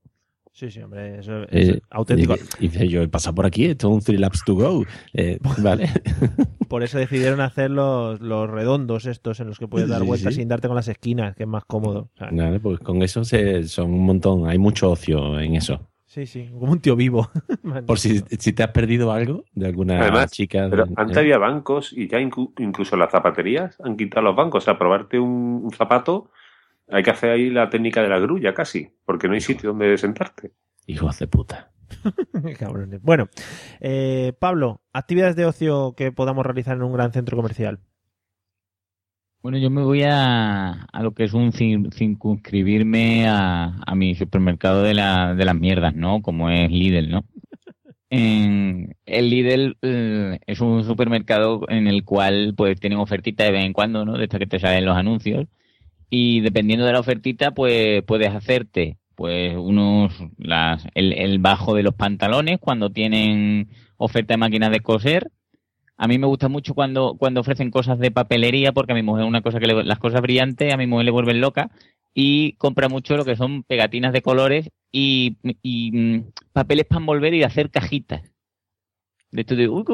[0.59, 2.35] Sí, sí, hombre, eso es Eh, auténtico.
[2.59, 4.85] Y, y dice, yo he pasado por aquí, esto es un three laps to go.
[5.13, 5.91] Eh, vale.
[6.67, 10.33] Por eso decidieron hacer los, los redondos estos en los que puedes dar Sí, vueltas
[10.35, 10.41] sí.
[10.41, 12.09] sin darte con las esquinas, que es más cómodo.
[12.17, 15.79] Sea, Nada, pues con eso se, son un montón, hay mucho ocio en eso.
[16.07, 17.29] sí, sí, como un tío vivo.
[17.87, 20.69] Por si, si te has perdido algo de alguna Además, chica.
[20.71, 24.35] Pero de- antes eh, había bancos y ya inclu- incluso las zapaterías han quitado los
[24.37, 24.63] bancos.
[24.63, 26.31] O sea, probarte un, un zapato,
[26.89, 29.97] hay que hacer ahí la técnica de la grulla casi, porque no hay sitio donde
[29.99, 30.53] sentarte.
[30.87, 31.73] Hijos de puta.
[32.59, 33.03] Cabrones.
[33.03, 33.29] Bueno,
[33.81, 37.81] eh, Pablo, actividades de ocio que podamos realizar en un gran centro comercial.
[39.43, 44.83] Bueno, yo me voy a, a lo que es un circunscribirme a, a mi supermercado
[44.83, 46.21] de, la, de las mierdas, ¿no?
[46.21, 47.25] Como es Lidl, ¿no?
[48.11, 53.65] En, el Lidl eh, es un supermercado en el cual pues tienen ofertitas de vez
[53.65, 54.17] en cuando, ¿no?
[54.17, 55.47] De estas que te salen los anuncios.
[56.11, 61.95] Y dependiendo de la ofertita, pues puedes hacerte pues unos las, el, bajo de los
[61.95, 65.31] pantalones cuando tienen oferta de máquinas de coser.
[65.97, 69.25] A mí me gusta mucho cuando, cuando ofrecen cosas de papelería, porque a mi mujer
[69.25, 71.71] una cosa que le- las cosas brillantes a mi mujer le vuelven loca.
[72.15, 77.35] y compra mucho lo que son pegatinas de colores y, y, mm, papeles para envolver
[77.35, 78.23] y hacer cajitas.
[79.31, 79.85] De esto de, uy,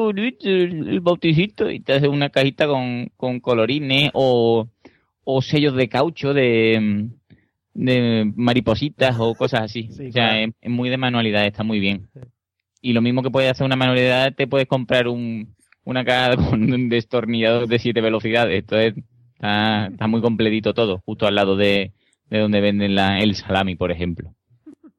[0.43, 4.69] el bauticito, y te hace una cajita con, con colorines o,
[5.23, 7.09] o sellos de caucho de,
[7.73, 9.89] de maripositas o cosas así.
[9.91, 10.37] o sea, claro.
[10.37, 12.09] es, es muy de manualidad, está muy bien.
[12.81, 16.71] Y lo mismo que puedes hacer una manualidad, te puedes comprar un, una caja con
[16.71, 18.59] un destornillador de siete velocidades.
[18.59, 19.03] Entonces,
[19.35, 21.93] está, está muy completito todo, justo al lado de,
[22.29, 24.33] de donde venden la, el salami, por ejemplo.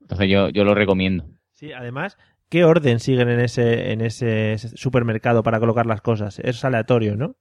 [0.00, 1.26] Entonces, yo, yo lo recomiendo.
[1.52, 2.18] Sí, además,
[2.48, 6.38] ¿qué orden siguen en ese, en ese supermercado para colocar las cosas?
[6.40, 7.36] Es aleatorio, ¿no?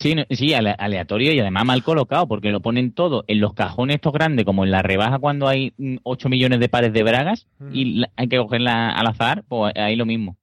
[0.00, 3.54] Sí, no- sí, ale- aleatorio y además mal colocado, porque lo ponen todo en los
[3.54, 7.02] cajones estos grandes, como en la rebaja cuando hay mm, 8 millones de pares de
[7.02, 10.36] bragas y la- hay que cogerla al azar, pues ahí lo mismo.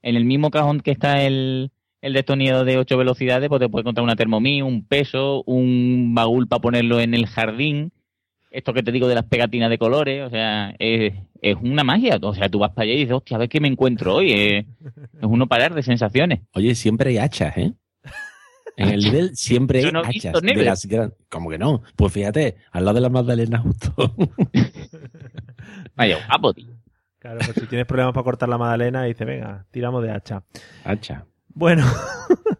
[0.00, 1.70] En el mismo cajón que está el,
[2.00, 6.48] el destornillador de 8 velocidades, pues te puedes encontrar una Thermomix, un peso, un bagul
[6.48, 7.92] para ponerlo en el jardín,
[8.50, 11.12] esto que te digo de las pegatinas de colores, o sea, es,
[11.42, 12.18] es una magia.
[12.22, 14.32] O sea, tú vas para allá y dices, hostia, a ver qué me encuentro hoy.
[14.32, 14.64] Es,
[15.20, 16.40] es uno parar de sensaciones.
[16.54, 17.72] Oye, siempre hay hachas, ¿eh?
[18.78, 20.40] En el nivel siempre hay no hachas.
[20.40, 21.12] De las gran...
[21.28, 21.82] ¿Cómo que no?
[21.96, 24.14] Pues fíjate, al lado de la Magdalena justo.
[25.96, 26.72] Vaya, guapo, tío.
[27.18, 30.44] Claro, pues si tienes problemas para cortar la magdalena, dice, venga, tiramos de hacha.
[30.84, 31.26] Hacha.
[31.48, 31.84] Bueno,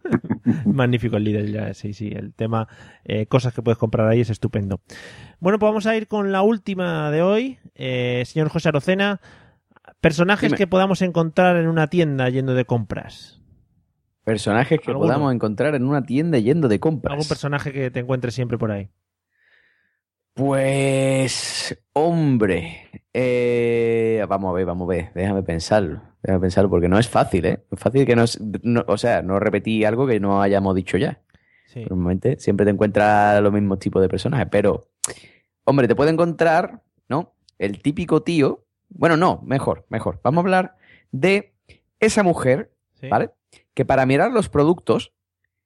[0.65, 2.67] magnífico el líder, ya, sí, sí, el tema,
[3.05, 4.81] eh, cosas que puedes comprar ahí es estupendo.
[5.39, 7.59] Bueno, pues vamos a ir con la última de hoy.
[7.75, 9.21] Eh, señor José Arocena,
[10.01, 10.57] personajes Dime.
[10.57, 13.38] que podamos encontrar en una tienda yendo de compras.
[14.29, 15.07] Personajes que ¿Alguno?
[15.07, 17.13] podamos encontrar en una tienda yendo de compras.
[17.13, 18.87] Algún personaje que te encuentres siempre por ahí.
[20.35, 26.97] Pues, hombre, eh, vamos a ver, vamos a ver, déjame pensarlo, déjame pensarlo, porque no
[26.99, 27.63] es fácil, ¿eh?
[27.71, 30.97] Es fácil que no, es- no- o sea, no repetí algo que no hayamos dicho
[30.97, 31.21] ya.
[31.65, 31.85] Sí.
[31.89, 34.87] Normalmente siempre te encuentras los mismos tipos de personajes, pero,
[35.65, 37.33] hombre, te puede encontrar, ¿no?
[37.57, 40.75] El típico tío, bueno, no, mejor, mejor, vamos a hablar
[41.11, 41.53] de
[41.99, 42.71] esa mujer,
[43.09, 43.31] ¿vale?
[43.79, 45.13] Que para mirar los productos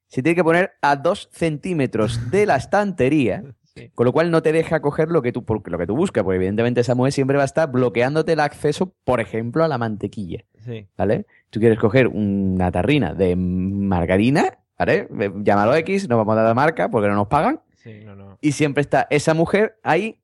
[0.06, 3.42] se tiene que poner a dos centímetros de la estantería,
[3.96, 6.36] con lo cual no te deja coger lo que tú, lo que tú buscas, porque
[6.36, 10.44] evidentemente esa mujer siempre va a estar bloqueándote el acceso, por ejemplo, a la mantequilla.
[10.64, 10.86] Sí.
[10.96, 11.26] ¿Vale?
[11.50, 15.08] Tú quieres coger una tarrina de margarina, ¿vale?
[15.18, 17.62] Eh, Llámalo X, no vamos a dar la marca porque no nos pagan.
[17.82, 18.38] Sí, no, no.
[18.40, 20.20] Y siempre está esa mujer ahí,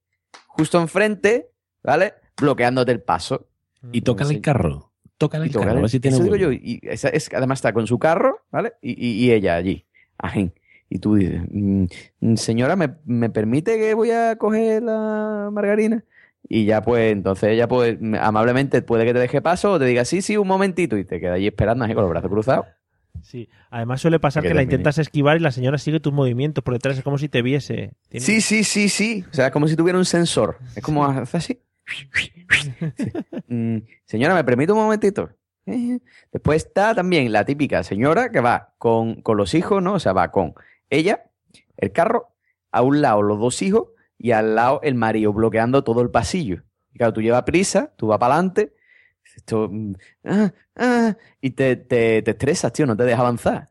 [0.47, 1.51] justo enfrente,
[1.83, 2.15] ¿vale?
[2.41, 3.49] Bloqueándote el paso.
[3.91, 4.90] Y tócale el carro.
[5.21, 6.51] Tócale el carro, a ver si tiene eso digo huevo.
[6.53, 8.73] yo, y esa es, además está con su carro, ¿vale?
[8.81, 9.85] Y, y- y ella allí.
[10.17, 10.53] Ajín.
[10.89, 11.85] Y tú dices, "Mm,
[12.37, 16.03] señora, ¿me, me permite que voy a coger la margarina?
[16.49, 20.05] Y ya pues, entonces ella pues amablemente puede que te deje paso o te diga,
[20.07, 22.67] sí, sí, un momentito, y te queda allí esperando así con los brazos cruzados.
[23.23, 23.49] Sí.
[23.71, 26.73] Además suele pasar Que que la intentas esquivar y la señora sigue tus movimientos por
[26.75, 27.93] detrás, es como si te viese.
[28.09, 29.25] Tiene- Sí, sí, sí, sí.
[29.31, 30.57] O sea, es como si tuviera un sensor.
[30.75, 31.61] Es como hace así.
[33.49, 35.31] Mm, señora, ¿me permite un momentito?
[36.33, 39.95] Después está también la típica señora que va con, con los hijos, ¿no?
[39.95, 40.55] O sea, va con
[40.89, 41.25] ella,
[41.77, 42.33] el carro,
[42.71, 43.89] a un lado los dos hijos
[44.19, 46.63] y al lado el marido bloqueando todo el pasillo.
[46.93, 48.73] Y claro, tú llevas prisa, tú vas para adelante,
[49.51, 49.93] mm,
[50.25, 53.69] ah, ah, y te, te, te estresas, tío, no te deja avanzar.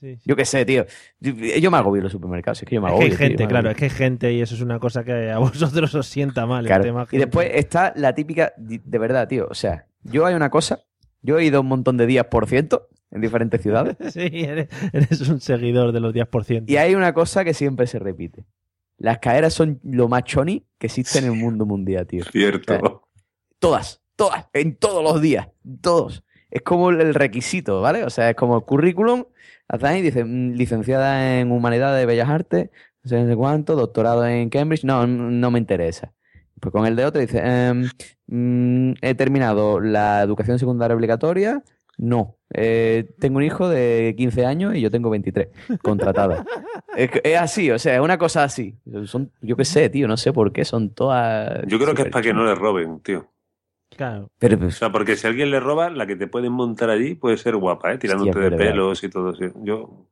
[0.00, 0.22] Sí, sí.
[0.24, 0.86] Yo qué sé, tío.
[1.20, 3.12] Yo, yo me agobio en los supermercados, es que yo me Es que agobio.
[3.12, 3.70] hay gente, claro, agobio.
[3.72, 6.64] es que hay gente y eso es una cosa que a vosotros os sienta mal.
[6.64, 6.82] Claro.
[6.84, 9.46] El tema Y después está la típica, de verdad, tío.
[9.50, 10.80] O sea, yo hay una cosa,
[11.22, 13.96] yo he ido un montón de días por ciento en diferentes ciudades.
[14.12, 16.64] Sí, eres, eres un seguidor de los 10%.
[16.68, 18.46] Y hay una cosa que siempre se repite.
[18.96, 22.24] Las caeras son lo más choni que existe en el mundo mundial, tío.
[22.24, 23.06] Cierto.
[23.58, 25.48] Todas, todas, en todos los días,
[25.80, 26.22] todos.
[26.50, 28.04] Es como el requisito, ¿vale?
[28.04, 29.24] O sea, es como el currículum,
[29.82, 32.70] ahí dice mm, licenciada en Humanidades de Bellas Artes,
[33.02, 36.12] no sé, no sé cuánto, doctorado en Cambridge, no, no me interesa.
[36.60, 37.88] Pues con el de otro dice, em,
[38.26, 41.62] mm, he terminado la educación secundaria obligatoria,
[41.96, 42.36] no.
[42.52, 45.48] Eh, tengo un hijo de 15 años y yo tengo 23,
[45.82, 46.44] contratada.
[46.96, 48.76] es, así, o sea, es una cosa así.
[49.04, 51.62] Son, yo qué sé, tío, no sé por qué, son todas...
[51.66, 53.26] Yo creo que es para que no le roben, tío.
[54.00, 54.30] Claro.
[54.38, 57.14] Pero, pues, O sea, porque si alguien le roba, la que te pueden montar allí
[57.14, 57.98] puede ser guapa, ¿eh?
[57.98, 58.72] Tirándote Hostia, de es verdad.
[58.72, 59.52] pelos y todo eso.
[59.62, 60.06] Yo,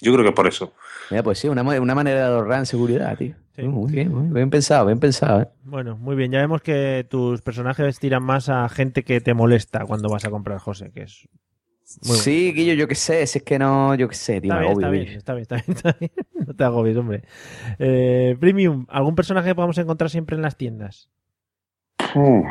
[0.00, 0.72] yo creo que por eso.
[1.08, 3.36] Mira, pues sí, una, una manera de ahorrar en seguridad, tío.
[3.58, 5.48] Muy bien, muy bien pensado, bien pensado, ¿eh?
[5.62, 6.32] Bueno, muy bien.
[6.32, 10.30] Ya vemos que tus personajes tiran más a gente que te molesta cuando vas a
[10.30, 11.28] comprar, José, que es
[12.02, 12.22] muy bueno.
[12.24, 14.60] Sí, Guillo, yo qué sé, si es que no, yo qué sé, tío, Está me
[14.66, 16.10] bien, agobio, está bien, está bien, está bien, está bien.
[16.48, 17.22] No te agobies, hombre.
[17.78, 21.08] Eh, Premium, ¿algún personaje que podamos encontrar siempre en las tiendas?
[22.16, 22.44] Uf,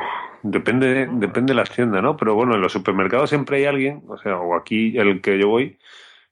[0.43, 2.17] depende, depende de la tienda, ¿no?
[2.17, 5.49] Pero bueno, en los supermercados siempre hay alguien, o sea, o aquí el que yo
[5.49, 5.77] voy,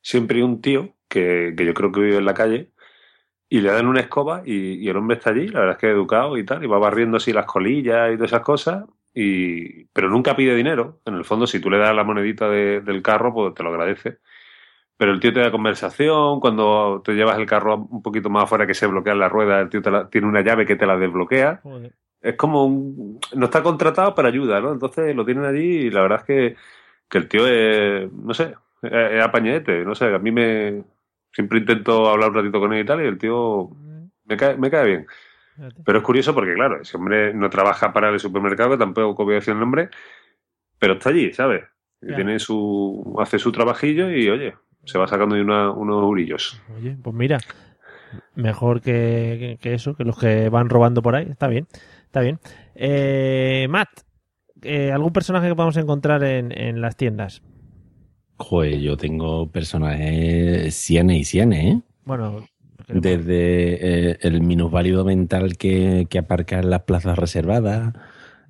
[0.02, 2.72] siempre hay un tío que, que yo creo que vive en la calle
[3.50, 5.90] y le dan una escoba y, y el hombre está allí, la verdad es que
[5.90, 10.10] educado y tal, y va barriendo así las colillas y todas esas cosas, y, pero
[10.10, 11.00] nunca pide dinero.
[11.06, 13.70] En el fondo, si tú le das la monedita de- del carro, pues te lo
[13.70, 14.18] agradece.
[14.98, 18.66] Pero el tío te da conversación, cuando te llevas el carro un poquito más afuera
[18.66, 20.98] que se bloquean las ruedas, el tío te la- tiene una llave que te la
[20.98, 21.62] desbloquea.
[22.26, 23.20] Es como un...
[23.36, 24.72] No está contratado, pero ayuda, ¿no?
[24.72, 26.56] Entonces lo tienen allí y la verdad es que,
[27.10, 30.84] que el tío es, no sé, es, es apañete, no sé, a mí me...
[31.32, 33.70] Siempre intento hablar un ratito con él y tal y el tío
[34.26, 35.08] me cae, me cae bien.
[35.86, 39.34] Pero es curioso porque, claro, ese hombre no trabaja para el supermercado, que tampoco voy
[39.34, 39.90] a decir el nombre,
[40.80, 41.64] pero está allí, ¿sabes?
[42.02, 46.62] Y tiene su, hace su trabajillo y, oye, se va sacando ahí una- unos eurillos.
[46.76, 47.38] Oye, pues mira,
[48.36, 51.28] mejor que, que- que eso, que los que van robando por ahí.
[51.30, 51.68] Está bien,
[52.16, 52.40] está bien.
[52.76, 53.90] Eh, Matt,
[54.62, 57.42] eh, ¿algún personaje que podamos encontrar en, en las tiendas?
[58.38, 61.82] Joder, yo tengo personajes cienes y cienes, ¿eh?
[62.06, 62.46] Bueno,
[62.88, 67.94] Desde eh, el minusválido mental que, que aparca en las plazas reservadas,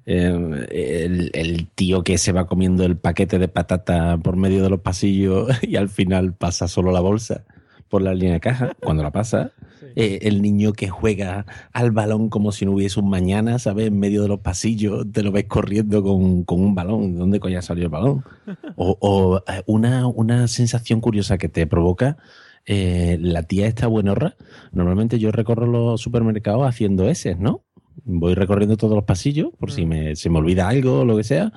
[0.05, 0.27] eh,
[0.69, 4.81] el, el tío que se va comiendo el paquete de patata por medio de los
[4.81, 7.45] pasillos y al final pasa solo la bolsa
[7.89, 9.53] por la línea de caja, cuando la pasa.
[9.95, 13.87] Eh, el niño que juega al balón como si no hubiese un mañana, ¿sabes?
[13.87, 17.13] En medio de los pasillos, te lo ves corriendo con, con un balón.
[17.13, 18.23] ¿De dónde coño salió el balón?
[18.77, 22.17] O, o, eh, una, una sensación curiosa que te provoca
[22.65, 24.35] eh, la tía esta buenorra.
[24.71, 27.63] Normalmente yo recorro los supermercados haciendo ese, ¿no?
[28.03, 31.23] Voy recorriendo todos los pasillos por si me, se me olvida algo o lo que
[31.23, 31.53] sea.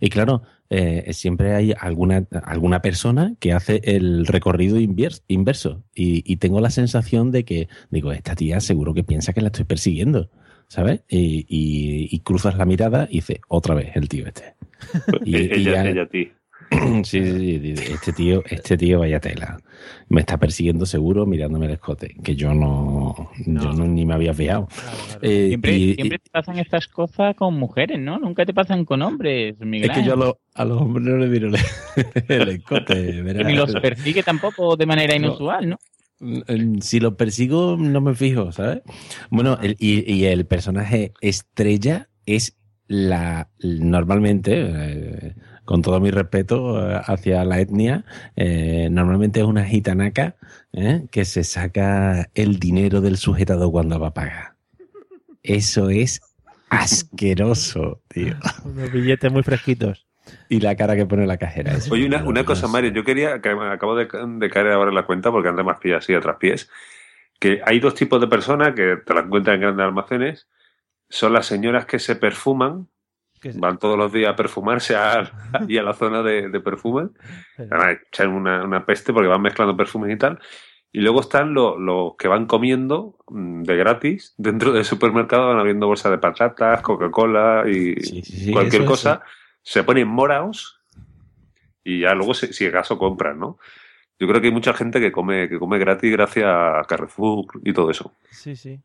[0.00, 5.84] Y claro, eh, siempre hay alguna, alguna persona que hace el recorrido inverso.
[5.94, 9.48] Y, y tengo la sensación de que, digo, esta tía seguro que piensa que la
[9.48, 10.30] estoy persiguiendo,
[10.68, 11.02] ¿sabes?
[11.08, 14.54] Y, y- y cruzas la mirada y dice, otra vez el tío este.
[15.24, 16.32] Y ella, ya- ella a ti.
[17.04, 19.58] Sí, sí, sí, este tío, este tío vaya tela.
[20.08, 24.34] Me está persiguiendo seguro mirándome el escote, que yo no, yo no ni me había
[24.34, 24.68] fijado.
[25.22, 28.18] Eh, Siempre, y- siempre te pasan estas cosas con mujeres, ¿no?
[28.18, 29.90] Nunca te pasan con hombres, Miguel.
[29.90, 31.56] es que yo a, los- a los hombres no les miro el,
[32.28, 33.22] el escote.
[33.22, 33.46] verás.
[33.46, 35.78] Ni los persigue tampoco de manera inusual, ¿no?
[36.20, 38.82] Mm, Si los persigo, no me fijo, ¿sabes?
[39.30, 45.34] Bueno, el- y, y el personaje estrella es la normalmente, eh,
[45.64, 48.04] con todo mi respeto eh, hacia la etnia,
[48.36, 50.36] eh, normalmente es una gitanaca
[50.72, 51.06] ¿eh?
[51.10, 54.54] que se saca el dinero del sujetado cuando va a pagar.
[55.42, 56.20] Eso es
[56.70, 58.34] asqueroso, tío.
[58.64, 60.06] Unos billetes muy fresquitos.
[60.48, 61.76] Y la cara que pone la cajera.
[61.90, 64.88] Oye, una, es una cosa, Mario, yo quería, que me acabo de, de caer ahora
[64.88, 66.70] en la cuenta, porque anda más pilla así a traspiés,
[67.38, 70.48] que hay dos tipos de personas que te las encuentras en grandes almacenes.
[71.10, 72.88] Son las señoras que se perfuman,
[73.54, 75.30] van todos los días a perfumarse a,
[75.68, 77.10] y a la zona de, de perfumes.
[77.58, 80.38] Van a echar una, una peste porque van mezclando perfumes y tal.
[80.92, 85.58] Y luego están los, los que van comiendo mm, de gratis dentro del supermercado, van
[85.58, 89.22] abriendo bolsas de patatas, Coca-Cola y sí, cualquier cosa.
[89.60, 90.80] Se ponen moraos
[91.82, 93.58] y ya luego, si, si acaso, compran, ¿no?
[94.20, 97.72] Yo creo que hay mucha gente que come, que come gratis gracias a Carrefour y
[97.72, 98.14] todo eso.
[98.30, 98.80] Sí, sí.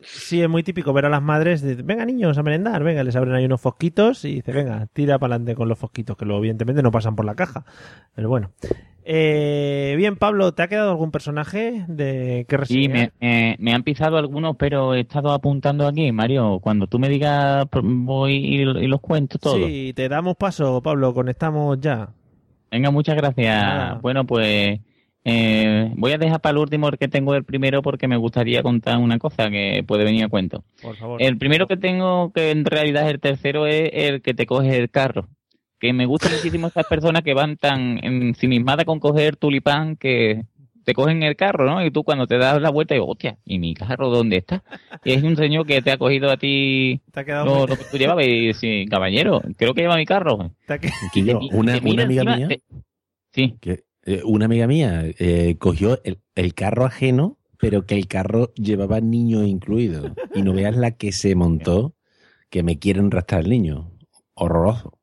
[0.00, 3.14] Sí, es muy típico ver a las madres de, venga niños a merendar, venga, les
[3.14, 6.40] abren ahí unos fosquitos y dice, venga, tira para adelante con los fosquitos, que luego
[6.40, 7.64] evidentemente no pasan por la caja.
[8.14, 8.52] Pero bueno.
[9.04, 14.56] Eh, bien, Pablo, ¿te ha quedado algún personaje de que Sí, me, han pisado algunos,
[14.56, 16.60] pero he estado apuntando aquí, Mario.
[16.60, 19.58] Cuando tú me digas, pr- voy y, y los cuento todos.
[19.58, 22.10] Sí, te damos paso, Pablo, conectamos ya.
[22.70, 24.00] Venga, muchas gracias.
[24.00, 24.80] Bueno, pues
[25.24, 28.62] eh, voy a dejar para el último el que tengo el primero porque me gustaría
[28.62, 30.64] contar una cosa que puede venir a cuento.
[30.82, 31.22] Por favor.
[31.22, 34.76] El primero que tengo, que en realidad es el tercero, es el que te coge
[34.76, 35.28] el carro.
[35.78, 40.44] Que me gusta muchísimo estas personas que van tan ensimismadas con coger tulipán que
[40.84, 41.84] te cogen el carro, ¿no?
[41.84, 44.64] Y tú cuando te das la vuelta, digo, hostia, ¿y mi carro dónde está?
[45.04, 47.84] Y es un señor que te ha cogido a ti Te ha quedado lo, que
[47.84, 50.50] tú llevabas y dice, caballero, creo que lleva mi carro.
[50.66, 50.80] Te ha
[51.52, 52.48] una, una amiga encima, mía.
[52.48, 52.62] te-
[53.32, 53.54] Sí.
[53.60, 58.52] Que, eh, una amiga mía eh, cogió el, el carro ajeno, pero que el carro
[58.54, 60.14] llevaba niño incluido.
[60.34, 61.94] Y no veas la que se montó,
[62.50, 63.90] que me quieren rastrar el niño.
[64.34, 64.98] Horroroso.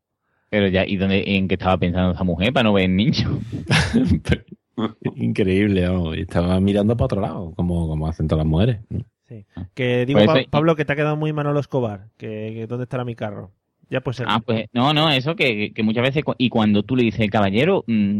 [0.49, 3.39] Pero ya, ¿y dónde, en qué estaba pensando esa mujer para no ver niño?
[5.15, 6.17] Increíble, vamos.
[6.17, 8.79] Estaba mirando para otro lado, como, como hacen todas las mujeres.
[9.27, 9.45] Sí.
[9.73, 12.07] Que digo, Pues Pa- eso- Pablo, que te ha quedado muy Manolo Escobar.
[12.17, 13.51] Que, que ¿Dónde estará mi carro?
[13.89, 16.95] Ya pues Ah, pues no, no, eso que, que muchas veces, cu- y cuando tú
[16.95, 18.19] le dices, caballero, mm,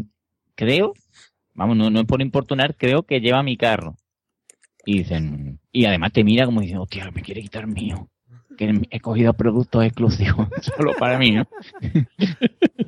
[0.60, 0.94] creo,
[1.54, 3.96] vamos, no, no es por importunar, creo que lleva mi carro.
[4.86, 8.10] Y dicen, y además te mira como diciendo, hostia, me quiere quitar mío.
[8.58, 11.48] Que he cogido productos exclusivos solo para mí, ¿no?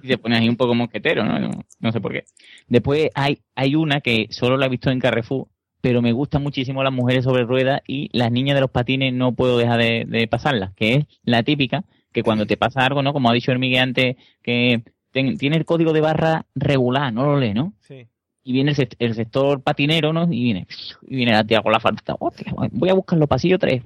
[0.04, 1.40] y se pone ahí un poco mosquetero, ¿no?
[1.40, 1.50] No,
[1.80, 2.26] no sé por qué.
[2.68, 5.48] Después hay, hay una que solo la he visto en Carrefour,
[5.80, 9.32] pero me gustan muchísimo las mujeres sobre ruedas y las niñas de los patines no
[9.32, 13.14] puedo dejar de, de pasarlas, que es la típica, que cuando te pasa algo, ¿no?
[13.14, 17.26] Como ha dicho el Miguel antes, que ten- tiene el código de barra regular, no
[17.26, 17.74] lo lee, ¿no?
[17.80, 18.08] Sí.
[18.44, 20.24] Y viene el, sect- el sector patinero, ¿no?
[20.32, 20.68] Y viene,
[21.08, 23.84] y viene la tía con la falta, "Hostia, voy a buscar los pasillos 3.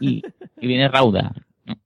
[0.00, 0.22] Y,
[0.60, 1.32] y viene Rauda.
[1.66, 1.76] ¿no?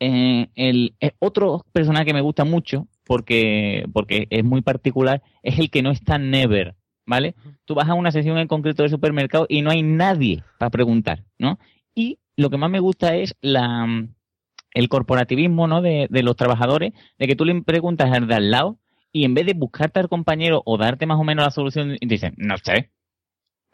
[0.00, 5.70] Eh, el, otro personaje que me gusta mucho, porque, porque es muy particular, es el
[5.70, 6.74] que no está never,
[7.06, 7.34] ¿vale?
[7.64, 11.22] Tú vas a una sesión en concreto del supermercado y no hay nadie para preguntar,
[11.38, 11.58] ¿no?
[11.94, 13.86] Y lo que más me gusta es la,
[14.76, 15.80] el corporativismo, ¿no?
[15.80, 18.78] De, de los trabajadores, de que tú le preguntas al de al lado
[19.10, 22.34] y en vez de buscarte al compañero o darte más o menos la solución, dicen,
[22.36, 22.90] no sé,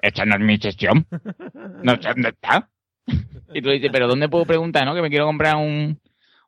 [0.00, 1.04] esta no es mi sesión,
[1.82, 2.70] no sé dónde está.
[3.52, 4.94] Y tú dices, pero ¿dónde puedo preguntar, no?
[4.94, 6.00] Que me quiero comprar un,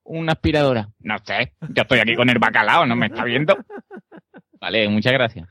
[0.04, 0.88] una aspiradora.
[1.00, 3.58] No sé, yo estoy aquí con el bacalao, ¿no me está viendo?
[4.60, 5.48] Vale, muchas gracias.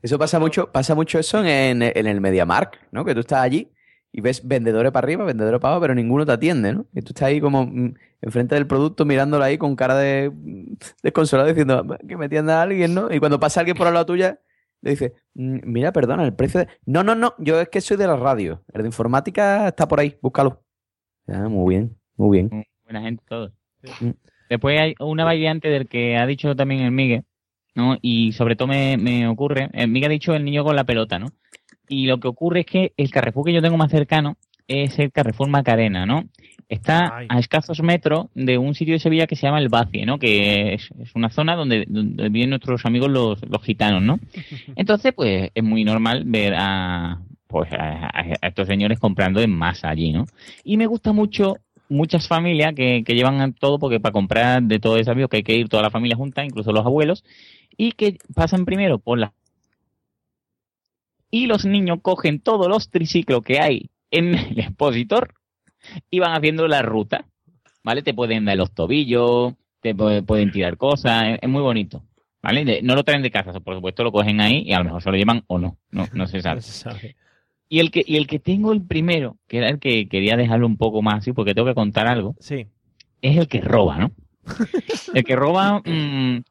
[0.00, 3.04] Eso pasa mucho, pasa mucho eso en, en el MediaMark, ¿no?
[3.04, 3.70] Que tú estás allí
[4.12, 6.86] y ves vendedores para arriba, vendedores para abajo, pero ninguno te atiende, ¿no?
[6.92, 10.74] Y tú estás ahí como mm, enfrente del producto mirándolo ahí con cara de mm,
[11.02, 13.12] desconsolado diciendo que me atienda alguien, ¿no?
[13.12, 14.40] Y cuando pasa alguien por al lado tuya,
[14.82, 16.68] le dice, "Mm, mira, perdona, el precio de...
[16.86, 18.64] No, no, no, yo es que soy de la radio.
[18.72, 20.62] El de informática está por ahí, búscalo.
[21.28, 22.64] Ah, muy bien, muy bien.
[22.84, 23.52] Buena gente todos.
[24.48, 27.24] Después hay una variante del que ha dicho también el Miguel,
[27.76, 27.96] ¿no?
[28.02, 31.18] Y sobre todo me, me ocurre, el Miguel ha dicho el niño con la pelota,
[31.20, 31.28] ¿no?
[31.90, 34.36] Y lo que ocurre es que el Carrefour que yo tengo más cercano
[34.68, 36.22] es el Carrefour Macarena, ¿no?
[36.68, 40.20] Está a escasos metros de un sitio de Sevilla que se llama El Bacie, ¿no?
[40.20, 44.20] Que es, es una zona donde, donde viven nuestros amigos los, los gitanos, ¿no?
[44.76, 48.08] Entonces, pues es muy normal ver a, pues, a,
[48.40, 50.26] estos señores comprando en masa allí, ¿no?
[50.62, 51.56] Y me gusta mucho
[51.88, 55.42] muchas familias que, que llevan todo porque para comprar de todo es sabio que hay
[55.42, 57.24] que ir toda la familia junta, incluso los abuelos,
[57.76, 59.32] y que pasan primero por la...
[61.30, 65.34] Y los niños cogen todos los triciclos que hay en el expositor
[66.10, 67.24] y van haciendo la ruta,
[67.84, 68.02] ¿vale?
[68.02, 72.02] Te pueden dar los tobillos, te pu- pueden tirar cosas, es, muy bonito,
[72.42, 72.82] ¿vale?
[72.82, 75.10] No lo traen de casa, por supuesto lo cogen ahí y a lo mejor se
[75.10, 76.60] lo llevan o no, no, no se sabe.
[77.68, 80.66] Y el que, y el que tengo el primero, que era el que quería dejarlo
[80.66, 82.66] un poco más así, porque tengo que contar algo, Sí.
[83.22, 84.10] es el que roba, ¿no?
[85.14, 86.42] el que roba, mm,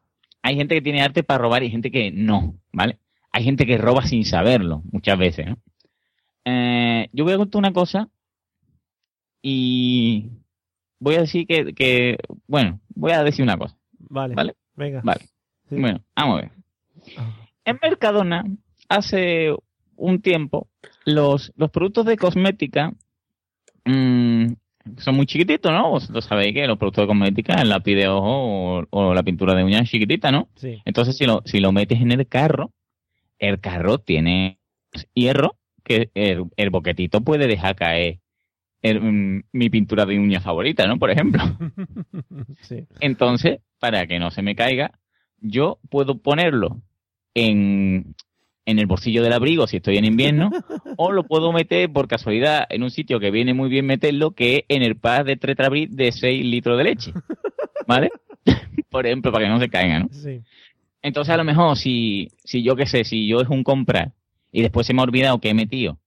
[0.41, 2.97] hay gente que tiene arte para robar y gente que no, ¿vale?
[3.39, 5.57] Hay gente que roba sin saberlo, muchas veces, ¿no?
[6.43, 8.09] Eh, yo voy a contar una cosa
[9.41, 10.27] y
[10.99, 12.17] voy a decir que, que,
[12.47, 13.77] bueno, voy a decir una cosa.
[13.97, 14.35] Vale.
[14.35, 14.55] ¿Vale?
[14.75, 14.99] Venga.
[15.05, 15.21] Vale.
[15.69, 16.51] Bueno, vamos a ver.
[17.63, 18.43] En Mercadona,
[18.89, 19.55] hace
[19.95, 20.67] un tiempo,
[21.05, 22.91] los, los productos de cosmética
[23.85, 24.47] mm,
[24.97, 25.91] son muy chiquititos, ¿no?
[25.91, 29.55] Vosotros sabéis que los productos de cosmética, el lápiz de ojo o, o la pintura
[29.55, 30.49] de uñas es chiquitita, ¿no?
[30.55, 30.81] Sí.
[30.83, 32.73] Entonces, si lo, si lo metes en el carro,
[33.39, 34.59] el carro tiene
[35.13, 38.19] hierro que el, el boquetito puede dejar caer
[38.81, 40.97] el, mm, mi pintura de uña favorita, ¿no?
[40.97, 41.41] Por ejemplo.
[42.61, 42.85] Sí.
[42.99, 44.99] Entonces, para que no se me caiga,
[45.39, 46.81] yo puedo ponerlo
[47.33, 48.15] en,
[48.65, 50.51] en el bolsillo del abrigo si estoy en invierno,
[50.97, 54.57] o lo puedo meter por casualidad en un sitio que viene muy bien meterlo, que
[54.57, 57.13] es en el pack de Tetrabric de 6 litros de leche.
[57.87, 58.11] ¿Vale?
[58.89, 60.09] por ejemplo, para que no se caiga, ¿no?
[60.11, 60.41] Sí.
[61.01, 64.11] Entonces, a lo mejor, si, si yo qué sé, si yo es un comprar
[64.51, 65.97] y después se me ha olvidado que he metido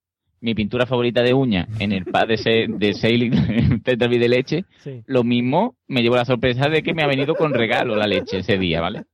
[0.41, 3.45] mi pintura favorita de uña en el pack de 6 de seis litros
[3.85, 5.03] Tetrabric de leche, Sí.
[5.07, 8.39] lo mismo me llevo la sorpresa de que me ha venido con regalo la leche
[8.39, 9.05] ese día, ¿vale?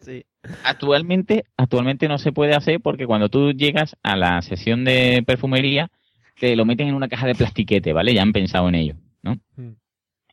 [0.00, 0.24] Sí.
[0.64, 5.88] Actualmente, actualmente no se puede hacer porque cuando tú llegas a la sesión de perfumería,
[6.40, 8.12] te lo meten en una caja de plastiquete, ¿vale?
[8.12, 9.36] Ya han pensado en ello, ¿no?
[9.56, 9.76] Mm.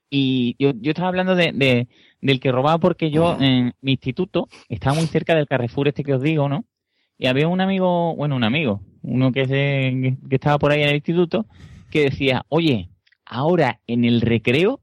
[0.09, 1.87] Y yo, yo estaba hablando de, de-
[2.21, 6.13] del que robaba porque yo en mi instituto estaba muy cerca del Carrefour este que
[6.13, 6.65] os digo, ¿no?
[7.17, 10.89] Y había un amigo, bueno, un amigo, uno que, se, que estaba por ahí en
[10.89, 11.45] el instituto,
[11.91, 12.89] que decía, oye,
[13.25, 14.79] ahora en el recreo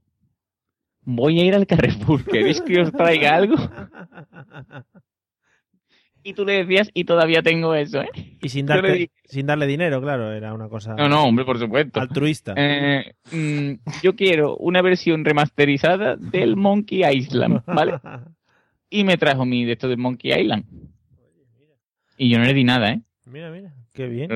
[1.02, 3.56] voy a ir al Carrefour, ¿queréis que os traiga algo?
[6.26, 8.10] Y tú le decías, y todavía tengo eso, ¿eh?
[8.42, 11.56] Y sin, darte- dije, sin darle dinero, claro, era una cosa no, no, hombre, por
[11.56, 12.00] supuesto.
[12.00, 12.52] altruista.
[12.56, 18.00] Eh, mm, yo quiero una versión remasterizada del Monkey Island, ¿vale?
[18.90, 20.64] Y me trajo mi de esto del Monkey Island.
[22.16, 23.02] Y yo no le di nada, ¿eh?
[23.26, 24.28] Mira, mira, qué bien.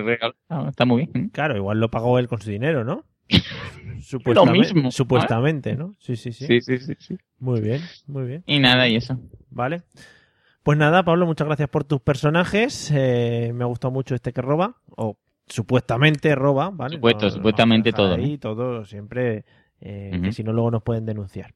[0.48, 1.30] Ah, está muy bien.
[1.30, 3.04] Claro, igual lo pagó él con su dinero, ¿no?
[4.00, 5.96] Supuestamente, mismo, Supuestamente, ¿no?
[5.98, 6.32] Sí, sí.
[6.32, 7.16] Sí, sí, sí, sí.
[7.40, 8.44] Muy bien, muy bien.
[8.46, 9.18] Y nada, y eso.
[9.50, 9.82] Vale.
[10.62, 12.90] Pues nada, Pablo, muchas gracias por tus personajes.
[12.94, 15.16] Eh, me ha gustado mucho este que roba, o
[15.46, 16.96] supuestamente roba, ¿vale?
[16.96, 18.14] Supuesto, No- supuestamente todo.
[18.14, 19.44] Ahí, todo siempre,
[19.80, 21.54] eh, que si no luego nos pueden denunciar.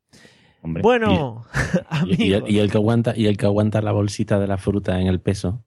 [0.63, 0.83] Hombre.
[0.83, 1.45] Bueno,
[2.07, 2.51] Y, y el, amigos.
[2.51, 5.21] y el que aguanta, y el que aguanta la bolsita de la fruta en el
[5.21, 5.63] peso.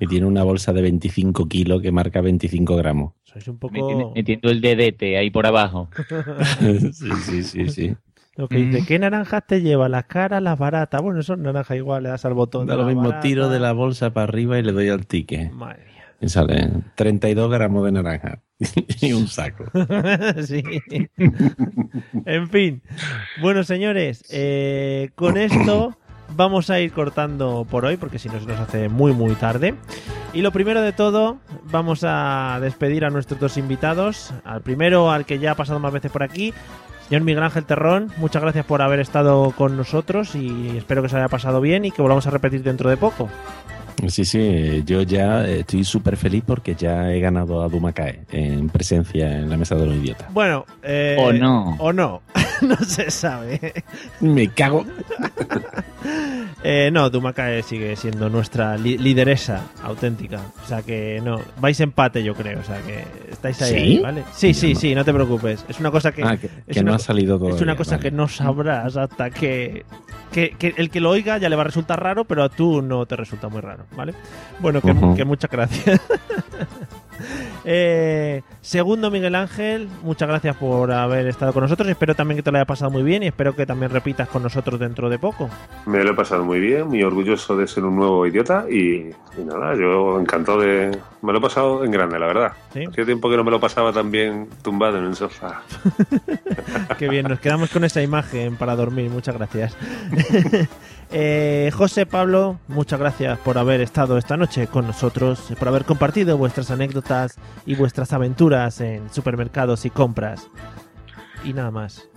[0.00, 3.12] Y tiene una bolsa de 25 kilos que marca 25 gramos.
[3.22, 4.12] Sois un poco...
[4.16, 5.90] Metiendo el dedete ahí por abajo.
[6.92, 7.96] sí, sí, sí, sí.
[8.34, 9.90] Lo que dice, ¿qué naranjas te lleva?
[9.90, 11.02] Las caras, las baratas.
[11.02, 12.66] Bueno, son naranjas igual, le das al botón.
[12.66, 13.20] Da de lo mismo, barata.
[13.20, 15.52] tiro de la bolsa para arriba y le doy al ticket.
[15.52, 16.04] Madre mía.
[16.20, 18.40] Y sale 32 gramos de naranja
[19.00, 19.64] y un saco.
[20.46, 20.62] sí.
[22.24, 22.82] en fin.
[23.42, 25.98] Bueno, señores, eh, con esto
[26.34, 29.74] vamos a ir cortando por hoy, porque si no se nos hace muy, muy tarde.
[30.32, 31.38] Y lo primero de todo,
[31.70, 34.32] vamos a despedir a nuestros dos invitados.
[34.44, 36.54] Al primero, al que ya ha pasado más veces por aquí.
[37.12, 41.18] Señor Miguel Ángel Terrón, muchas gracias por haber estado con nosotros y espero que se
[41.18, 43.28] haya pasado bien y que volvamos a repetir dentro de poco.
[44.08, 49.38] Sí, sí, yo ya estoy súper feliz porque ya he ganado a Dumacae en presencia
[49.38, 50.32] en la mesa de los idiotas.
[50.32, 51.76] Bueno, eh, O no.
[51.78, 52.22] O no,
[52.62, 53.72] no se sabe.
[54.20, 54.84] Me cago.
[56.64, 60.40] Eh, no, Dumakae sigue siendo nuestra li- lideresa auténtica.
[60.62, 62.60] O sea que no, vais empate yo creo.
[62.60, 63.76] O sea que estáis ahí, ¿Sí?
[63.76, 64.22] ahí, ¿vale?
[64.32, 65.64] Sí, sí, sí, no te preocupes.
[65.68, 66.22] Es una cosa que...
[66.22, 68.02] Ah, que- es que una no ha salido Es una todavía, cosa vale.
[68.02, 69.84] que no sabrás hasta que,
[70.30, 72.80] que, que el que lo oiga ya le va a resultar raro, pero a tú
[72.80, 74.14] no te resulta muy raro, ¿vale?
[74.60, 76.00] Bueno, que, muchas gracias.
[77.64, 81.88] Eh, segundo, Miguel Ángel, muchas gracias por haber estado con nosotros.
[81.88, 84.42] Espero también que te lo haya pasado muy bien y espero que también repitas con
[84.42, 85.48] nosotros dentro de poco.
[85.86, 89.44] Me lo he pasado muy bien, muy orgulloso de ser un nuevo idiota y, y
[89.44, 90.98] nada, yo encantado de...
[91.20, 92.52] Me lo he pasado en grande, la verdad.
[92.72, 92.84] Sí.
[92.84, 95.62] Hacía tiempo que no me lo pasaba tan bien tumbado en el sofá.
[96.98, 99.08] Qué bien, nos quedamos con esa imagen para dormir.
[99.10, 99.76] Muchas gracias.
[101.14, 106.38] Eh, José Pablo, muchas gracias por haber estado esta noche con nosotros, por haber compartido
[106.38, 107.36] vuestras anécdotas
[107.66, 110.48] y vuestras aventuras en supermercados y compras.
[111.44, 112.08] Y nada más.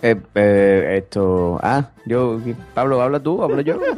[0.00, 1.60] Eh, eh, esto.
[1.62, 2.40] Ah, yo.
[2.72, 3.42] Pablo, ¿habla tú?
[3.42, 3.78] ¿Hablo yo?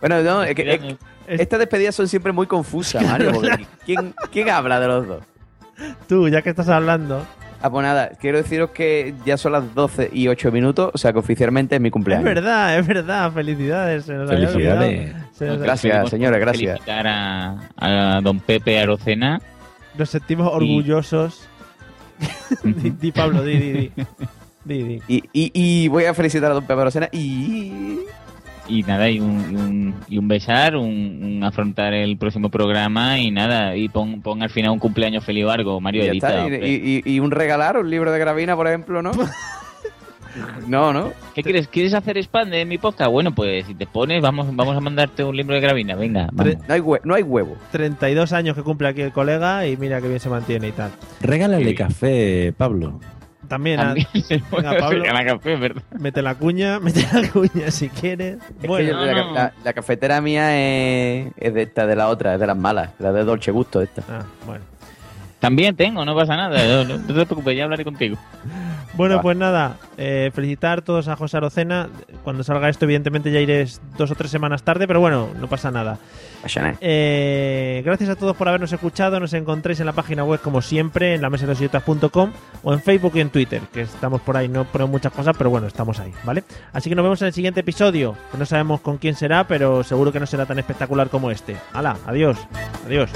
[0.00, 0.96] Bueno, no, es que, es que
[1.26, 3.32] estas despedidas son siempre muy confusas, Mario.
[3.32, 5.22] porque ¿quién, ¿Quién habla de los dos?
[6.08, 7.24] Tú, ya que estás hablando.
[7.62, 11.12] Ah, pues nada, quiero deciros que ya son las 12 y 8 minutos, o sea
[11.12, 12.24] que oficialmente es mi Es cumpleaños.
[12.24, 13.32] verdad, es verdad.
[13.32, 14.04] Felicidades.
[14.04, 14.98] se nos Felicidades.
[15.00, 15.26] olvidado.
[15.32, 16.78] Se nos- Gracias, señora, gracias.
[16.80, 19.40] Felicitar a, a don Pepe Arocena.
[19.98, 21.48] Nos sentimos orgullosos.
[22.62, 23.92] di, di, Pablo, di, di, di.
[24.66, 25.02] Di, di.
[25.06, 28.00] Y, y, y voy a felicitar a don Pepe Rosena y...
[28.68, 33.18] Y nada, y un, y un, y un besar, un, un afrontar el próximo programa
[33.18, 36.10] y nada, y pon, pon al final un cumpleaños feliz o algo, Mario y ya
[36.12, 36.46] edita.
[36.46, 36.66] está.
[36.66, 39.12] Y, un regalar, un libro de Gravina, por ejemplo, ¿no?
[40.66, 41.12] no, ¿no?
[41.34, 41.68] ¿Qué quieres?
[41.68, 43.10] ¿Quieres hacer spam de mi podcast?
[43.10, 46.28] Bueno, pues si te pones, vamos, vamos a mandarte un libro de Gravina, venga.
[46.32, 46.56] vamos.
[46.66, 47.56] No hay, hue- no hay huevo.
[47.72, 50.90] 32 años que cumple aquí el colega y mira que bien se mantiene y tal.
[51.20, 53.00] Regálale café, Pablo.
[53.46, 54.06] También, a- También
[54.50, 55.82] venga, Pablo, regalar café, ¿verdad?
[55.98, 58.38] mete la cuña, mete la cuña si quieres.
[58.62, 62.40] Es Bueno, la, la- la cafetera mía es, es de esta, de la otra, es
[62.40, 64.02] de las malas, la de Dolce Gusto esta.
[64.08, 64.64] Ah, bueno.
[65.46, 66.56] También tengo, no pasa nada.
[66.66, 68.16] No, no- no te preocupes, ya hablaré contigo.
[68.94, 69.22] Bueno, Va.
[69.22, 71.88] pues nada, eh, felicitar todos a José Arocena.
[72.24, 73.66] Cuando salga esto, evidentemente ya iré
[73.98, 75.98] dos o tres semanas tarde, pero bueno, no pasa nada.
[76.80, 79.20] Eh, gracias a todos por habernos escuchado.
[79.20, 82.30] Nos encontréis en la página web, como siempre, en la mesa de los idiotas.com
[82.62, 84.48] o en Facebook y en Twitter, que estamos por ahí.
[84.48, 86.42] No ponemos muchas cosas, pero bueno, estamos ahí, ¿vale?
[86.72, 89.84] Así que nos vemos en el siguiente episodio, que no sabemos con quién será, pero
[89.84, 91.56] seguro que no será tan espectacular como este.
[91.74, 91.96] ¡Hala!
[92.06, 92.38] ¡Adiós!
[92.86, 93.10] ¡Adiós!